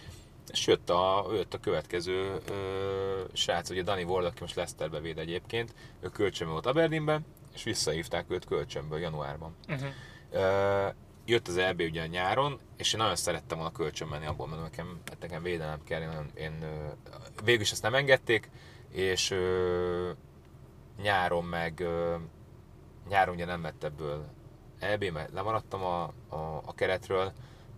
És 0.50 0.66
jött 0.66 0.90
a, 0.90 1.26
jött 1.32 1.54
a 1.54 1.60
következő 1.60 2.40
ö, 2.48 3.22
srác, 3.32 3.70
ugye 3.70 3.82
Dani 3.82 4.02
Ward, 4.02 4.24
aki 4.26 4.40
most 4.40 4.54
Leicesterbe 4.54 5.00
véd 5.00 5.18
egyébként, 5.18 5.74
ő 6.00 6.08
kölcsönbe 6.08 6.52
volt 6.52 6.66
Aberdeenben, 6.66 7.26
és 7.54 7.62
visszahívták 7.62 8.24
őt 8.28 8.44
kölcsönből 8.44 8.98
januárban. 8.98 9.54
Uh-huh. 9.68 9.88
Ö, 10.30 10.88
jött 11.24 11.48
az 11.48 11.56
EB 11.56 11.80
ugye 11.80 12.02
a 12.02 12.06
nyáron, 12.06 12.58
és 12.76 12.92
én 12.92 13.00
nagyon 13.00 13.16
szerettem 13.16 13.58
volna 13.58 13.72
kölcsön 13.72 14.08
menni 14.08 14.26
abból, 14.26 14.46
mert 14.46 14.62
nekem, 14.62 15.00
nekem 15.20 15.42
védelem 15.42 15.84
kell, 15.84 16.00
én, 16.00 16.30
én 16.34 16.64
végül 17.44 17.62
is 17.62 17.72
ezt 17.72 17.82
nem 17.82 17.94
engedték, 17.94 18.50
és 18.92 19.30
ö, 19.30 20.10
nyáron 21.02 21.44
meg, 21.44 21.80
ö, 21.80 22.16
nyáron 23.08 23.34
ugye 23.34 23.44
nem 23.44 23.62
lett 23.62 23.84
ebből 23.84 24.26
EB-ben 24.80 25.28
lemaradtam 25.34 25.82
a, 25.84 26.02
a, 26.28 26.62
a 26.64 26.74
keretről, 26.74 27.32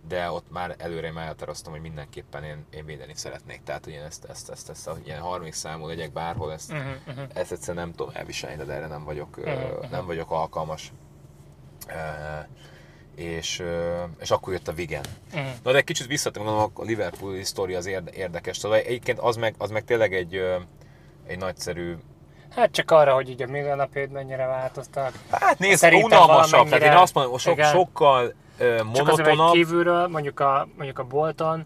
de 0.07 0.31
ott 0.31 0.51
már 0.51 0.75
előre 0.77 1.11
már 1.11 1.23
elhatároztam, 1.23 1.71
hogy 1.71 1.81
mindenképpen 1.81 2.43
én, 2.43 2.65
én 2.69 2.85
védeni 2.85 3.15
szeretnék. 3.15 3.63
Tehát, 3.63 3.87
én 3.87 4.01
ezt, 4.01 4.25
ezt, 4.25 4.49
ezt, 4.49 4.69
ezt 4.69 4.87
a 4.87 4.97
ilyen 5.03 5.19
30 5.21 5.55
számú 5.55 5.87
legyek 5.87 6.11
bárhol, 6.11 6.51
ezt, 6.51 6.71
Uh-huh, 6.71 6.91
uh-huh. 7.07 7.23
ezt 7.33 7.51
egyszerűen 7.51 7.85
nem 7.85 7.95
tudom 7.95 8.13
elviselni, 8.15 8.63
de 8.63 8.73
erre 8.73 8.87
nem 8.87 9.03
vagyok, 9.03 9.35
Mhm, 9.37 9.91
nem 9.91 10.05
vagyok 10.05 10.31
alkalmas. 10.31 10.91
Ö, 11.87 11.93
és, 13.15 13.63
és 14.19 14.31
akkor 14.31 14.53
jött 14.53 14.67
a 14.67 14.73
Vigen. 14.73 15.05
Uh-huh. 15.33 15.49
Na 15.63 15.71
de 15.71 15.77
egy 15.77 15.83
kicsit 15.83 16.07
visszatérve, 16.07 16.49
a 16.51 16.71
Liverpooli 16.75 17.43
sztori 17.43 17.73
az 17.73 17.85
érde- 17.85 18.15
érdekes. 18.15 18.57
Szóval 18.57 18.77
egyébként 18.77 19.19
az 19.19 19.35
meg, 19.35 19.55
az 19.57 19.69
meg 19.69 19.83
tényleg 19.83 20.13
egy, 20.13 20.41
egy 21.27 21.37
nagyszerű 21.37 21.95
Hát 22.55 22.71
csak 22.71 22.91
arra, 22.91 23.13
hogy 23.13 23.29
így 23.29 23.41
a 23.41 23.47
mindennapjaid 23.47 24.11
mennyire 24.11 24.45
változtak. 24.45 25.11
Hát 25.31 25.59
nézd, 25.59 25.93
unalmasabb, 25.93 26.67
tehát 26.67 26.83
én 26.93 26.99
azt 27.01 27.13
mondom, 27.13 27.37
sok, 27.37 27.53
igen. 27.53 27.71
sokkal 27.71 28.33
ö, 28.57 28.77
Csak 28.93 29.07
azért, 29.07 29.27
monotonabb. 29.27 29.53
kívülről, 29.53 30.07
mondjuk 30.07 30.39
a, 30.39 30.67
mondjuk 30.75 30.99
a 30.99 31.03
Bolton, 31.03 31.65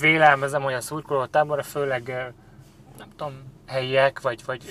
vélelmezem, 0.00 0.62
hogy 0.62 0.72
a 0.72 0.80
szurkoló 0.80 1.24
tábora, 1.24 1.62
főleg 1.62 2.32
nem 2.98 3.08
tudom, 3.16 3.32
helyiek, 3.66 4.20
vagy, 4.20 4.44
vagy, 4.44 4.62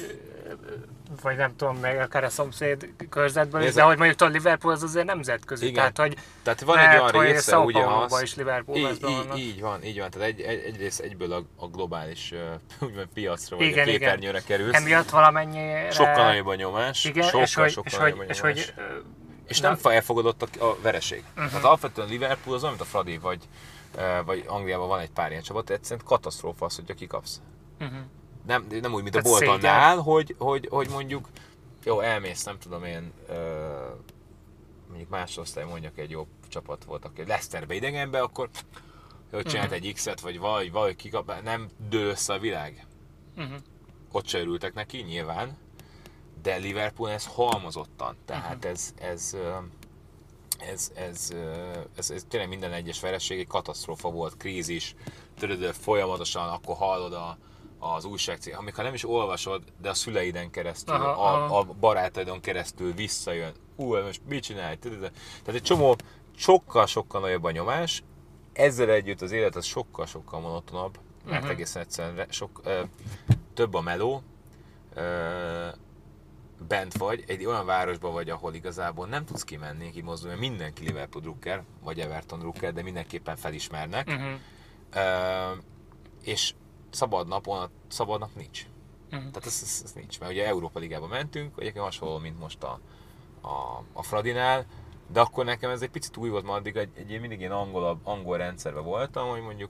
vagy 1.22 1.38
nem 1.38 1.55
tudom, 1.55 1.78
meg 1.78 1.99
akár 1.99 2.24
a 2.24 2.30
szomszéd 2.30 2.89
körzetből 3.10 3.62
is, 3.62 3.74
de 3.74 3.82
hogy 3.82 3.97
mondjuk 3.97 4.18
tudod, 4.18 4.34
Liverpool 4.34 4.74
az 4.74 4.84
azért 4.84 5.05
nemzetközi, 5.05 5.64
Igen. 5.64 5.76
tehát 5.76 5.97
hogy 5.97 6.18
Tehát 6.43 6.62
van 6.62 6.76
lehet, 6.76 7.10
egy 7.10 7.16
olyan 7.16 7.32
része, 7.34 7.57
ugye 7.57 7.84
az, 7.84 8.22
is 8.22 8.36
Liverpool 8.36 8.78
így, 8.78 8.89
így, 8.93 9.01
vannak. 9.01 9.38
így 9.38 9.62
van, 9.62 9.84
így 9.84 9.99
van. 9.99 10.10
Tehát 10.10 10.28
egy, 10.28 10.41
egy, 10.41 10.64
egyrészt 10.66 10.99
egyből 10.99 11.32
a, 11.32 11.43
a 11.55 11.68
globális 11.68 12.34
úgymond 12.86 13.07
piacra, 13.14 13.57
vagy 13.57 13.66
Igen, 13.66 13.88
a 13.88 13.89
igen. 13.89 13.99
képernyőre 13.99 14.41
kerülsz. 14.41 14.76
Emiatt 14.76 15.10
valamennyire... 15.10 15.91
Sokkal 15.91 16.24
nagyobb 16.26 16.47
a 16.47 16.55
nyomás. 16.55 17.05
Igen, 17.05 17.24
sokkal, 17.24 17.41
és 17.41 17.53
hogy, 17.53 17.72
sokkal 17.72 17.91
és 17.91 17.97
hogy, 17.97 18.12
a 18.12 18.32
és 18.32 18.41
nyomás. 18.41 18.66
hogy 18.66 18.74
És 19.47 19.60
Na. 19.60 19.70
nem 19.70 19.93
elfogadott 19.93 20.41
a, 20.41 20.66
a 20.66 20.78
vereség. 20.82 21.24
Uh-huh. 21.36 21.49
Tehát 21.49 21.66
alapvetően 21.66 22.07
Liverpool 22.07 22.55
az 22.55 22.64
olyan, 22.64 22.76
mint 22.76 22.88
a 22.88 22.89
Fradi, 22.91 23.18
vagy, 23.18 23.39
vagy 24.26 24.43
Angliában 24.47 24.88
van 24.88 24.99
egy 24.99 25.12
pár 25.12 25.32
ilyen 25.32 25.43
csapat, 25.43 25.70
egyszerűen 25.70 26.05
katasztrófa 26.05 26.66
az, 26.66 26.76
hogyha 26.76 26.93
kikapsz. 26.93 27.41
uh-huh. 27.80 27.97
Nem, 28.45 28.67
nem 28.81 28.93
úgy, 28.93 29.03
mint 29.03 29.15
a 29.15 29.21
Tehát 29.21 29.39
Boltonnál, 29.39 29.97
hogy, 29.97 30.35
hogy, 30.37 30.67
hogy 30.69 30.89
mondjuk, 30.89 31.29
jó, 31.83 31.99
elmész, 31.99 32.43
nem 32.43 32.59
tudom 32.59 32.83
én, 32.83 33.11
ö, 33.27 33.35
mondjuk 34.87 35.09
másodosztály 35.09 35.65
mondjak 35.65 35.97
egy 35.97 36.09
jobb 36.09 36.27
csapat 36.47 36.83
volt, 36.83 37.05
aki 37.05 37.25
Leicesterbe 37.25 37.73
idegenbe, 37.73 38.21
akkor 38.21 38.49
jó, 39.31 39.41
csinált 39.41 39.71
egy 39.71 39.93
X-et, 39.93 40.19
vagy 40.19 40.39
vagy, 40.39 40.71
vagy 40.71 40.95
kikap, 40.95 41.41
nem 41.43 41.69
dől 41.89 42.09
össze 42.09 42.33
a 42.33 42.39
világ. 42.39 42.85
Uh-huh. 43.37 43.57
Ott 44.11 44.27
se 44.27 44.39
örültek 44.39 44.73
neki, 44.73 44.97
nyilván, 44.97 45.57
de 46.41 46.55
Liverpool 46.55 47.09
ez 47.09 47.25
halmozottan, 47.25 48.17
tehát 48.25 48.65
ez, 48.65 48.93
ez, 48.99 49.35
ez, 50.59 50.91
ez, 50.95 51.29
ö, 51.31 51.71
ez, 51.95 52.09
ez, 52.09 52.25
tényleg 52.27 52.49
minden 52.49 52.73
egyes 52.73 52.99
vereség 52.99 53.39
egy 53.39 53.47
katasztrófa 53.47 54.09
volt, 54.09 54.37
krízis, 54.37 54.95
tudod, 55.39 55.73
folyamatosan 55.73 56.49
akkor 56.49 56.75
hallod 56.75 57.13
a, 57.13 57.37
az 57.80 58.05
újságcég, 58.05 58.55
amikor 58.55 58.84
nem 58.84 58.93
is 58.93 59.07
olvasod, 59.09 59.63
de 59.82 59.89
a 59.89 59.93
szüleiden 59.93 60.49
keresztül, 60.51 60.95
Aha, 60.95 61.09
a, 61.09 61.43
aha. 61.43 61.57
a 61.59 61.63
barátaidon 61.80 62.39
keresztül 62.39 62.93
visszajön. 62.93 63.53
Ú, 63.75 63.95
most 63.95 64.21
mit 64.27 64.43
csinálj? 64.43 64.75
Tehát 64.77 65.13
egy 65.47 65.61
csomó, 65.61 65.95
sokkal-sokkal 66.36 67.21
nagyobb 67.21 67.43
a 67.43 67.51
nyomás, 67.51 68.03
ezzel 68.53 68.89
együtt 68.89 69.21
az 69.21 69.32
élet 69.32 69.55
az 69.55 69.65
sokkal-sokkal 69.65 70.39
monotonabb, 70.39 70.99
mert 71.25 71.41
Mhm. 71.41 71.51
egészen 71.51 71.82
egyszerűen 71.82 72.27
sok, 72.30 72.61
ö, 72.63 72.82
több 73.53 73.73
a 73.73 73.82
meló, 73.82 74.21
ö, 74.93 75.67
bent 76.67 76.97
vagy, 76.97 77.23
egy 77.27 77.45
olyan 77.45 77.65
városban 77.65 78.11
vagy, 78.13 78.30
ahol 78.30 78.53
igazából 78.53 79.07
nem 79.07 79.25
tudsz 79.25 79.43
kimenni, 79.43 79.91
kimozdulni, 79.91 80.38
mert 80.38 80.49
mindenki 80.49 80.86
Liverpool 80.86 81.23
drukker, 81.23 81.63
vagy 81.84 81.99
Everton 81.99 82.39
drukker, 82.39 82.73
de 82.73 82.82
mindenképpen 82.82 83.36
felismernek. 83.36 84.07
Uh-huh. 84.07 84.32
Ö, 84.93 85.51
és 86.23 86.53
szabad 86.93 87.27
napon, 87.27 87.69
szabad 87.87 88.19
nap 88.19 88.29
nincs. 88.35 88.65
Mhm. 89.09 89.19
Tehát 89.19 89.45
ez, 89.45 89.59
ez, 89.63 89.81
ez 89.83 89.91
nincs, 89.91 90.19
mert 90.19 90.31
ugye 90.31 90.45
Európa 90.47 90.79
Ligába 90.79 91.07
mentünk, 91.07 91.53
egyébként 91.57 91.83
hasonló, 91.83 92.17
mint 92.17 92.39
most 92.39 92.63
a, 92.63 92.79
a, 93.41 93.83
a 93.93 94.03
Fradinál, 94.03 94.65
de 95.11 95.19
akkor 95.19 95.45
nekem 95.45 95.69
ez 95.69 95.81
egy 95.81 95.89
picit 95.89 96.17
új 96.17 96.29
volt, 96.29 96.43
mert 96.45 96.57
addig 96.57 96.75
egy, 96.75 96.89
egy 96.95 97.19
mindig 97.19 97.39
ilyen 97.39 97.51
angol, 97.51 97.99
angol 98.03 98.37
rendszerben 98.37 98.83
voltam, 98.83 99.29
hogy 99.29 99.41
mondjuk 99.41 99.69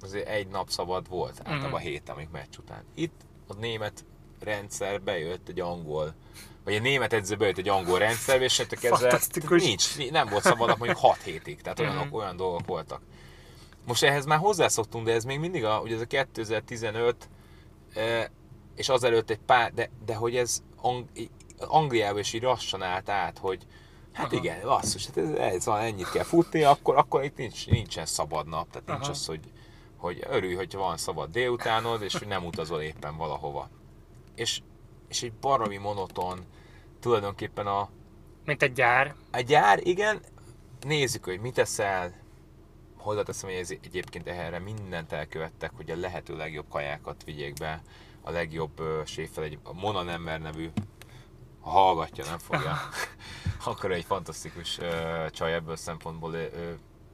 azért 0.00 0.28
egy 0.28 0.48
nap 0.48 0.68
szabad 0.70 1.08
volt, 1.08 1.38
általában 1.38 1.66
Mhm. 1.66 1.74
a 1.74 1.78
héten, 1.78 2.14
amik 2.14 2.30
meccs 2.30 2.56
után. 2.58 2.84
Itt 2.94 3.20
a 3.48 3.54
német 3.54 4.04
rendszer 4.40 5.02
bejött 5.02 5.48
egy 5.48 5.60
angol, 5.60 6.14
vagy 6.64 6.74
egy 6.74 6.82
német 6.82 7.12
edző 7.12 7.36
bejött 7.36 7.58
egy 7.58 7.68
angol 7.68 7.98
rendszerbe, 7.98 8.44
és 8.44 8.58
ettől 8.58 8.78
kezdve 8.78 9.20
nincs, 9.48 10.10
nem 10.10 10.28
volt 10.28 10.42
szabad 10.42 10.68
nap 10.68 10.78
mondjuk 10.78 10.98
6 11.00 11.22
hétig, 11.22 11.60
tehát 11.60 11.78
olyanok, 11.80 12.04
Mhm. 12.04 12.14
olyan 12.14 12.36
dolgok 12.36 12.66
voltak. 12.66 13.00
Most 13.86 14.02
ehhez 14.02 14.24
már 14.24 14.38
hozzászoktunk, 14.38 15.06
de 15.06 15.12
ez 15.12 15.24
még 15.24 15.38
mindig 15.38 15.64
a, 15.64 15.80
ugye 15.80 15.94
ez 15.94 16.00
a 16.00 16.04
2015, 16.04 17.28
eh, 17.94 18.24
és 18.74 18.88
azelőtt 18.88 19.30
egy 19.30 19.38
pár, 19.38 19.72
de, 19.72 19.90
de 20.04 20.14
hogy 20.14 20.36
ez 20.36 20.62
Ang- 20.76 21.30
Angliában 21.58 22.18
is 22.18 22.32
így 22.32 22.42
lassan 22.42 22.82
állt 22.82 23.08
át, 23.08 23.38
hogy 23.38 23.66
hát 24.12 24.26
Aha. 24.26 24.36
igen, 24.36 24.60
basszus, 24.62 25.06
hát 25.06 25.16
ez, 25.16 25.30
ez 25.30 25.64
van, 25.64 25.80
ennyit 25.80 26.10
kell 26.10 26.24
futni, 26.24 26.62
akkor, 26.62 26.96
akkor 26.96 27.24
itt 27.24 27.36
nincs, 27.36 27.66
nincsen 27.66 28.06
szabad 28.06 28.48
nap, 28.48 28.70
tehát 28.70 28.88
nincs 28.88 29.00
Aha. 29.02 29.10
az, 29.10 29.26
hogy, 29.26 29.40
hogy 29.96 30.26
örülj, 30.30 30.54
hogyha 30.54 30.78
van 30.78 30.96
szabad 30.96 31.30
délutánod, 31.30 32.02
és 32.02 32.18
hogy 32.18 32.28
nem 32.28 32.44
utazol 32.44 32.80
éppen 32.80 33.16
valahova. 33.16 33.68
És, 34.34 34.60
és 35.08 35.22
egy 35.22 35.32
baromi 35.32 35.76
monoton, 35.76 36.44
tulajdonképpen 37.00 37.66
a, 37.66 37.88
Mint 38.44 38.62
egy 38.62 38.72
gyár. 38.72 39.14
a 39.32 39.40
gyár, 39.40 39.86
igen, 39.86 40.20
nézzük, 40.80 41.24
hogy 41.24 41.40
mit 41.40 41.58
eszel, 41.58 42.12
hozzáteszem, 43.02 43.48
hogy 43.48 43.58
ez 43.58 43.70
egyébként 43.70 44.28
erre 44.28 44.58
mindent 44.58 45.12
elkövettek, 45.12 45.70
hogy 45.76 45.90
a 45.90 45.96
lehető 45.96 46.36
legjobb 46.36 46.68
kajákat 46.68 47.24
vigyék 47.24 47.54
be, 47.54 47.82
a 48.22 48.30
legjobb 48.30 48.80
uh, 48.80 49.04
séffel, 49.04 49.44
egy 49.44 49.58
a 49.62 49.72
Mona 49.72 50.02
Nemmer 50.02 50.40
nevű, 50.40 50.70
ha 51.60 51.70
hallgatja, 51.70 52.24
nem 52.24 52.38
fogja, 52.38 52.78
akkor 53.64 53.92
egy 53.92 54.04
fantasztikus 54.04 54.78
uh, 54.78 55.30
csaj 55.30 55.54
ebből 55.54 55.76
szempontból, 55.76 56.30
uh, 56.30 56.48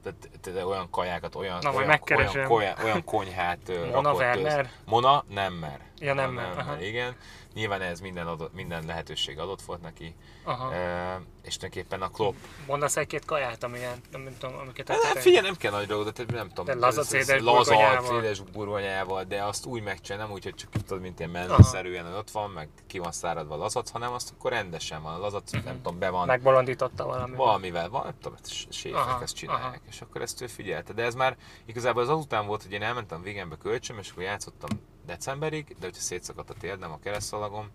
tehát, 0.03 0.29
tehát 0.41 0.63
olyan 0.63 0.89
kajákat, 0.89 1.35
olyan, 1.35 1.59
Na, 1.61 1.73
olyan, 1.73 1.99
olyan, 2.09 2.51
olyan, 2.51 2.75
olyan 2.83 3.03
konyhát 3.03 3.59
uh, 3.67 3.85
Mona 3.85 4.01
rakott 4.01 4.17
Werner? 4.17 4.69
Mona 4.85 5.23
Nemmer. 5.29 5.79
Ja, 5.99 6.13
Mona 6.13 6.25
Nemmer, 6.25 6.57
aha. 6.57 6.81
igen. 6.81 7.15
Nyilván 7.53 7.81
ez 7.81 7.99
minden, 7.99 8.27
adott, 8.27 8.53
minden 8.53 8.85
lehetőség 8.85 9.39
adott 9.39 9.61
volt 9.61 9.81
neki, 9.81 10.15
Aha. 10.43 10.67
uh, 10.67 11.21
és 11.41 11.57
tulajdonképpen 11.57 12.01
a 12.01 12.09
Klopp 12.09 12.35
Mondasz 12.67 12.97
egy-két 12.97 13.25
kaját, 13.25 13.63
amilyen, 13.63 14.01
nem, 14.11 14.21
nem 14.21 14.37
tudom, 14.37 14.55
amiket 14.57 14.89
Hát 14.89 15.19
figyelj, 15.19 15.45
nem 15.45 15.55
kell 15.55 15.71
nagy 15.71 15.87
dolog, 15.87 16.09
de 16.09 16.23
nem 16.27 16.47
tudom. 16.47 16.65
De 16.65 16.75
laza 16.85 17.03
cédes 17.03 17.41
burgonyával. 17.41 18.33
burgonyával, 18.51 19.23
de 19.23 19.43
azt 19.43 19.65
úgy 19.65 19.83
megcsinál, 19.83 20.25
nem 20.25 20.31
úgy, 20.31 20.43
hogy 20.43 20.55
csak 20.55 20.69
tudod, 20.69 21.01
mint 21.01 21.19
ilyen 21.19 21.31
menzeszerűen, 21.31 22.05
hogy 22.05 22.17
ott 22.17 22.31
van, 22.31 22.49
meg 22.49 22.69
ki 22.87 22.99
van 22.99 23.11
száradva 23.11 23.53
a 23.53 23.57
lazac, 23.57 23.89
hanem 23.89 24.13
azt 24.13 24.33
akkor 24.37 24.51
rendesen 24.51 25.01
van. 25.01 25.13
A 25.13 25.19
lazac, 25.19 25.51
nem 25.51 25.75
tudom, 25.75 25.99
be 25.99 26.09
van, 26.09 26.27
Megbolondította 26.27 27.05
valami. 27.05 27.35
valamivel 27.35 27.89
van, 27.89 28.03
nem 28.03 28.15
tudom, 28.21 28.37
ezt 28.41 28.71
séfek 28.71 28.99
Aha, 28.99 29.21
ezt 29.21 29.35
csinálják, 29.35 29.65
aha. 29.65 29.81
és 29.89 30.01
akkor 30.01 30.21
ezt 30.21 30.41
ő 30.41 30.47
figyelte. 30.47 30.93
De 30.93 31.03
ez 31.03 31.15
már 31.15 31.37
igazából 31.65 32.01
az 32.01 32.09
azután 32.09 32.45
volt, 32.47 32.63
hogy 32.63 32.71
én 32.71 32.81
elmentem 32.81 33.21
végembe 33.21 33.55
kölcsön, 33.57 33.97
és 33.97 34.09
akkor 34.09 34.23
játszottam 34.23 34.69
decemberig, 35.09 35.65
de 35.79 35.85
hogyha 35.85 36.01
szétszakadt 36.01 36.49
a 36.49 36.53
térdem, 36.53 36.91
a 36.91 36.99
keresztszalagom, 36.99 37.69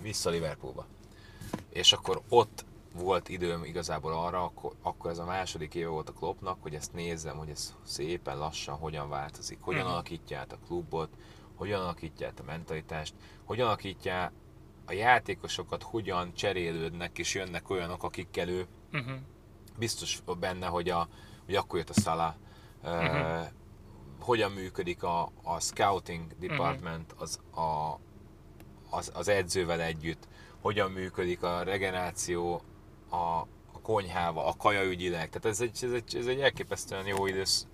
vissza 0.00 0.30
Liverpoolba. 0.30 0.86
És 1.68 1.92
akkor 1.92 2.20
ott 2.28 2.64
volt 2.94 3.28
időm 3.28 3.64
igazából 3.64 4.12
arra, 4.12 4.44
akkor, 4.44 4.72
akkor 4.82 5.10
ez 5.10 5.18
a 5.18 5.24
második 5.24 5.74
éve 5.74 5.88
volt 5.88 6.08
a 6.08 6.12
Kloppnak, 6.12 6.62
hogy 6.62 6.74
ezt 6.74 6.92
nézzem, 6.92 7.36
hogy 7.36 7.48
ez 7.48 7.74
szépen 7.84 8.38
lassan 8.38 8.76
hogyan 8.76 9.08
változik, 9.08 9.58
hogyan 9.60 9.82
Mhm. 9.82 9.90
alakítja 9.90 10.38
át 10.38 10.52
a 10.52 10.58
klubot, 10.66 11.08
hogyan 11.54 11.80
alakítja 11.80 12.26
át 12.26 12.40
a 12.40 12.44
mentalitást, 12.46 13.14
hogyan 13.44 13.66
alakítja 13.66 14.32
a 14.86 14.92
játékosokat, 14.92 15.82
hogyan 15.82 16.34
cserélődnek 16.34 17.18
és 17.18 17.34
jönnek 17.34 17.70
olyanok, 17.70 18.02
akikkel 18.02 18.48
ő 18.48 18.66
Uh-huh. 18.92 19.14
biztos 19.78 20.22
benne, 20.40 20.66
hogy, 20.66 20.88
a, 20.88 21.08
hogy 21.44 21.54
akkor 21.54 21.78
jött 21.78 21.90
a 21.90 22.00
Salah, 22.00 22.34
uh-huh. 22.82 23.46
Hogyan 24.22 24.52
működik 24.52 25.02
a, 25.02 25.32
a 25.42 25.60
scouting 25.60 26.26
department 26.38 27.14
az, 27.18 27.38
a, 27.54 27.98
az, 28.90 29.10
az 29.14 29.28
edzővel 29.28 29.80
együtt, 29.80 30.28
hogyan 30.60 30.90
működik 30.90 31.42
a 31.42 31.62
regeneráció 31.62 32.62
a, 33.08 33.16
a 33.72 33.80
konyhával, 33.82 34.46
a 34.46 34.56
kajaügyileg. 34.56 35.28
Tehát 35.28 35.44
ez 35.44 35.60
egy, 35.60 35.78
ez 35.82 35.92
egy, 35.92 36.16
ez 36.16 36.26
egy 36.26 36.40
elképesztően 36.40 37.06
jó 37.06 37.26
idősz, 37.26 37.66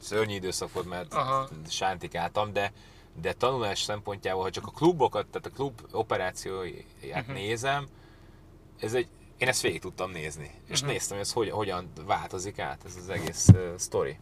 szörnyű 0.00 0.34
időszak 0.34 0.72
volt, 0.72 0.88
mert 0.88 1.14
Aha. 1.14 1.48
sántikáltam, 1.68 2.52
de, 2.52 2.72
de 3.20 3.32
tanulás 3.32 3.82
szempontjából, 3.82 4.42
ha 4.42 4.50
csak 4.50 4.66
a 4.66 4.70
klubokat, 4.70 5.26
tehát 5.26 5.46
a 5.46 5.50
klub 5.50 5.80
operációját 5.92 6.84
uh-huh. 7.12 7.34
nézem, 7.34 7.88
ez 8.80 8.94
egy, 8.94 9.08
én 9.36 9.48
ezt 9.48 9.62
végig 9.62 9.80
tudtam 9.80 10.10
nézni. 10.10 10.50
És 10.68 10.80
Mhm. 10.80 10.90
néztem, 10.90 11.16
hogy 11.16 11.26
ez 11.26 11.32
hogy, 11.32 11.50
hogyan 11.50 11.92
változik 12.06 12.58
át 12.58 12.84
ez 12.84 12.96
az 12.96 13.08
egész 13.08 13.48
uh, 13.48 13.76
sztori. 13.76 14.18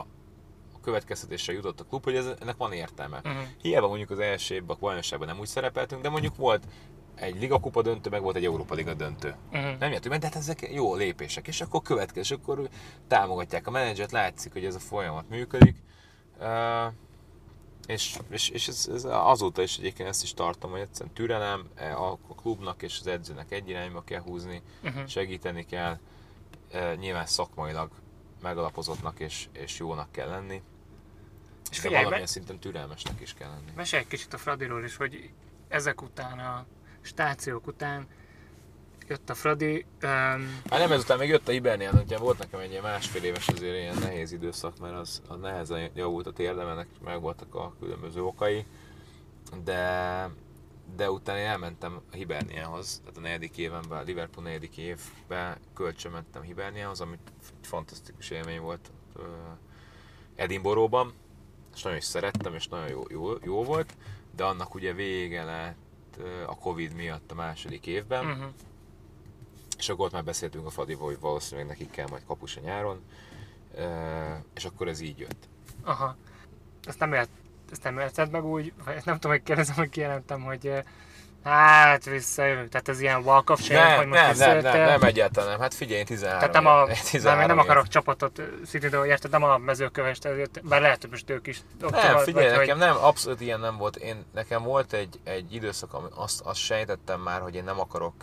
a 0.74 0.80
következtetésre 0.82 1.52
jutott 1.52 1.80
a 1.80 1.84
klub, 1.84 2.04
hogy 2.04 2.16
ez, 2.16 2.26
ennek 2.40 2.56
van 2.56 2.72
értelme. 2.72 3.16
Uh-huh. 3.16 3.42
Hiába 3.62 3.88
mondjuk 3.88 4.10
az 4.10 4.18
első 4.18 4.54
évben 4.54 4.76
a 4.76 4.80
bajnokságban 4.80 5.28
nem 5.28 5.38
úgy 5.38 5.46
szerepeltünk, 5.46 6.02
de 6.02 6.08
mondjuk 6.08 6.36
volt 6.36 6.64
egy 7.14 7.40
Liga 7.40 7.58
Kupa 7.58 7.82
döntő, 7.82 8.10
meg 8.10 8.22
volt 8.22 8.36
egy 8.36 8.44
Európa 8.44 8.74
Liga 8.74 8.94
döntő. 8.94 9.36
Uh-huh. 9.52 9.78
Nem 9.78 9.92
jöttünk, 9.92 10.14
de 10.14 10.26
hát 10.26 10.36
ezek 10.36 10.70
jó 10.72 10.94
lépések, 10.94 11.48
és 11.48 11.60
akkor 11.60 11.82
következő, 11.82 12.34
akkor 12.34 12.68
támogatják 13.08 13.66
a 13.66 13.70
menedzsert, 13.70 14.12
látszik, 14.12 14.52
hogy 14.52 14.64
ez 14.64 14.74
a 14.74 14.78
folyamat 14.78 15.28
működik. 15.28 15.76
Uh, 16.40 16.92
és, 17.86 18.18
és, 18.30 18.48
és 18.48 18.68
ez, 18.68 18.88
ez, 18.92 19.04
azóta 19.04 19.62
is 19.62 19.78
egyébként 19.78 20.08
ezt 20.08 20.22
is 20.22 20.34
tartom, 20.34 20.70
hogy 20.70 20.80
egyszerűen 20.80 21.14
türelem, 21.14 21.68
e, 21.74 21.96
a 21.96 22.18
klubnak 22.36 22.82
és 22.82 22.98
az 23.00 23.06
edzőnek 23.06 23.52
egy 23.52 23.68
irányba 23.68 24.04
kell 24.04 24.20
húzni, 24.20 24.62
uh-huh. 24.82 25.06
segíteni 25.06 25.64
kell, 25.64 25.98
e, 26.70 26.94
nyilván 26.94 27.26
szakmailag 27.26 27.90
megalapozottnak 28.42 29.20
és, 29.20 29.48
és 29.52 29.78
jónak 29.78 30.12
kell 30.12 30.28
lenni. 30.28 30.62
És 31.70 31.78
Figyelj, 31.78 31.94
valamilyen 31.94 32.20
me- 32.20 32.30
szinten 32.30 32.58
türelmesnek 32.58 33.20
is 33.20 33.34
kell 33.34 33.50
lenni. 33.50 33.70
Mesélj 33.74 34.02
egy 34.02 34.08
kicsit 34.08 34.32
a 34.32 34.38
Fradiról 34.38 34.84
is, 34.84 34.96
hogy 34.96 35.30
ezek 35.68 36.02
után, 36.02 36.38
a 36.38 36.66
stációk 37.00 37.66
után 37.66 38.06
jött 39.08 39.30
a 39.30 39.34
Fradi. 39.34 39.86
Um... 40.02 40.60
Hát 40.70 40.78
nem 40.78 40.92
ezután 40.92 41.18
még 41.18 41.28
jött 41.28 41.48
a 41.48 41.52
Hibernián, 41.52 41.94
ugye 42.04 42.18
volt 42.18 42.38
nekem 42.38 42.60
egy 42.60 42.70
ilyen 42.70 42.82
másfél 42.82 43.24
éves 43.24 43.48
azért 43.48 43.76
ilyen 43.76 43.98
nehéz 43.98 44.32
időszak, 44.32 44.78
mert 44.78 44.94
az, 44.94 45.22
az 45.28 45.40
nehezen 45.40 45.90
javult 45.94 46.26
a 46.26 46.32
térdemenek, 46.32 46.86
meg 47.04 47.20
voltak 47.20 47.54
a 47.54 47.74
különböző 47.80 48.22
okai, 48.22 48.64
de, 49.64 50.30
de 50.96 51.10
utána 51.10 51.38
én 51.38 51.46
elmentem 51.46 52.00
a 52.12 52.14
Hiberniához, 52.14 53.00
tehát 53.00 53.16
a 53.16 53.20
negyedik 53.20 53.56
évenben, 53.56 53.98
a 53.98 54.02
Liverpool 54.02 54.44
negyedik 54.44 54.76
évben 54.76 55.56
kölcsön 55.74 56.12
mentem 56.12 56.42
Hiberniához, 56.42 57.00
ami 57.00 57.18
egy 57.60 57.66
fantasztikus 57.66 58.30
élmény 58.30 58.60
volt 58.60 58.90
Edinburghban, 60.34 61.12
és 61.74 61.82
nagyon 61.82 61.98
is 61.98 62.04
szerettem, 62.04 62.54
és 62.54 62.68
nagyon 62.68 62.88
jó, 62.88 63.02
jó, 63.08 63.32
jó 63.42 63.64
volt, 63.64 63.96
de 64.36 64.44
annak 64.44 64.74
ugye 64.74 64.92
vége 64.92 65.44
lett 65.44 65.76
a 66.46 66.58
Covid 66.58 66.94
miatt 66.94 67.30
a 67.30 67.34
második 67.34 67.86
évben, 67.86 68.26
uh-huh 68.26 68.52
és 69.84 69.90
akkor 69.90 70.04
ott 70.04 70.12
már 70.12 70.24
beszéltünk 70.24 70.66
a 70.66 70.70
Fadival, 70.70 71.06
hogy 71.06 71.20
valószínűleg 71.20 71.68
nekik 71.68 71.90
kell 71.90 72.06
majd 72.10 72.22
kapus 72.26 72.56
a 72.56 72.60
nyáron, 72.60 73.04
és 74.54 74.64
akkor 74.64 74.88
ez 74.88 75.00
így 75.00 75.18
jött. 75.18 75.48
Aha. 75.82 76.16
Ezt 76.86 76.98
nem, 76.98 77.12
élt, 77.12 77.28
ezt 77.72 77.82
nem 77.82 77.98
érted 77.98 78.30
meg 78.30 78.44
úgy, 78.44 78.72
vagy 78.84 79.02
nem 79.04 79.14
tudom, 79.14 79.30
hogy 79.30 79.42
kérdezem, 79.42 79.74
hogy 79.74 79.88
kijelentem, 79.88 80.42
hogy 80.42 80.84
Hát 81.44 82.04
visszajövünk, 82.04 82.68
tehát 82.68 82.88
ez 82.88 83.00
ilyen 83.00 83.22
walk 83.22 83.50
of 83.50 83.60
shame, 83.60 83.88
nem, 83.88 83.96
hogy 83.96 84.06
most 84.06 84.38
nem, 84.38 84.58
nem, 84.58 84.62
nem, 84.62 84.86
nem, 84.86 85.02
egyáltalán 85.02 85.50
nem, 85.50 85.60
hát 85.60 85.74
figyelj, 85.74 85.98
én 85.98 86.04
13 86.04 86.38
Tehát 86.38 86.54
nem, 86.54 86.66
a, 86.66 86.86
13 87.10 87.38
nem, 87.38 87.48
nem 87.48 87.58
akarok 87.58 87.88
csapatot 87.88 88.42
szítni, 88.66 88.88
de 88.88 89.04
érted, 89.04 89.30
nem 89.30 89.42
a 89.42 89.58
mezőkövest, 89.58 90.28
bár 90.62 90.80
lehet, 90.80 91.00
hogy 91.00 91.10
most 91.10 91.30
ők 91.30 91.46
is 91.46 91.60
Nem, 91.78 92.18
figyelj, 92.18 92.48
vagy, 92.48 92.58
nekem 92.58 92.78
nem, 92.78 92.96
abszolút 92.96 93.40
ilyen 93.40 93.60
nem 93.60 93.76
volt. 93.76 93.96
Én, 93.96 94.24
nekem 94.34 94.62
volt 94.62 94.92
egy, 94.92 95.20
egy 95.24 95.54
időszak, 95.54 95.94
ami 95.94 96.08
azt, 96.14 96.40
azt 96.40 96.58
sejtettem 96.58 97.20
már, 97.20 97.40
hogy 97.40 97.54
én 97.54 97.64
nem 97.64 97.80
akarok 97.80 98.14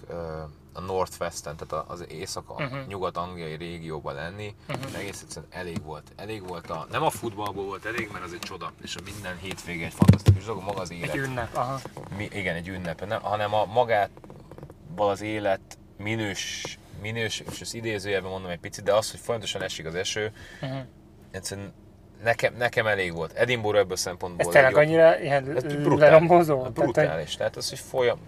a 0.74 0.82
Northwesten, 0.82 1.56
tehát 1.58 1.90
az 1.90 2.06
észak-nyugat-angliai 2.10 3.54
uh-huh. 3.54 3.68
régióban 3.68 4.14
lenni, 4.14 4.56
uh-huh. 4.70 4.98
egész 4.98 5.22
egyszerűen 5.22 5.52
elég 5.52 5.84
volt. 5.84 6.12
Elég 6.16 6.48
volt 6.48 6.70
a, 6.70 6.88
nem 6.92 7.04
a 7.04 7.10
futballból 7.10 7.66
volt 7.66 7.86
elég, 7.86 8.10
mert 8.12 8.24
az 8.24 8.34
egy 8.34 8.40
csoda, 8.40 8.72
és 8.82 8.96
a 8.96 9.00
minden 9.04 9.38
hétvége 9.38 9.86
egy 9.86 9.94
fantasztikus 9.94 10.46
dolog, 10.46 10.64
maga 10.64 10.82
az 10.82 10.92
élet. 10.92 11.10
Egy 11.10 11.16
ünnep, 11.16 11.56
aha. 11.56 11.80
Mi, 12.18 12.28
igen, 12.32 12.56
egy 12.56 12.68
ünnep, 12.68 13.06
nem, 13.06 13.22
hanem 13.22 13.54
a 13.54 13.66
magát 13.66 14.10
az 14.96 15.22
élet 15.22 15.78
minős, 15.98 16.78
minős, 17.02 17.40
és 17.40 17.62
az 17.62 17.74
idézőjelben 17.74 18.32
mondom 18.32 18.52
egy 18.52 18.60
picit, 18.60 18.84
de 18.84 18.94
az, 18.94 19.12
hogy 19.12 19.20
folyamatosan 19.20 19.62
esik 19.62 19.86
az 19.86 19.96
eső, 19.96 20.34
uh-huh. 20.62 20.80
egyszerűen 21.32 21.74
nekem, 22.24 22.54
nekem 22.58 22.88
elég 22.88 23.14
volt. 23.14 23.32
Edinburgh 23.34 23.80
ebből 23.80 23.96
szempontból. 23.96 24.46
Ez 24.46 24.54
tényleg 24.54 24.76
annyira 24.76 25.20
ilyen 25.20 25.64
lerombozó? 25.84 26.62
Brutális. 26.62 27.36
Tehát 27.36 27.56
az, 27.56 27.70
hogy 27.70 27.80
folyam... 27.80 28.20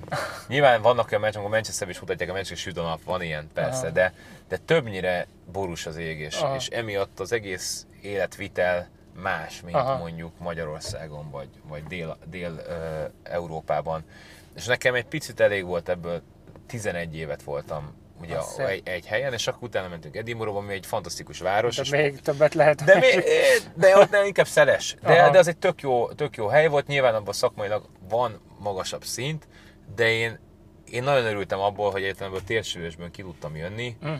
Nyilván 0.47 0.81
vannak 0.81 1.07
olyan 1.09 1.21
meccsek, 1.21 1.37
amikor 1.37 1.53
Manchester 1.53 1.89
is 1.89 1.99
mutatják 1.99 2.29
a 2.29 2.33
meccsek, 2.33 2.57
süt 2.57 2.77
a 2.77 2.81
nap, 2.81 3.03
van 3.03 3.21
ilyen 3.21 3.49
persze, 3.53 3.91
de, 3.91 4.13
de 4.47 4.57
többnyire 4.57 5.27
borús 5.51 5.85
az 5.85 5.97
ég, 5.97 6.19
és, 6.19 6.43
és 6.55 6.67
emiatt 6.67 7.19
az 7.19 7.31
egész 7.31 7.85
életvitel 8.01 8.89
más, 9.21 9.61
mint 9.61 9.75
Aha. 9.75 9.97
mondjuk 9.97 10.31
Magyarországon, 10.37 11.29
vagy, 11.31 11.49
vagy 11.67 11.83
Dél-Európában. 12.29 13.99
Dél, 13.99 14.09
uh, 14.09 14.13
és 14.55 14.65
nekem 14.65 14.93
egy 14.93 15.05
picit 15.05 15.39
elég 15.39 15.65
volt 15.65 15.89
ebből, 15.89 16.21
11 16.67 17.15
évet 17.15 17.43
voltam 17.43 17.93
ugye 18.25 18.35
a, 18.35 18.67
egy, 18.67 18.81
egy, 18.85 19.05
helyen, 19.05 19.33
és 19.33 19.47
akkor 19.47 19.67
utána 19.67 19.87
mentünk 19.87 20.15
Edinburghba, 20.15 20.57
ami 20.57 20.73
egy 20.73 20.85
fantasztikus 20.85 21.39
város. 21.39 21.89
De 21.89 21.97
még 21.97 22.21
többet 22.21 22.53
lehet. 22.53 22.83
De, 22.83 22.99
még, 22.99 23.23
de 23.75 23.97
ott 23.97 24.09
nem, 24.09 24.25
inkább 24.25 24.47
szeles. 24.47 24.95
De, 25.01 25.29
de 25.29 25.37
az 25.37 25.47
egy 25.47 25.57
tök 25.57 25.81
jó, 25.81 26.11
tök 26.11 26.35
jó 26.35 26.47
hely 26.47 26.67
volt, 26.67 26.87
nyilván 26.87 27.15
abban 27.15 27.33
szakmailag 27.33 27.85
van 28.09 28.41
magasabb 28.59 29.03
szint, 29.03 29.47
de 29.95 30.11
én, 30.11 30.39
én 30.85 31.03
nagyon 31.03 31.25
örültem 31.25 31.59
abból, 31.59 31.91
hogy 31.91 32.03
egyetlen 32.03 32.31
a 32.31 32.39
térsülésből 32.45 33.11
ki 33.11 33.21
tudtam 33.21 33.55
jönni, 33.55 33.97
uh-huh. 34.01 34.19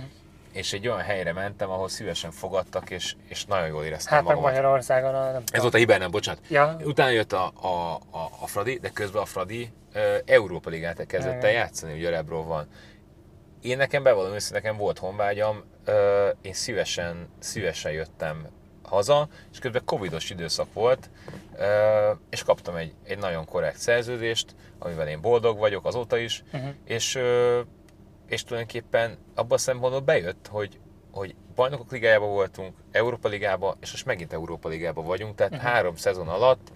és 0.51 0.73
egy 0.73 0.87
olyan 0.87 0.99
helyre 0.99 1.33
mentem, 1.33 1.69
ahol 1.69 1.89
szívesen 1.89 2.31
fogadtak, 2.31 2.89
és, 2.89 3.15
és 3.27 3.45
nagyon 3.45 3.67
jól 3.67 3.83
éreztem 3.83 4.13
hát, 4.13 4.23
magamat. 4.23 4.43
Magyarországon 4.43 5.11
nem 5.11 5.43
Ez 5.51 5.61
volt 5.61 5.73
a 5.73 5.77
Hibernem, 5.77 6.11
bocsánat. 6.11 6.41
Ja. 6.49 6.77
Utána 6.83 7.09
jött 7.09 7.33
a, 7.33 7.51
a, 7.61 7.93
a, 8.11 8.29
a 8.41 8.47
Fradi, 8.47 8.77
de 8.81 8.89
közben 8.89 9.21
a 9.21 9.25
Fradi 9.25 9.71
uh, 9.95 10.01
Európa 10.25 10.69
Ligát 10.69 11.05
kezdett 11.05 11.43
el 11.43 11.51
játszani, 11.51 11.93
ugye 11.93 12.09
Rebro 12.09 12.43
van 12.43 12.67
én 13.63 13.77
nekem 13.77 14.03
bevallom 14.03 14.33
őszintén, 14.33 14.61
nekem 14.61 14.77
volt 14.77 14.99
honvágyam, 14.99 15.63
én 16.41 16.53
szívesen, 16.53 17.29
szívesen 17.39 17.91
jöttem 17.91 18.47
haza, 18.83 19.27
és 19.51 19.59
közben 19.59 19.81
covidos 19.85 20.29
időszak 20.29 20.73
volt, 20.73 21.09
és 22.29 22.43
kaptam 22.43 22.75
egy, 22.75 22.93
egy 23.03 23.17
nagyon 23.17 23.45
korrekt 23.45 23.77
szerződést, 23.77 24.55
amivel 24.79 25.07
én 25.07 25.21
boldog 25.21 25.57
vagyok 25.57 25.85
azóta 25.85 26.17
is, 26.17 26.43
uh-huh. 26.53 26.69
és, 26.85 27.19
és 28.27 28.43
tulajdonképpen 28.43 29.17
abban 29.35 29.57
a 29.57 29.61
szempontból 29.61 30.01
bejött, 30.01 30.47
hogy, 30.49 30.79
hogy 31.11 31.35
bajnokok 31.55 31.91
ligájában 31.91 32.29
voltunk, 32.29 32.75
Európa 32.91 33.27
ligába, 33.27 33.77
és 33.81 33.91
most 33.91 34.05
megint 34.05 34.33
Európa 34.33 34.69
ligába 34.69 35.01
vagyunk, 35.01 35.35
tehát 35.35 35.53
uh-huh. 35.53 35.69
három 35.69 35.95
szezon 35.95 36.27
alatt 36.27 36.71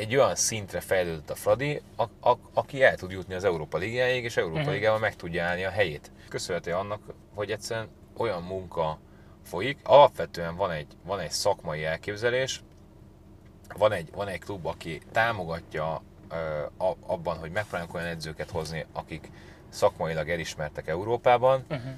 egy 0.00 0.16
olyan 0.16 0.34
szintre 0.34 0.80
fejlődött 0.80 1.30
a 1.30 1.34
Fradi, 1.34 1.82
a, 1.96 2.02
a, 2.02 2.38
aki 2.52 2.82
el 2.82 2.96
tud 2.96 3.10
jutni 3.10 3.34
az 3.34 3.44
Európa 3.44 3.78
Ligáig, 3.78 4.24
és 4.24 4.36
Európa 4.36 4.58
uh-huh. 4.58 4.74
Ligában 4.74 5.00
meg 5.00 5.16
tudja 5.16 5.44
állni 5.44 5.64
a 5.64 5.70
helyét. 5.70 6.10
Köszönhető 6.28 6.72
annak, 6.72 7.02
hogy 7.34 7.50
egyszerűen 7.50 7.88
olyan 8.16 8.42
munka 8.42 8.98
folyik. 9.44 9.78
Alapvetően 9.82 10.56
van 10.56 10.70
egy, 10.70 10.86
van 11.04 11.20
egy 11.20 11.30
szakmai 11.30 11.84
elképzelés, 11.84 12.62
van 13.76 13.92
egy, 13.92 14.10
van 14.14 14.28
egy 14.28 14.40
klub, 14.40 14.66
aki 14.66 15.00
támogatja 15.12 16.02
uh, 16.30 16.96
abban, 17.06 17.38
hogy 17.38 17.50
megpróbálunk 17.50 17.94
olyan 17.94 18.06
edzőket 18.06 18.50
hozni, 18.50 18.86
akik 18.92 19.30
szakmailag 19.68 20.30
elismertek 20.30 20.86
Európában, 20.88 21.64
uh-huh. 21.70 21.90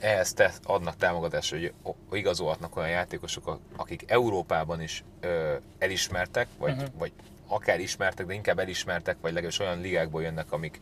ehhez 0.00 0.32
te, 0.32 0.52
adnak 0.64 0.96
támogatást, 0.96 1.50
hogy 1.50 1.72
igazolhatnak 2.12 2.76
olyan 2.76 2.90
játékosok, 2.90 3.58
akik 3.76 4.10
Európában 4.10 4.82
is 4.82 5.04
ö, 5.20 5.54
elismertek, 5.78 6.48
vagy, 6.58 6.72
uh-huh. 6.72 6.88
vagy 6.98 7.12
akár 7.54 7.80
ismertek, 7.80 8.26
de 8.26 8.34
inkább 8.34 8.58
elismertek, 8.58 9.16
vagy 9.20 9.32
legalábbis 9.32 9.58
olyan 9.58 9.80
ligákból 9.80 10.22
jönnek, 10.22 10.52
amik 10.52 10.80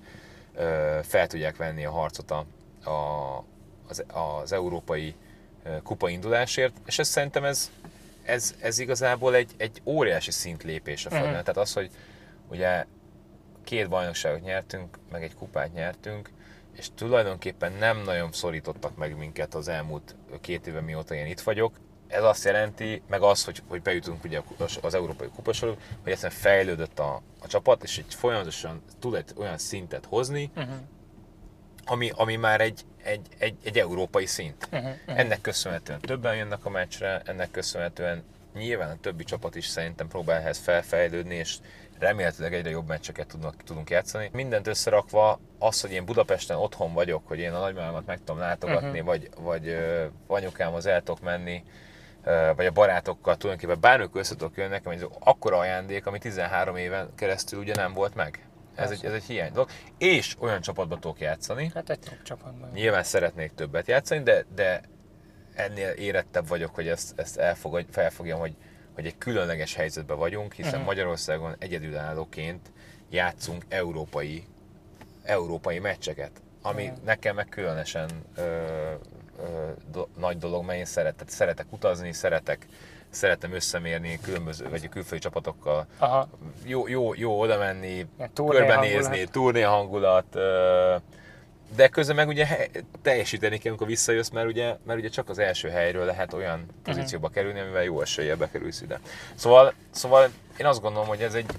ö, 0.54 0.98
fel 1.02 1.26
tudják 1.26 1.56
venni 1.56 1.84
a 1.84 1.90
harcot 1.90 2.30
a, 2.30 2.46
a, 2.90 3.44
az, 3.88 4.04
az 4.12 4.52
európai 4.52 5.14
kupa 5.82 6.08
indulásért, 6.08 6.76
és 6.86 6.98
ez 6.98 7.08
szerintem 7.08 7.44
ez, 7.44 7.70
ez, 8.22 8.54
ez 8.60 8.78
igazából 8.78 9.34
egy, 9.34 9.50
egy 9.56 9.80
óriási 9.84 10.30
szintlépés 10.30 11.06
a 11.06 11.08
Fradnál. 11.08 11.30
Uh-huh. 11.30 11.44
Tehát 11.44 11.68
az, 11.68 11.72
hogy 11.72 11.90
ugye 12.48 12.86
két 13.64 13.88
bajnokságot 13.88 14.42
nyertünk, 14.42 14.98
meg 15.10 15.22
egy 15.22 15.34
kupát 15.34 15.72
nyertünk, 15.72 16.30
és 16.76 16.88
tulajdonképpen 16.94 17.72
nem 17.72 18.02
nagyon 18.02 18.32
szorítottak 18.32 18.96
meg 18.96 19.16
minket 19.16 19.54
az 19.54 19.68
elmúlt 19.68 20.14
két 20.40 20.66
éve, 20.66 20.80
mióta 20.80 21.14
én 21.14 21.26
itt 21.26 21.40
vagyok 21.40 21.72
ez 22.12 22.22
azt 22.22 22.44
jelenti, 22.44 23.02
meg 23.08 23.22
az, 23.22 23.44
hogy, 23.44 23.62
hogy 23.68 23.82
bejutunk 23.82 24.24
ugye 24.24 24.40
az 24.80 24.94
európai 24.94 25.28
kupasorú, 25.28 25.76
hogy 26.02 26.12
egyszerűen 26.12 26.40
fejlődött 26.40 26.98
a, 26.98 27.22
a 27.40 27.46
csapat, 27.46 27.82
és 27.82 27.98
egy 27.98 28.14
folyamatosan 28.14 28.82
tud 28.98 29.14
egy 29.14 29.30
olyan 29.36 29.58
szintet 29.58 30.04
hozni, 30.04 30.50
uh-huh. 30.56 30.74
ami, 31.84 32.10
ami 32.14 32.36
már 32.36 32.60
egy, 32.60 32.84
egy, 33.02 33.26
egy, 33.38 33.56
egy 33.64 33.78
európai 33.78 34.26
szint. 34.26 34.68
Uh-huh, 34.72 34.90
uh-huh. 34.90 35.18
Ennek 35.18 35.40
köszönhetően 35.40 36.00
többen 36.00 36.36
jönnek 36.36 36.64
a 36.64 36.70
meccsre, 36.70 37.22
ennek 37.24 37.50
köszönhetően 37.50 38.24
nyilván 38.54 38.90
a 38.90 39.00
többi 39.00 39.24
csapat 39.24 39.54
is 39.54 39.66
szerintem 39.66 40.08
próbál 40.08 40.40
ehhez 40.40 40.58
felfejlődni, 40.58 41.34
és 41.34 41.56
remélhetőleg 41.98 42.54
egyre 42.54 42.70
jobb 42.70 42.86
meccseket 42.86 43.26
tudnak, 43.26 43.62
tudunk 43.64 43.90
játszani. 43.90 44.30
Mindent 44.32 44.66
összerakva, 44.66 45.40
az, 45.58 45.80
hogy 45.80 45.92
én 45.92 46.04
Budapesten 46.04 46.56
otthon 46.56 46.92
vagyok, 46.92 47.26
hogy 47.26 47.38
én 47.38 47.52
a 47.52 47.60
nagymámat 47.60 48.06
meg 48.06 48.18
tudom 48.18 48.38
látogatni, 48.38 48.88
uh-huh. 48.88 49.04
vagy, 49.04 49.28
vagy 49.38 49.68
ö, 49.68 50.04
anyukámhoz 50.26 50.86
el 50.86 51.02
tudok 51.02 51.20
menni, 51.20 51.64
vagy 52.56 52.66
a 52.66 52.70
barátokkal 52.70 53.36
tulajdonképpen 53.36 53.80
bármikor 53.80 54.20
össze 54.20 54.36
tudok 54.36 54.56
jönni, 54.56 54.70
nekem 54.70 54.92
egy 54.92 55.08
akkora 55.18 55.58
ajándék, 55.58 56.06
ami 56.06 56.18
13 56.18 56.76
éven 56.76 57.10
keresztül 57.14 57.58
ugye 57.58 57.74
nem 57.74 57.92
volt 57.92 58.14
meg. 58.14 58.46
Ez 58.74 58.90
egy, 58.90 59.04
ez 59.04 59.12
egy 59.12 59.24
hiány 59.24 59.52
dolog. 59.52 59.68
És 59.98 60.36
olyan 60.38 60.60
csapatba 60.60 60.98
tudok 60.98 61.20
játszani. 61.20 61.70
Hát 61.74 61.90
egy 61.90 61.98
top 61.98 62.22
csapatban. 62.22 62.70
Nyilván 62.72 63.02
szeretnék 63.02 63.54
többet 63.54 63.86
játszani, 63.86 64.22
de, 64.22 64.44
de 64.54 64.80
ennél 65.54 65.88
érettebb 65.90 66.48
vagyok, 66.48 66.74
hogy 66.74 66.88
ezt, 66.88 67.18
ezt 67.18 67.38
elfogad, 67.38 67.86
felfogjam, 67.90 68.38
hogy, 68.38 68.56
hogy 68.94 69.06
egy 69.06 69.18
különleges 69.18 69.74
helyzetben 69.74 70.18
vagyunk, 70.18 70.52
hiszen 70.52 70.70
uh-huh. 70.70 70.86
Magyarországon 70.86 71.56
egyedülállóként 71.58 72.72
játszunk 73.10 73.64
európai, 73.68 74.44
európai 75.22 75.78
meccseket, 75.78 76.30
ami 76.62 76.84
uh-huh. 76.84 77.04
nekem 77.04 77.34
meg 77.34 77.48
különösen 77.48 78.10
ö, 78.36 78.92
do, 79.92 80.06
nagy 80.18 80.38
dolog, 80.38 80.64
mert 80.64 80.78
én 80.78 80.84
szeretek, 80.84 81.28
szeretek 81.28 81.66
utazni, 81.70 82.12
szeretek, 82.12 82.66
szeretem 83.10 83.52
összemérni 83.52 84.18
különböző, 84.22 84.68
vagy 84.68 84.84
a 84.84 84.88
külföldi 84.88 85.24
csapatokkal. 85.24 85.86
Aha. 85.98 86.28
Jó, 86.64 86.88
jó, 86.88 87.14
jó 87.14 87.40
oda 87.40 87.58
menni, 87.58 88.06
körbenézni, 88.34 89.24
turné 89.24 89.60
hangulat, 89.60 90.36
de 91.76 91.88
közben 91.88 92.16
meg 92.16 92.28
ugye 92.28 92.68
teljesíteni 93.02 93.58
kell, 93.58 93.68
amikor 93.68 93.86
visszajössz, 93.86 94.28
mert 94.28 94.46
ugye, 94.46 94.76
mert 94.86 94.98
ugye 94.98 95.08
csak 95.08 95.28
az 95.28 95.38
első 95.38 95.68
helyről 95.68 96.04
lehet 96.04 96.32
olyan 96.32 96.66
pozícióba 96.82 97.28
kerülni, 97.28 97.60
amivel 97.60 97.82
jó 97.82 98.00
eséllyel 98.00 98.36
bekerülsz 98.36 98.80
ide. 98.80 99.00
Szóval, 99.34 99.74
szóval 99.90 100.30
én 100.56 100.66
azt 100.66 100.80
gondolom, 100.80 101.08
hogy 101.08 101.22
ez 101.22 101.34
egy, 101.34 101.50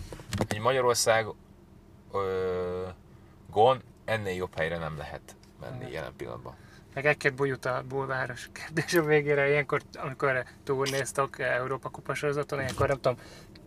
egy 0.48 0.60
Magyarország 0.60 1.26
ö, 2.14 2.88
gon 3.52 3.82
ennél 4.06 4.34
jobb 4.34 4.58
helyre 4.58 4.78
nem 4.78 4.98
lehet 4.98 5.36
menni 5.62 5.92
jelen 5.92 6.14
pillanatban. 6.18 6.56
Meg 6.94 7.06
egy-két 7.06 7.34
bújut 7.34 7.66
a 7.66 7.84
bulváros 7.88 8.50
kérdés 8.54 8.94
a 8.94 9.02
végére, 9.04 9.50
ilyenkor, 9.50 9.82
amikor 10.02 10.44
túlnéztok 10.64 11.40
Európa 11.40 11.90
Kupa 11.90 12.14
sorozaton, 12.14 12.60
ilyenkor 12.60 12.88
nem 12.88 12.96
tudom, 13.02 13.18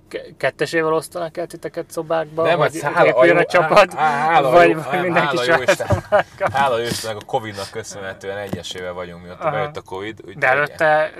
ke- 0.09 0.37
kettesével 0.37 0.93
osztanak 0.93 1.37
el 1.37 1.47
titeket 1.47 1.91
szobákba, 1.91 2.43
Nem, 2.43 2.61
hát 2.61 2.81
hála, 2.81 3.07
épüljön 3.07 3.37
a, 3.37 3.45
csapat, 3.45 3.93
há- 3.95 4.29
hála, 4.29 4.51
vagy, 4.51 4.71
jó- 4.71 4.81
vagy 4.83 5.01
mindenki 5.01 5.37
hála 5.37 5.57
jó 5.57 5.63
Isten- 5.63 6.87
Istennek 6.91 7.17
a 7.23 7.25
Covid-nak 7.27 7.71
köszönhetően 7.71 8.37
egyesével 8.39 8.93
vagyunk, 8.93 9.23
mióta 9.23 9.51
bejött 9.51 9.77
a 9.77 9.83
Covid. 9.83 10.19
úgyhogy- 10.21 10.39
De 10.39 10.47
előtte, 10.49 11.13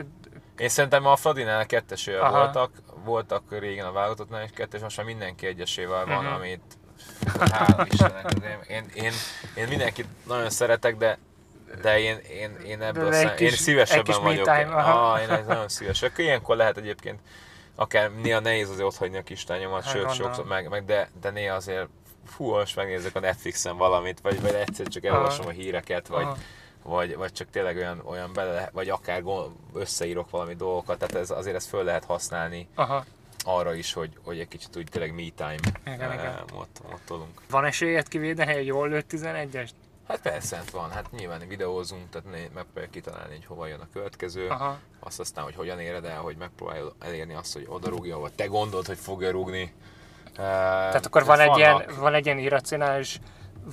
Én 0.59 0.69
szerintem 0.69 1.07
a 1.07 1.17
Fradinál 1.17 1.67
kettesével 1.67 2.21
Aha. 2.21 2.39
voltak, 2.39 2.71
voltak 3.05 3.43
régen 3.59 3.87
a 3.87 3.93
válogatottnál 3.93 4.45
is 4.45 4.51
kettes, 4.55 4.81
most 4.81 4.97
már 4.97 5.07
mindenki 5.07 5.47
egyesével 5.47 6.05
van, 6.07 6.25
Mhm. 6.25 6.35
amit 6.35 6.63
hála 7.51 7.87
Istennek. 7.91 8.25
azért 8.25 8.69
Én, 8.71 8.85
én, 8.95 9.13
én 9.55 9.69
mindenkit 9.69 10.07
nagyon 10.27 10.51
szeretek, 10.51 10.97
de 10.97 11.19
de 11.83 11.99
én, 11.99 12.19
én, 12.31 12.57
én 12.67 12.83
ebből 12.83 13.15
egy 13.15 13.29
én 13.29 13.37
kis- 13.37 13.53
egy 13.53 13.59
szívesebben 13.59 14.23
vagyok. 14.23 14.45
time, 14.45 14.75
ah, 14.75 15.21
én 15.21 15.45
nagyon 15.47 15.69
szíves. 15.69 16.03
Akkor 16.03 16.25
ilyenkor 16.25 16.57
lehet 16.57 16.77
egyébként 16.77 17.21
akár 17.75 18.11
néha 18.23 18.41
nehéz 18.41 18.71
azért 18.71 18.87
ott 18.87 18.97
hagyni 18.97 19.17
a 19.17 19.23
kis 19.23 19.45
tányomat, 19.45 19.85
Hát 19.85 19.93
sőt, 19.95 20.15
sokszor, 20.15 20.45
meg, 20.47 20.69
meg 20.69 20.85
de, 20.85 21.11
de 21.21 21.31
néha 21.31 21.55
azért 21.55 21.89
fú, 22.27 22.49
most 22.51 22.77
megnézek 22.77 23.17
a 23.17 23.21
Netflixen 23.21 23.77
valamit, 23.77 24.21
vagy, 24.21 24.41
vagy 24.41 24.55
egyszer 24.55 24.87
csak 24.87 25.05
elolvasom 25.05 25.47
a 25.47 25.51
híreket, 25.51 26.07
vagy, 26.07 26.23
Aha. 26.25 26.37
vagy, 26.83 27.17
vagy 27.17 27.33
csak 27.33 27.51
tényleg 27.51 27.77
olyan, 27.77 28.03
olyan 28.05 28.33
bele, 28.33 28.71
vagy 28.73 28.89
akár 28.89 29.23
összeírok 29.75 30.31
valami 30.31 30.55
dolgokat, 30.55 30.99
tehát 30.99 31.15
ez, 31.15 31.31
azért 31.31 31.57
ezt 31.57 31.69
föl 31.69 31.85
lehet 31.85 32.05
használni 32.05 32.69
aha, 32.75 33.05
arra 33.45 33.75
is, 33.75 33.93
hogy, 33.93 34.11
hogy 34.25 34.39
egy 34.39 34.49
kicsit 34.49 34.77
úgy 34.77 34.89
tényleg 34.91 35.15
me 35.15 35.23
time 35.37 35.95
Igen, 35.95 36.13
igen. 36.13 36.25
eh, 36.25 36.43
ott, 36.55 36.81
ott 36.93 37.21
van 37.51 37.65
esélyed 37.65 38.09
kivédeni, 38.09 38.53
hogy 38.55 38.67
jól 38.67 38.89
lőtt 38.89 39.11
11-est? 39.13 39.71
Hát 40.09 40.21
persze, 40.21 40.57
hát 40.57 40.71
van, 40.71 40.91
hát 40.91 41.11
nyilván 41.11 41.49
videózunk, 41.49 42.09
tehát 42.11 42.53
megpróbáljuk 42.55 42.93
kitalálni, 42.93 43.35
hogy 43.35 43.47
hova 43.47 43.67
jön 43.67 43.81
a 43.81 43.89
következő, 43.93 44.49
Aha. 44.49 44.79
azt 45.01 45.21
aztán, 45.21 45.45
hogy 45.45 45.55
hogyan 45.55 45.81
éred 45.81 46.05
el, 46.05 46.21
hogy 46.21 46.37
megpróbálja 46.37 46.93
elérni 47.01 47.35
azt, 47.35 47.53
hogy 47.53 47.67
oda 47.69 47.89
rúgja, 47.89 48.19
vagy 48.19 48.33
te 48.33 48.47
gondolod, 48.47 48.87
hogy 48.87 48.99
fogja 48.99 49.31
rúgni. 49.31 49.75
Tehát 50.35 51.07
akkor 51.07 51.25
van 51.25 51.41
egy, 51.41 51.57
ilyen, 51.57 51.85
van 51.99 52.15
egy 52.15 52.27
ilyen 52.27 52.39
irracionális 52.39 53.21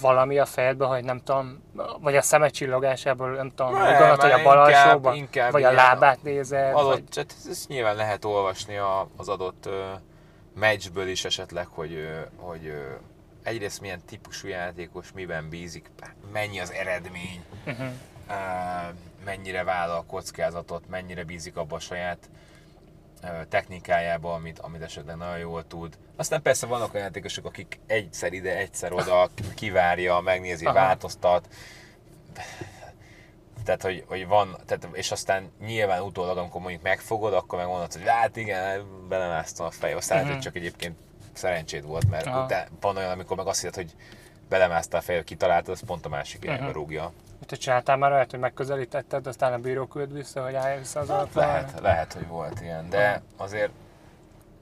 valami 0.02 0.40
a 0.40 0.46
fejedben, 0.46 0.88
hogy 0.88 1.04
nem 1.04 1.22
tudom, 1.24 1.64
vagy 2.02 2.16
a 2.16 2.22
szemed 2.22 2.52
csillogásából, 2.52 3.30
nem 3.30 3.52
tudom, 3.56 3.74
úgy 3.74 3.80
gondolod, 3.80 4.22
hogy 4.22 4.32
a 4.32 4.44
bal 4.44 4.68
inkább- 4.68 5.04
alsóba, 5.14 5.52
vagy 5.52 5.64
a 5.64 5.72
lábát 5.72 6.24
nézed, 6.24 6.74
vagy... 6.74 6.84
adott, 6.84 7.10
tehát 7.10 7.36
ezt 7.50 7.68
nyilván 7.68 7.96
lehet 7.96 8.26
olvasni 8.26 8.78
a, 8.78 9.08
az 9.18 9.30
adott 9.30 9.66
ö, 9.66 9.84
meccsből 10.56 11.08
is 11.08 11.26
esetleg, 11.26 11.68
hogy, 11.68 11.94
ö, 11.94 12.20
hogy 12.36 12.66
ö, 12.66 12.80
egyrészt 13.44 13.82
milyen 13.82 14.02
típusú 14.06 14.48
játékos, 14.48 15.12
miben 15.12 15.50
bízik, 15.50 15.90
mennyi 16.32 16.60
az 16.60 16.72
eredmény, 16.72 17.44
Uh-huh. 17.66 17.88
mennyire 19.26 19.64
vállal 19.64 20.06
kockázatot, 20.06 20.88
mennyire 20.90 21.24
bízik 21.24 21.56
abba 21.56 21.76
a 21.76 21.80
saját 21.80 22.30
technikájába, 23.50 24.34
amit, 24.34 24.60
amit 24.60 24.82
esetleg 24.82 25.16
nagyon 25.16 25.38
jól 25.38 25.68
tud. 25.68 25.98
Aztán 26.16 26.42
persze 26.42 26.66
vannak 26.66 26.94
olyan 26.94 27.06
játékosok, 27.06 27.46
akik 27.46 27.80
egyszer 27.88 28.34
ide, 28.34 28.58
egyszer 28.58 28.94
oda 28.94 29.30
kivárja, 29.56 30.20
megnézi, 30.20 30.66
Aha. 30.66 30.74
változtat, 30.74 31.48
tehát, 33.66 33.82
hogy, 33.82 34.04
hogy 34.08 34.28
van, 34.28 34.58
tehát, 34.66 34.88
és 34.92 35.12
aztán 35.12 35.52
nyilván 35.60 36.02
utólag, 36.02 36.38
amikor 36.38 36.62
mondjuk 36.62 36.84
megfogod, 36.84 37.34
akkor 37.34 37.58
meg 37.58 37.68
mondod, 37.68 37.94
hogy 37.94 38.02
hát 38.06 38.36
igen, 38.36 39.08
belemásztam 39.10 39.66
a 39.66 39.72
fejbe. 39.72 39.98
Aztán 39.98 40.18
lehet, 40.18 40.34
hogy 40.34 40.42
csak 40.42 40.56
egyébként 40.56 40.98
szerencséd 41.38 41.86
volt, 41.86 42.10
mert 42.10 42.26
Aha. 42.26 42.44
utána, 42.44 42.68
van 42.82 42.98
olyan, 42.98 43.12
amikor 43.12 43.38
meg 43.38 43.48
azt 43.48 43.60
hiszed, 43.60 43.76
hogy 43.76 43.96
belemásztál 44.50 45.00
a 45.00 45.04
fejbe, 45.04 45.24
kitaláltad, 45.24 45.74
az 45.74 45.82
pont 45.86 46.06
a 46.06 46.10
másik 46.10 46.44
irányba 46.44 46.64
Mhm. 46.64 46.74
rúgja. 46.74 47.12
Te 47.46 47.56
csináltál 47.56 47.98
már 47.98 48.12
olyat, 48.12 48.32
hogy 48.32 48.40
megközelítetted, 48.40 49.28
aztán 49.28 49.54
a 49.54 49.58
bíró 49.58 49.86
küld 49.86 50.14
vissza, 50.14 50.44
hogy 50.44 50.56
állj 50.56 50.78
vissza 50.78 51.00
az 51.00 51.10
alapra? 51.10 51.42
Lehet, 51.42 51.80
lehet, 51.82 52.14
hogy 52.14 52.28
volt 52.28 52.62
ilyen, 52.62 52.90
de 52.90 53.22
azért 53.38 53.72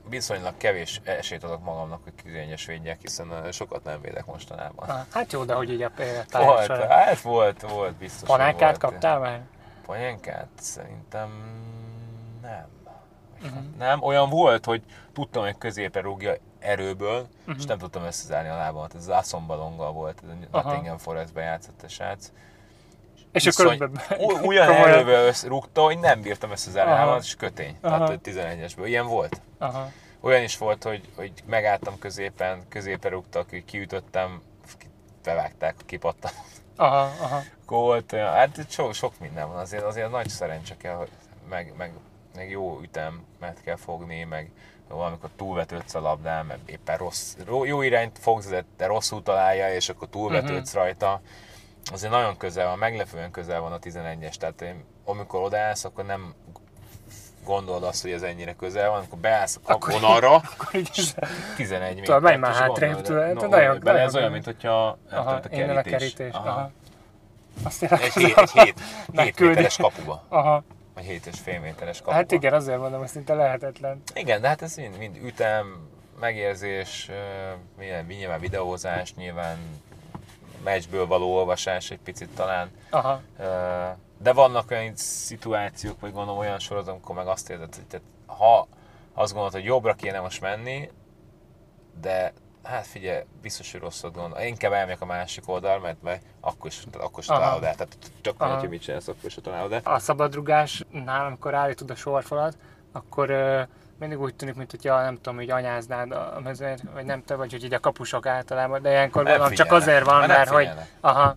viszonylag 0.09 0.57
kevés 0.57 1.01
esélyt 1.03 1.43
adok 1.43 1.63
magamnak, 1.63 2.03
hogy 2.03 2.13
kizényes 2.24 2.65
védjek, 2.65 2.97
hiszen 3.01 3.51
sokat 3.51 3.84
nem 3.84 4.01
védek 4.01 4.26
mostanában. 4.26 4.89
Ah, 4.89 4.99
Hát 5.11 5.32
jó, 5.32 5.43
de 5.43 5.53
hogy 5.53 5.72
így 5.72 5.82
a 5.82 5.89
például 5.95 6.45
Volt, 6.45 6.84
hát 6.84 7.22
volt, 7.22 7.61
volt, 7.61 7.95
biztos. 7.95 8.28
volt. 8.28 8.78
kaptál 8.78 9.19
már? 9.19 9.41
Panyenkát? 9.86 10.47
Szerintem 10.59 11.30
nem. 12.41 12.67
Uh-huh. 13.43 13.59
Nem, 13.78 14.03
olyan 14.03 14.30
volt, 14.30 14.65
hogy 14.65 14.84
tudtam, 15.13 15.43
hogy 15.43 15.57
középre 15.57 16.01
rúgja 16.01 16.34
erőből, 16.62 17.20
uh-huh. 17.20 17.30
Mhm. 17.45 17.57
és 17.59 17.66
nem 17.66 17.78
tudtam 17.78 18.03
összezárni 18.03 18.49
a 18.49 18.55
lábamat. 18.55 18.95
Ez 18.95 19.07
Lászon 19.07 19.47
Balonggal 19.47 19.91
volt, 19.91 20.22
ez. 20.24 20.30
Nottingham 20.51 20.97
Forestben 20.97 21.43
játszott 21.43 21.82
a 21.84 21.88
srác. 21.88 22.32
És 23.32 23.45
akkor 23.47 23.70
Viszony- 23.72 23.91
be- 23.91 24.18
olyan 24.45 24.72
erővel 24.72 25.26
össze- 25.26 25.47
rúgta, 25.47 25.82
hogy 25.84 25.99
nem 25.99 26.22
bírtam 26.22 26.51
összezárni 26.51 26.91
a 26.91 26.95
lábamat, 26.95 27.24
és 27.24 27.36
kötény. 27.36 27.78
Aha. 27.82 27.93
Tehát 27.93 28.07
hogy 28.07 28.20
11-esből. 28.34 28.86
Ilyen 28.86 29.07
volt. 29.07 29.41
Aha. 29.57 29.89
Olyan 30.20 30.43
is 30.43 30.57
volt, 30.57 30.84
hogy, 30.84 31.01
hogy 31.16 31.32
megálltam 31.45 31.99
középen, 31.99 32.68
középre 32.70 33.09
rúgtak, 33.09 33.49
hogy 33.49 33.66
kiütöttem, 33.66 34.41
ki- 34.78 34.89
bevágták, 35.24 35.76
kipattam. 35.86 36.32
Aha, 36.76 37.12
aha. 37.22 37.41
Gólt, 37.66 38.12
hát 38.12 38.66
sok, 38.70 38.93
sok 38.93 39.14
minden 39.20 39.47
van, 39.47 39.57
azért, 39.57 39.84
azért 39.84 40.12
nagy 40.12 40.30
szerencse 40.30 40.78
kell, 40.78 40.95
hogy 40.95 41.09
meg, 41.49 41.74
meg, 41.78 41.93
meg 42.36 42.49
jó 42.49 42.80
ütemet 42.82 43.62
kell 43.64 43.76
fogni, 43.76 44.24
meg 44.24 44.51
valamikor 44.95 45.29
túlvetődsz 45.35 45.95
a 45.95 45.99
labdán, 46.01 46.45
mert 46.45 46.69
éppen 46.69 46.97
rossz, 46.97 47.35
jó 47.63 47.81
irányt 47.81 48.19
fogsz, 48.19 48.47
de- 48.47 48.85
rosszul 48.85 49.23
találja, 49.23 49.73
és 49.73 49.89
akkor 49.89 50.07
túlvetődsz 50.09 50.73
rajta. 50.73 51.21
Azért 51.91 52.11
nagyon 52.11 52.37
közel 52.37 52.67
van, 52.67 52.77
meglepően 52.77 53.31
közel 53.31 53.59
van 53.61 53.71
a 53.71 53.79
11-es, 53.79 54.33
tehát 54.35 54.61
én, 54.61 54.83
amikor 55.05 55.41
odaállsz, 55.41 55.83
akkor 55.83 56.05
nem 56.05 56.33
gondolod 57.45 57.83
azt, 57.83 58.01
hogy 58.01 58.11
ez 58.11 58.21
ennyire 58.21 58.53
közel 58.55 58.89
van, 58.89 58.97
amikor 58.97 59.17
beállsz 59.17 59.59
a 59.63 59.71
Akkor- 59.71 59.93
Akkor 60.57 60.75
így 60.75 60.89
és 60.95 61.13
11 61.55 61.89
méter. 61.89 62.05
Tudod, 62.05 62.21
menj 62.21 62.37
már 62.37 62.53
hátrébb, 62.53 63.01
tudod, 63.01 63.33
no, 63.33 63.47
nagyon- 63.47 63.77
nagyon- 63.83 64.01
ez 64.01 64.15
olyan, 64.15 64.31
mint 64.31 64.45
hogyha 64.45 64.97
Aha, 65.11 65.31
a 65.31 65.41
innen 65.51 65.77
a 65.77 65.81
kerítés. 65.81 66.13
kerítés. 66.13 66.33
Aha. 66.33 66.49
Aha. 66.49 66.71
Azt 67.63 67.83
Egy 67.83 68.13
7 68.13 68.37
egy 68.37 68.51
hét, 68.51 68.79
hét 69.23 69.39
méteres 69.39 69.77
kapuba. 69.77 70.23
Aha. 70.29 70.63
Vagy 70.93 71.03
7 71.03 71.25
és 71.25 71.39
fél 71.39 71.59
méteres 71.59 71.97
kapuba. 71.97 72.15
Hát 72.15 72.31
igen, 72.31 72.53
azért 72.53 72.79
mondom, 72.79 72.99
hogy 72.99 73.09
szinte 73.09 73.33
lehetetlen. 73.33 74.01
Igen, 74.13 74.41
de 74.41 74.47
hát 74.47 74.61
ez 74.61 74.75
mind, 74.75 74.97
mind 74.97 75.17
ütem, 75.23 75.89
megérzés, 76.19 77.09
milyen, 77.77 78.05
nyilván 78.05 78.39
videózás, 78.39 79.13
nyilván 79.15 79.57
meccsből 80.63 81.07
való 81.07 81.35
olvasás 81.35 81.91
egy 81.91 81.99
picit 81.99 82.29
talán. 82.29 82.71
Aha. 82.89 83.21
De 84.17 84.33
vannak 84.33 84.71
olyan 84.71 84.95
szituációk, 84.95 85.99
vagy 85.99 86.11
gondolom 86.11 86.39
olyan 86.39 86.59
sorozatok, 86.59 86.93
amikor 86.93 87.15
meg 87.15 87.27
azt 87.27 87.49
érzed, 87.49 87.75
hogy 87.75 87.85
tehát, 87.85 88.05
ha 88.25 88.67
azt 89.13 89.31
gondolod, 89.31 89.53
hogy 89.53 89.63
jobbra 89.63 89.93
kéne 89.93 90.19
most 90.19 90.41
menni, 90.41 90.89
de 92.01 92.33
hát 92.64 92.88
figyelj, 92.88 93.24
biztos, 93.41 93.72
hogy 93.72 93.82
rosszat 93.82 94.14
gondol. 94.14 94.39
Én 94.39 94.47
inkább 94.47 94.72
elmegyek 94.72 95.01
a 95.01 95.05
másik 95.05 95.49
oldal, 95.49 95.80
mert, 95.80 96.01
mert 96.01 96.22
akkor 96.39 96.70
is, 96.70 96.84
tehát 96.91 97.07
akkor 97.07 97.20
is 97.20 97.26
találod 97.26 97.64
el. 97.64 97.76
Tehát 97.76 97.97
Aha. 98.38 98.45
mindegy, 98.45 98.59
hogy 98.59 98.70
mit 98.70 98.82
csinálsz, 98.82 99.07
akkor 99.07 99.26
is 99.26 99.38
találod 99.43 99.72
el. 99.72 99.82
A 99.84 99.99
szabadrugásnál, 99.99 101.26
amikor 101.26 101.53
állítod 101.53 101.89
a 101.89 101.95
sorfalat, 101.95 102.57
akkor 102.91 103.30
ö, 103.30 103.62
mindig 103.99 104.20
úgy 104.20 104.36
tűnik, 104.36 104.55
mint 104.55 104.72
hogyha 104.72 105.01
nem 105.01 105.16
tudom, 105.16 105.36
hogy 105.36 105.49
anyáznád 105.49 106.12
a 106.12 106.39
mezőt, 106.43 106.82
vagy 106.93 107.05
nem 107.05 107.24
te 107.24 107.36
vagy, 107.36 107.51
hogy 107.51 107.64
így 107.64 107.74
a 107.74 107.80
kapusok 107.80 108.26
általában, 108.26 108.82
de 108.82 108.89
ilyenkor 108.89 109.24
gondolom 109.24 109.53
csak 109.53 109.72
azért 109.72 110.05
van, 110.05 110.20
nem 110.20 110.28
mert 110.28 110.49
hogy, 110.49 110.70
aha, 110.99 111.36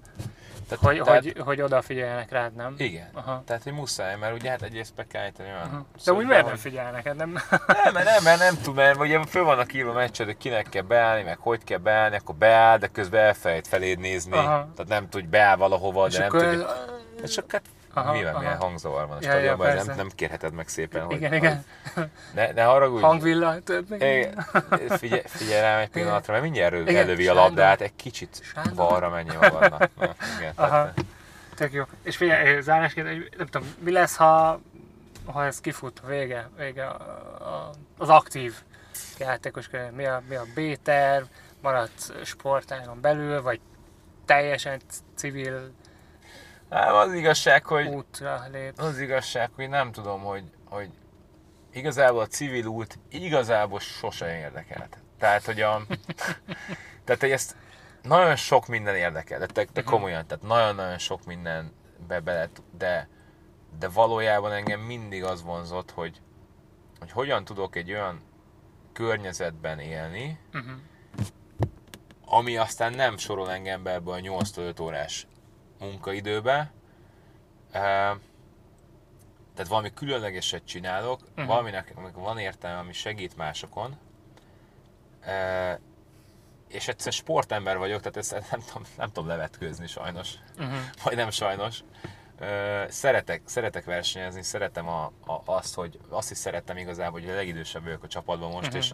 Tehát, 0.68 0.84
hogy, 0.84 1.02
tehát, 1.02 1.22
hogy, 1.22 1.38
hogy 1.44 1.60
odafigyeljenek 1.60 2.30
rád, 2.30 2.54
nem? 2.54 2.74
Igen. 2.78 3.08
Aha. 3.12 3.42
Tehát, 3.46 3.62
hogy 3.62 3.72
muszáj, 3.72 4.16
mert 4.16 4.34
ugye 4.34 4.50
hát 4.50 4.62
egyrészt 4.62 4.94
be 4.94 5.06
kell 5.06 5.22
állítani 5.22 5.48
olyan 5.48 5.60
Aha. 5.60 5.86
De 6.04 6.12
úgy 6.12 6.26
miért 6.26 6.46
nem 6.46 6.56
figyelnek? 6.56 7.06
Hát 7.06 7.16
nem? 7.16 7.30
Nem, 7.66 7.92
mert 7.92 8.04
nem, 8.04 8.22
mert 8.22 8.38
nem 8.38 8.54
tud, 8.62 8.74
mert 8.74 8.98
ugye 9.00 9.24
föl 9.24 9.44
vannak 9.44 9.74
írva 9.74 9.92
meccsed, 9.92 10.26
hogy 10.26 10.36
kinek 10.36 10.68
kell 10.68 10.82
beállni, 10.82 11.22
meg 11.22 11.38
hogy 11.38 11.64
kell 11.64 11.78
beállni, 11.78 12.16
akkor 12.16 12.34
beáll, 12.34 12.78
de 12.78 12.86
közben 12.86 13.24
elfelejt 13.24 13.66
feléd 13.68 13.98
nézni. 13.98 14.32
Aha. 14.36 14.68
Tehát 14.76 14.86
nem 14.88 15.08
tud, 15.08 15.26
beáll 15.26 15.56
valahova, 15.56 16.06
És 16.06 16.12
de 16.12 16.18
nem 16.18 16.28
akkor 16.28 16.40
tudja. 16.42 16.68
ez- 16.68 17.22
És 17.22 17.30
csak 17.30 17.50
hát 17.52 17.62
Aha, 17.94 18.12
mi 18.12 18.22
van, 18.22 18.32
aha. 18.32 18.38
milyen 18.42 18.56
hangzavar 18.56 19.06
van 19.06 19.16
a 19.16 19.20
Ja, 19.20 19.26
ja, 19.28 19.32
stadionban, 19.32 19.66
nem, 19.66 19.76
persze. 19.76 19.94
nem 19.94 20.08
kérheted 20.14 20.52
meg 20.52 20.68
szépen, 20.68 21.04
hogy, 21.04 21.16
Igen, 21.16 21.32
igen. 21.32 21.64
ne, 22.34 22.52
ne 22.52 22.62
haragudj. 22.62 23.02
Hangvilla, 23.02 23.58
több. 23.60 23.86
Figyelj, 24.98 25.22
figyelj 25.26 25.60
rám 25.60 25.78
egy 25.78 25.88
pillanatra, 25.88 26.32
mert 26.32 26.44
mindjárt 26.44 26.72
elő, 26.74 26.82
Igen, 26.82 27.02
elővi 27.02 27.28
a 27.28 27.34
labdát, 27.34 27.80
egy 27.80 27.96
kicsit 27.96 28.40
Sándor. 28.42 28.74
balra 28.74 29.08
menjél 29.08 29.38
magadnak. 29.38 29.90
Na, 29.98 30.14
igen, 30.38 30.52
Aha. 30.54 30.68
tehát, 30.68 31.04
Tök 31.54 31.72
jó. 31.72 31.82
És 32.02 32.16
figyelj, 32.16 32.60
zárásként, 32.60 33.06
hogy 33.06 33.28
nem 33.36 33.46
tudom, 33.46 33.74
mi 33.78 33.90
lesz, 33.90 34.16
ha, 34.16 34.60
ha 35.24 35.44
ez 35.44 35.60
kifut, 35.60 36.00
vége, 36.06 36.48
vége 36.56 36.86
a, 36.86 36.94
a, 37.38 37.70
az 37.98 38.08
aktív 38.08 38.54
játékos 39.18 39.68
körül? 39.68 39.90
Mi 39.90 40.04
a, 40.06 40.22
mi 40.28 40.34
a 40.34 40.44
B-terv, 40.54 41.24
maradsz 41.62 42.12
sportágon 42.24 43.00
belül, 43.00 43.42
vagy 43.42 43.60
teljesen 44.24 44.80
civil 45.14 45.70
Hát 46.70 46.92
az 46.92 47.12
igazság, 47.12 47.66
hogy 47.66 47.86
útra 47.86 48.46
lépsz? 48.52 48.82
az 48.82 48.98
igazság, 48.98 49.50
hogy 49.54 49.68
nem 49.68 49.92
tudom, 49.92 50.22
hogy, 50.22 50.44
hogy 50.64 50.90
igazából 51.72 52.20
a 52.20 52.26
civil 52.26 52.66
út 52.66 52.98
igazából 53.08 53.80
sose 53.80 54.38
érdekelt. 54.38 54.98
Tehát, 55.18 55.44
hogy 55.44 55.60
a, 55.60 55.82
tehát, 57.04 57.20
hogy 57.20 57.30
ezt 57.30 57.56
nagyon 58.02 58.36
sok 58.36 58.66
minden 58.66 58.94
érdekel, 58.94 59.46
de, 59.46 59.66
de 59.72 59.82
komolyan, 59.82 60.26
tehát 60.26 60.44
nagyon-nagyon 60.44 60.98
sok 60.98 61.24
minden 61.24 61.72
be, 62.06 62.20
bele, 62.20 62.48
de, 62.78 63.08
de 63.78 63.88
valójában 63.88 64.52
engem 64.52 64.80
mindig 64.80 65.24
az 65.24 65.42
vonzott, 65.42 65.90
hogy, 65.90 66.20
hogy 66.98 67.10
hogyan 67.10 67.44
tudok 67.44 67.76
egy 67.76 67.92
olyan 67.92 68.20
környezetben 68.92 69.78
élni, 69.78 70.38
Uh-huh. 70.52 70.72
ami 72.24 72.56
aztán 72.56 72.92
nem 72.92 73.16
sorol 73.16 73.50
engem 73.50 73.82
be 73.82 73.92
ebbe 73.92 74.10
a 74.12 74.16
8-5 74.16 74.80
órás 74.80 75.26
munkaidőbe. 75.84 76.70
Eh, 77.72 78.12
Tehát 79.54 79.68
valami 79.68 79.92
különlegeset 79.94 80.64
csinálok, 80.64 81.20
uh-huh. 81.30 81.46
valaminek 81.46 81.92
aminek 81.94 82.14
van 82.14 82.38
értelme, 82.38 82.78
ami 82.78 82.92
segít 82.92 83.36
másokon. 83.36 83.96
És 86.68 86.88
egyszer 86.88 87.12
sportember 87.12 87.78
vagyok, 87.78 87.98
tehát 88.00 88.16
ezt 88.16 88.50
nem 88.50 88.60
tudom, 88.66 88.82
nem 88.96 89.06
tudom 89.06 89.28
levetkőzni 89.28 89.86
sajnos. 89.86 90.34
Uh-huh. 90.58 90.74
Vagy 91.04 91.16
nem 91.16 91.30
sajnos. 91.30 91.80
Szeretek, 92.88 93.42
szeretek 93.44 93.84
versenyezni, 93.84 94.42
szeretem 94.42 94.88
a, 94.88 95.04
a, 95.26 95.42
azt, 95.44 95.74
hogy 95.74 95.98
azt 96.08 96.30
is 96.30 96.36
szerettem 96.38 96.76
igazából, 96.76 97.20
hogy 97.20 97.30
a 97.30 97.34
legidősebb 97.34 97.82
vagyok 97.84 98.02
a 98.02 98.08
csapatban 98.08 98.50
most, 98.50 98.68
Mhm. 98.68 98.76
és, 98.76 98.92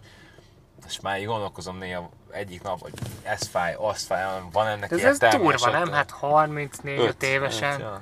és 0.87 0.99
már 0.99 1.19
így 1.19 1.25
gondolkozom 1.25 1.77
néha 1.77 2.09
egyik 2.31 2.61
nap, 2.61 2.81
hogy 2.81 2.93
ez 3.23 3.47
fáj, 3.47 3.73
az 3.73 4.03
fáj, 4.03 4.41
van 4.51 4.67
ennek 4.67 4.91
ez, 4.91 4.97
ez 4.97 5.03
értelme. 5.13 5.37
durva, 5.37 5.53
és 5.53 5.61
ott- 5.61 5.71
nem? 5.71 5.91
Hát 5.91 6.11
34 6.11 6.99
Öt, 6.99 7.07
öt 7.07 7.23
évesen. 7.23 7.73
öt, 7.73 7.79
ja. 7.79 8.01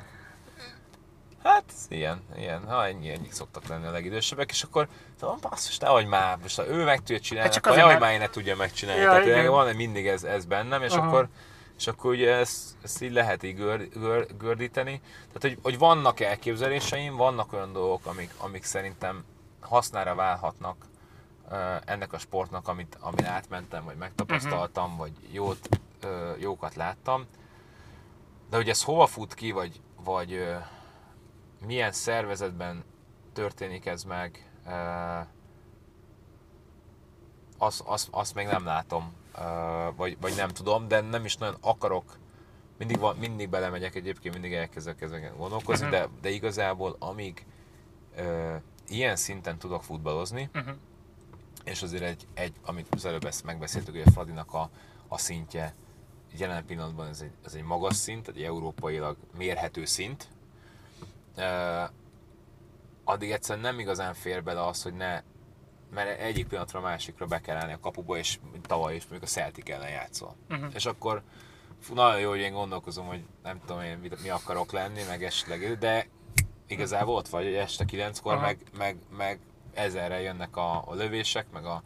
Hát, 1.44 1.64
ilyen, 1.88 2.22
ilyen, 2.38 2.68
ha 2.68 2.88
ennyi, 2.88 3.10
ennyi 3.10 3.28
szoktak 3.32 3.68
lenni 3.68 3.86
a 3.88 3.92
legidősebbek, 3.92 4.50
és 4.52 4.64
akkor 4.64 4.88
mondom, 5.22 5.40
basszus, 5.50 5.78
nehogy 5.78 6.06
már, 6.06 6.38
most 6.42 6.60
ő 6.60 6.84
meg 6.84 6.98
tudja 6.98 7.20
csinálni, 7.20 7.50
Hát 7.50 7.58
csak 7.58 7.66
akkor 7.66 7.78
nehogy 7.78 8.00
már 8.00 8.12
én 8.14 8.20
ne 8.20 8.30
tudja 8.30 8.56
megcsinálni. 8.56 9.02
Ja, 9.02 9.12
Tehát 9.24 9.48
van 9.48 9.76
mindig 9.76 10.08
ez, 10.08 10.24
ez 10.24 10.46
bennem, 10.46 10.84
és 10.84 10.94
Aha. 10.94 11.08
akkor, 11.08 11.28
és 11.78 11.88
akkor 11.88 12.12
ugye 12.12 12.34
ezt, 12.34 12.76
ezt 12.84 13.02
így 13.02 13.12
lehet 13.12 13.44
így 13.44 13.56
gör, 13.56 13.90
gör, 13.90 14.28
gördíteni. 14.38 15.02
Tehát, 15.28 15.42
hogy, 15.42 15.58
hogy 15.64 15.78
vannak 15.78 16.20
elképzeléseim, 16.20 17.16
vannak 17.16 17.54
olyan 17.54 17.74
dolgok, 17.74 18.06
amik, 18.06 18.32
amik 18.38 18.64
szerintem 18.64 19.24
hasznára 19.60 20.16
válhatnak 20.16 20.76
ennek 21.86 22.14
a 22.14 22.18
sportnak, 22.18 22.68
amit, 22.68 22.98
amin 23.00 23.26
átmentem, 23.26 23.84
vagy 23.86 23.98
megtapasztaltam, 23.98 24.98
vagy 24.98 25.12
jót, 25.32 25.70
jókat 26.40 26.76
láttam. 26.76 27.26
De 28.50 28.56
hogy 28.56 28.70
ez 28.70 28.84
hova 28.84 29.06
fut 29.08 29.34
ki, 29.34 29.52
vagy, 29.52 29.82
vagy 30.04 30.48
milyen 31.66 31.92
szervezetben 31.92 32.84
történik 33.34 33.86
ez 33.86 34.04
meg, 34.04 34.52
azt, 37.58 37.82
azt, 37.86 38.08
azt 38.12 38.36
még 38.36 38.48
nem 38.48 38.66
látom, 38.66 39.14
vagy, 39.96 40.18
vagy 40.22 40.36
nem 40.36 40.50
tudom, 40.50 40.88
de 40.88 41.02
nem 41.02 41.26
is 41.26 41.38
nagyon 41.38 41.58
akarok. 41.62 42.18
Mindig, 42.78 43.00
van, 43.00 43.16
mindig 43.16 43.50
belemegyek 43.50 43.96
egyébként, 43.96 44.34
mindig 44.34 44.54
elkezdek 44.54 45.02
ezeken 45.02 45.38
gondolkozni, 45.38 45.86
Mhm. 45.86 45.94
de, 45.96 46.08
de 46.22 46.30
igazából 46.30 46.96
amíg 47.00 47.46
ö, 48.16 48.56
ilyen 48.88 49.16
szinten 49.16 49.58
tudok 49.58 49.84
futballozni, 49.84 50.50
Uh-huh. 50.56 50.76
És 51.64 51.82
azért 51.82 52.04
egy, 52.04 52.28
egy 52.34 52.54
amit 52.66 52.88
az 52.90 53.06
előbb 53.06 53.26
ezt 53.26 53.44
megbeszéltük, 53.44 53.94
hogy 53.94 54.04
a 54.06 54.12
Fradinak 54.12 54.54
a, 54.54 54.70
a 55.08 55.18
szintje 55.18 55.76
jelen 56.38 56.66
pillanatban 56.66 57.08
ez 57.08 57.22
egy, 57.22 57.32
ez 57.46 57.54
egy 57.54 57.64
magas 57.64 57.96
szint, 57.96 58.28
egy 58.28 58.44
európailag 58.44 59.18
mérhető 59.38 59.86
szint. 59.86 60.28
Uh, 61.38 61.90
addig 63.04 63.32
egyszerűen 63.32 63.66
nem 63.66 63.80
igazán 63.80 64.14
fér 64.14 64.44
bele 64.44 64.66
az, 64.66 64.82
hogy 64.82 64.94
ne, 64.94 65.22
mert 65.94 66.20
egyik 66.20 66.48
pillanatra 66.48 66.80
a 66.80 66.82
másikra 66.82 67.26
be 67.26 67.42
kell 67.42 67.58
állni 67.58 67.74
a 67.74 67.80
kapuba, 67.80 68.18
és 68.18 68.40
tavaly 68.62 68.96
is 68.96 69.02
mondjuk 69.02 69.24
a 69.24 69.28
Celtic 69.28 69.70
ellen 69.70 69.90
játszol. 69.90 70.36
Mhm. 70.48 70.66
És 70.74 70.86
akkor 70.86 71.24
fú, 71.82 71.94
nagyon 71.94 72.20
jó, 72.20 72.30
hogy 72.30 72.40
én 72.40 72.54
gondolkozom, 72.54 73.06
hogy 73.06 73.24
nem 73.44 73.60
tudom 73.66 73.82
én 73.82 73.98
mi, 73.98 74.10
mi 74.22 74.30
akarok 74.30 74.72
lenni, 74.72 75.02
meg 75.08 75.24
esetleg, 75.24 75.78
de 75.78 76.08
igazából 76.68 77.16
ott 77.16 77.28
vagy, 77.28 77.44
hogy 77.44 77.54
este 77.54 77.86
kilenckor, 77.86 78.34
Aha. 78.34 78.42
meg, 78.42 78.58
meg, 78.78 78.98
meg 79.18 79.40
ezerre 79.74 80.22
jönnek 80.22 80.58
a, 80.58 80.84
a 80.88 80.94
lövések, 80.94 81.46
meg 81.52 81.66
a, 81.66 81.84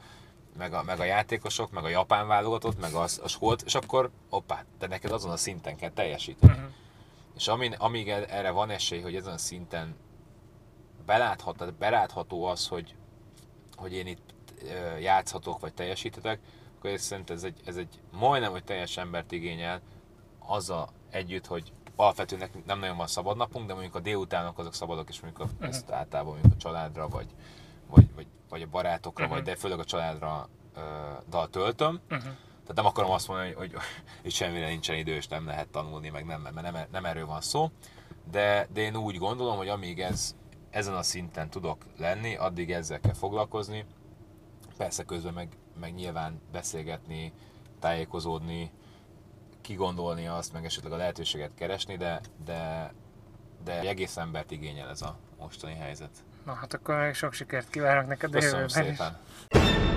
meg, 0.58 0.74
a, 0.74 0.84
meg 0.84 1.00
a 1.00 1.04
játékosok, 1.04 1.72
meg 1.72 1.84
a 1.84 1.90
japán 1.90 2.28
válogatott, 2.28 2.80
meg 2.80 2.94
a, 2.94 3.04
a 3.04 3.28
skolt, 3.28 3.62
és 3.62 3.76
akkor 3.76 4.10
hoppá, 4.30 4.64
te 4.80 4.88
neked 4.88 5.12
azon 5.12 5.32
a 5.32 5.38
szinten 5.38 5.76
kell 5.76 5.92
teljesíteni. 5.92 6.58
Mhm. 6.58 6.66
És 7.36 7.48
amin, 7.48 7.74
amíg 7.74 8.10
e- 8.10 8.26
erre 8.30 8.52
van 8.52 8.70
esély, 8.70 9.02
hogy 9.02 9.16
ezen 9.16 9.34
a 9.34 9.38
szinten 9.38 9.96
beláthat, 11.06 11.58
tehát 11.58 11.74
belátható 11.74 12.46
az, 12.46 12.68
hogy, 12.68 12.96
hogy 13.76 13.94
én 13.94 14.08
itt 14.08 14.34
játszhatok, 15.00 15.60
vagy 15.60 15.74
teljesíthetek, 15.74 16.40
akkor 16.78 16.90
ez 16.90 17.02
szerintem 17.02 17.36
ez 17.36 17.44
egy, 17.44 17.62
ez 17.66 17.76
egy 17.76 18.00
majdnem, 18.12 18.52
hogy 18.52 18.64
teljes 18.64 18.98
embert 18.98 19.32
igényel, 19.32 19.82
azzal 20.40 20.90
együtt, 21.10 21.46
hogy 21.46 21.72
alapvetően 21.96 22.50
nem 22.66 22.80
nagyon 22.80 22.98
van 22.98 23.08
szabad 23.08 23.38
napunk, 23.38 23.68
de 23.68 23.74
mondjuk 23.74 23.96
a 23.96 24.00
délutánok 24.00 24.60
azok 24.60 24.74
szabadok, 24.74 25.10
és 25.10 25.22
mondjuk 25.22 25.50
a, 25.62 25.66
ezt 25.66 25.92
általában 25.92 26.32
mondjuk 26.32 26.54
a 26.54 26.58
családra, 26.58 27.08
vagy, 27.08 27.28
vagy, 27.96 28.14
vagy, 28.16 28.28
vagy 28.50 28.62
a 28.62 28.68
barátokra, 28.68 29.26
Mhm. 29.26 29.34
vagy 29.34 29.44
de 29.44 29.56
főleg 29.56 29.80
a 29.80 29.84
családra 29.84 30.50
ö, 30.76 30.80
dal 31.30 31.50
töltöm. 31.50 32.00
Uh-huh. 32.04 32.22
Tehát 32.62 32.76
nem 32.76 32.86
akarom 32.86 33.12
azt 33.12 33.28
mondani, 33.28 33.52
hogy, 33.54 33.74
hogy 33.74 33.82
itt 34.26 34.32
semmire 34.32 34.68
nincsen 34.68 34.96
idő, 34.96 35.16
és 35.16 35.28
nem 35.28 35.46
lehet 35.46 35.68
tanulni, 35.68 36.10
meg 36.10 36.26
nem, 36.26 36.42
mert 36.42 36.62
nem, 36.72 36.86
nem 36.92 37.06
erről 37.06 37.26
van 37.26 37.42
szó. 37.42 37.70
De, 38.32 38.68
de 38.74 38.82
én 38.82 38.96
úgy 38.96 39.18
gondolom, 39.18 39.58
hogy 39.58 39.68
amíg 39.68 40.00
ez, 40.02 40.36
ezen 40.70 40.96
a 40.96 41.04
szinten 41.04 41.50
tudok 41.50 41.86
lenni, 41.98 42.36
addig 42.36 42.72
ezzel 42.72 43.00
kell 43.00 43.14
foglalkozni. 43.14 43.86
Persze 44.78 45.04
közben 45.04 45.34
meg, 45.34 45.58
meg 45.80 45.94
nyilván 45.94 46.42
beszélgetni, 46.52 47.34
tájékozódni, 47.80 48.72
kigondolni 49.62 50.28
azt, 50.28 50.54
meg 50.54 50.66
esetleg 50.66 50.92
a 50.94 50.96
lehetőséget 50.98 51.54
keresni, 51.56 51.98
de, 51.98 52.22
de, 52.46 52.94
de 53.64 53.80
egy 53.80 53.86
egész 53.86 54.18
embert 54.18 54.52
igényel 54.52 54.90
ez 54.90 55.02
a 55.02 55.18
mostani 55.40 55.74
helyzet. 55.74 56.24
Na 56.46 56.54
hát 56.54 56.74
akkor 56.74 56.96
még 56.96 57.14
sok 57.14 57.34
sikert 57.34 57.70
kívánok 57.70 58.08
neked 58.08 58.36
a 58.36 58.40
Köszönöm 58.40 58.60
jövőben 58.60 58.92
is. 58.92 58.98
szépen! 58.98 59.93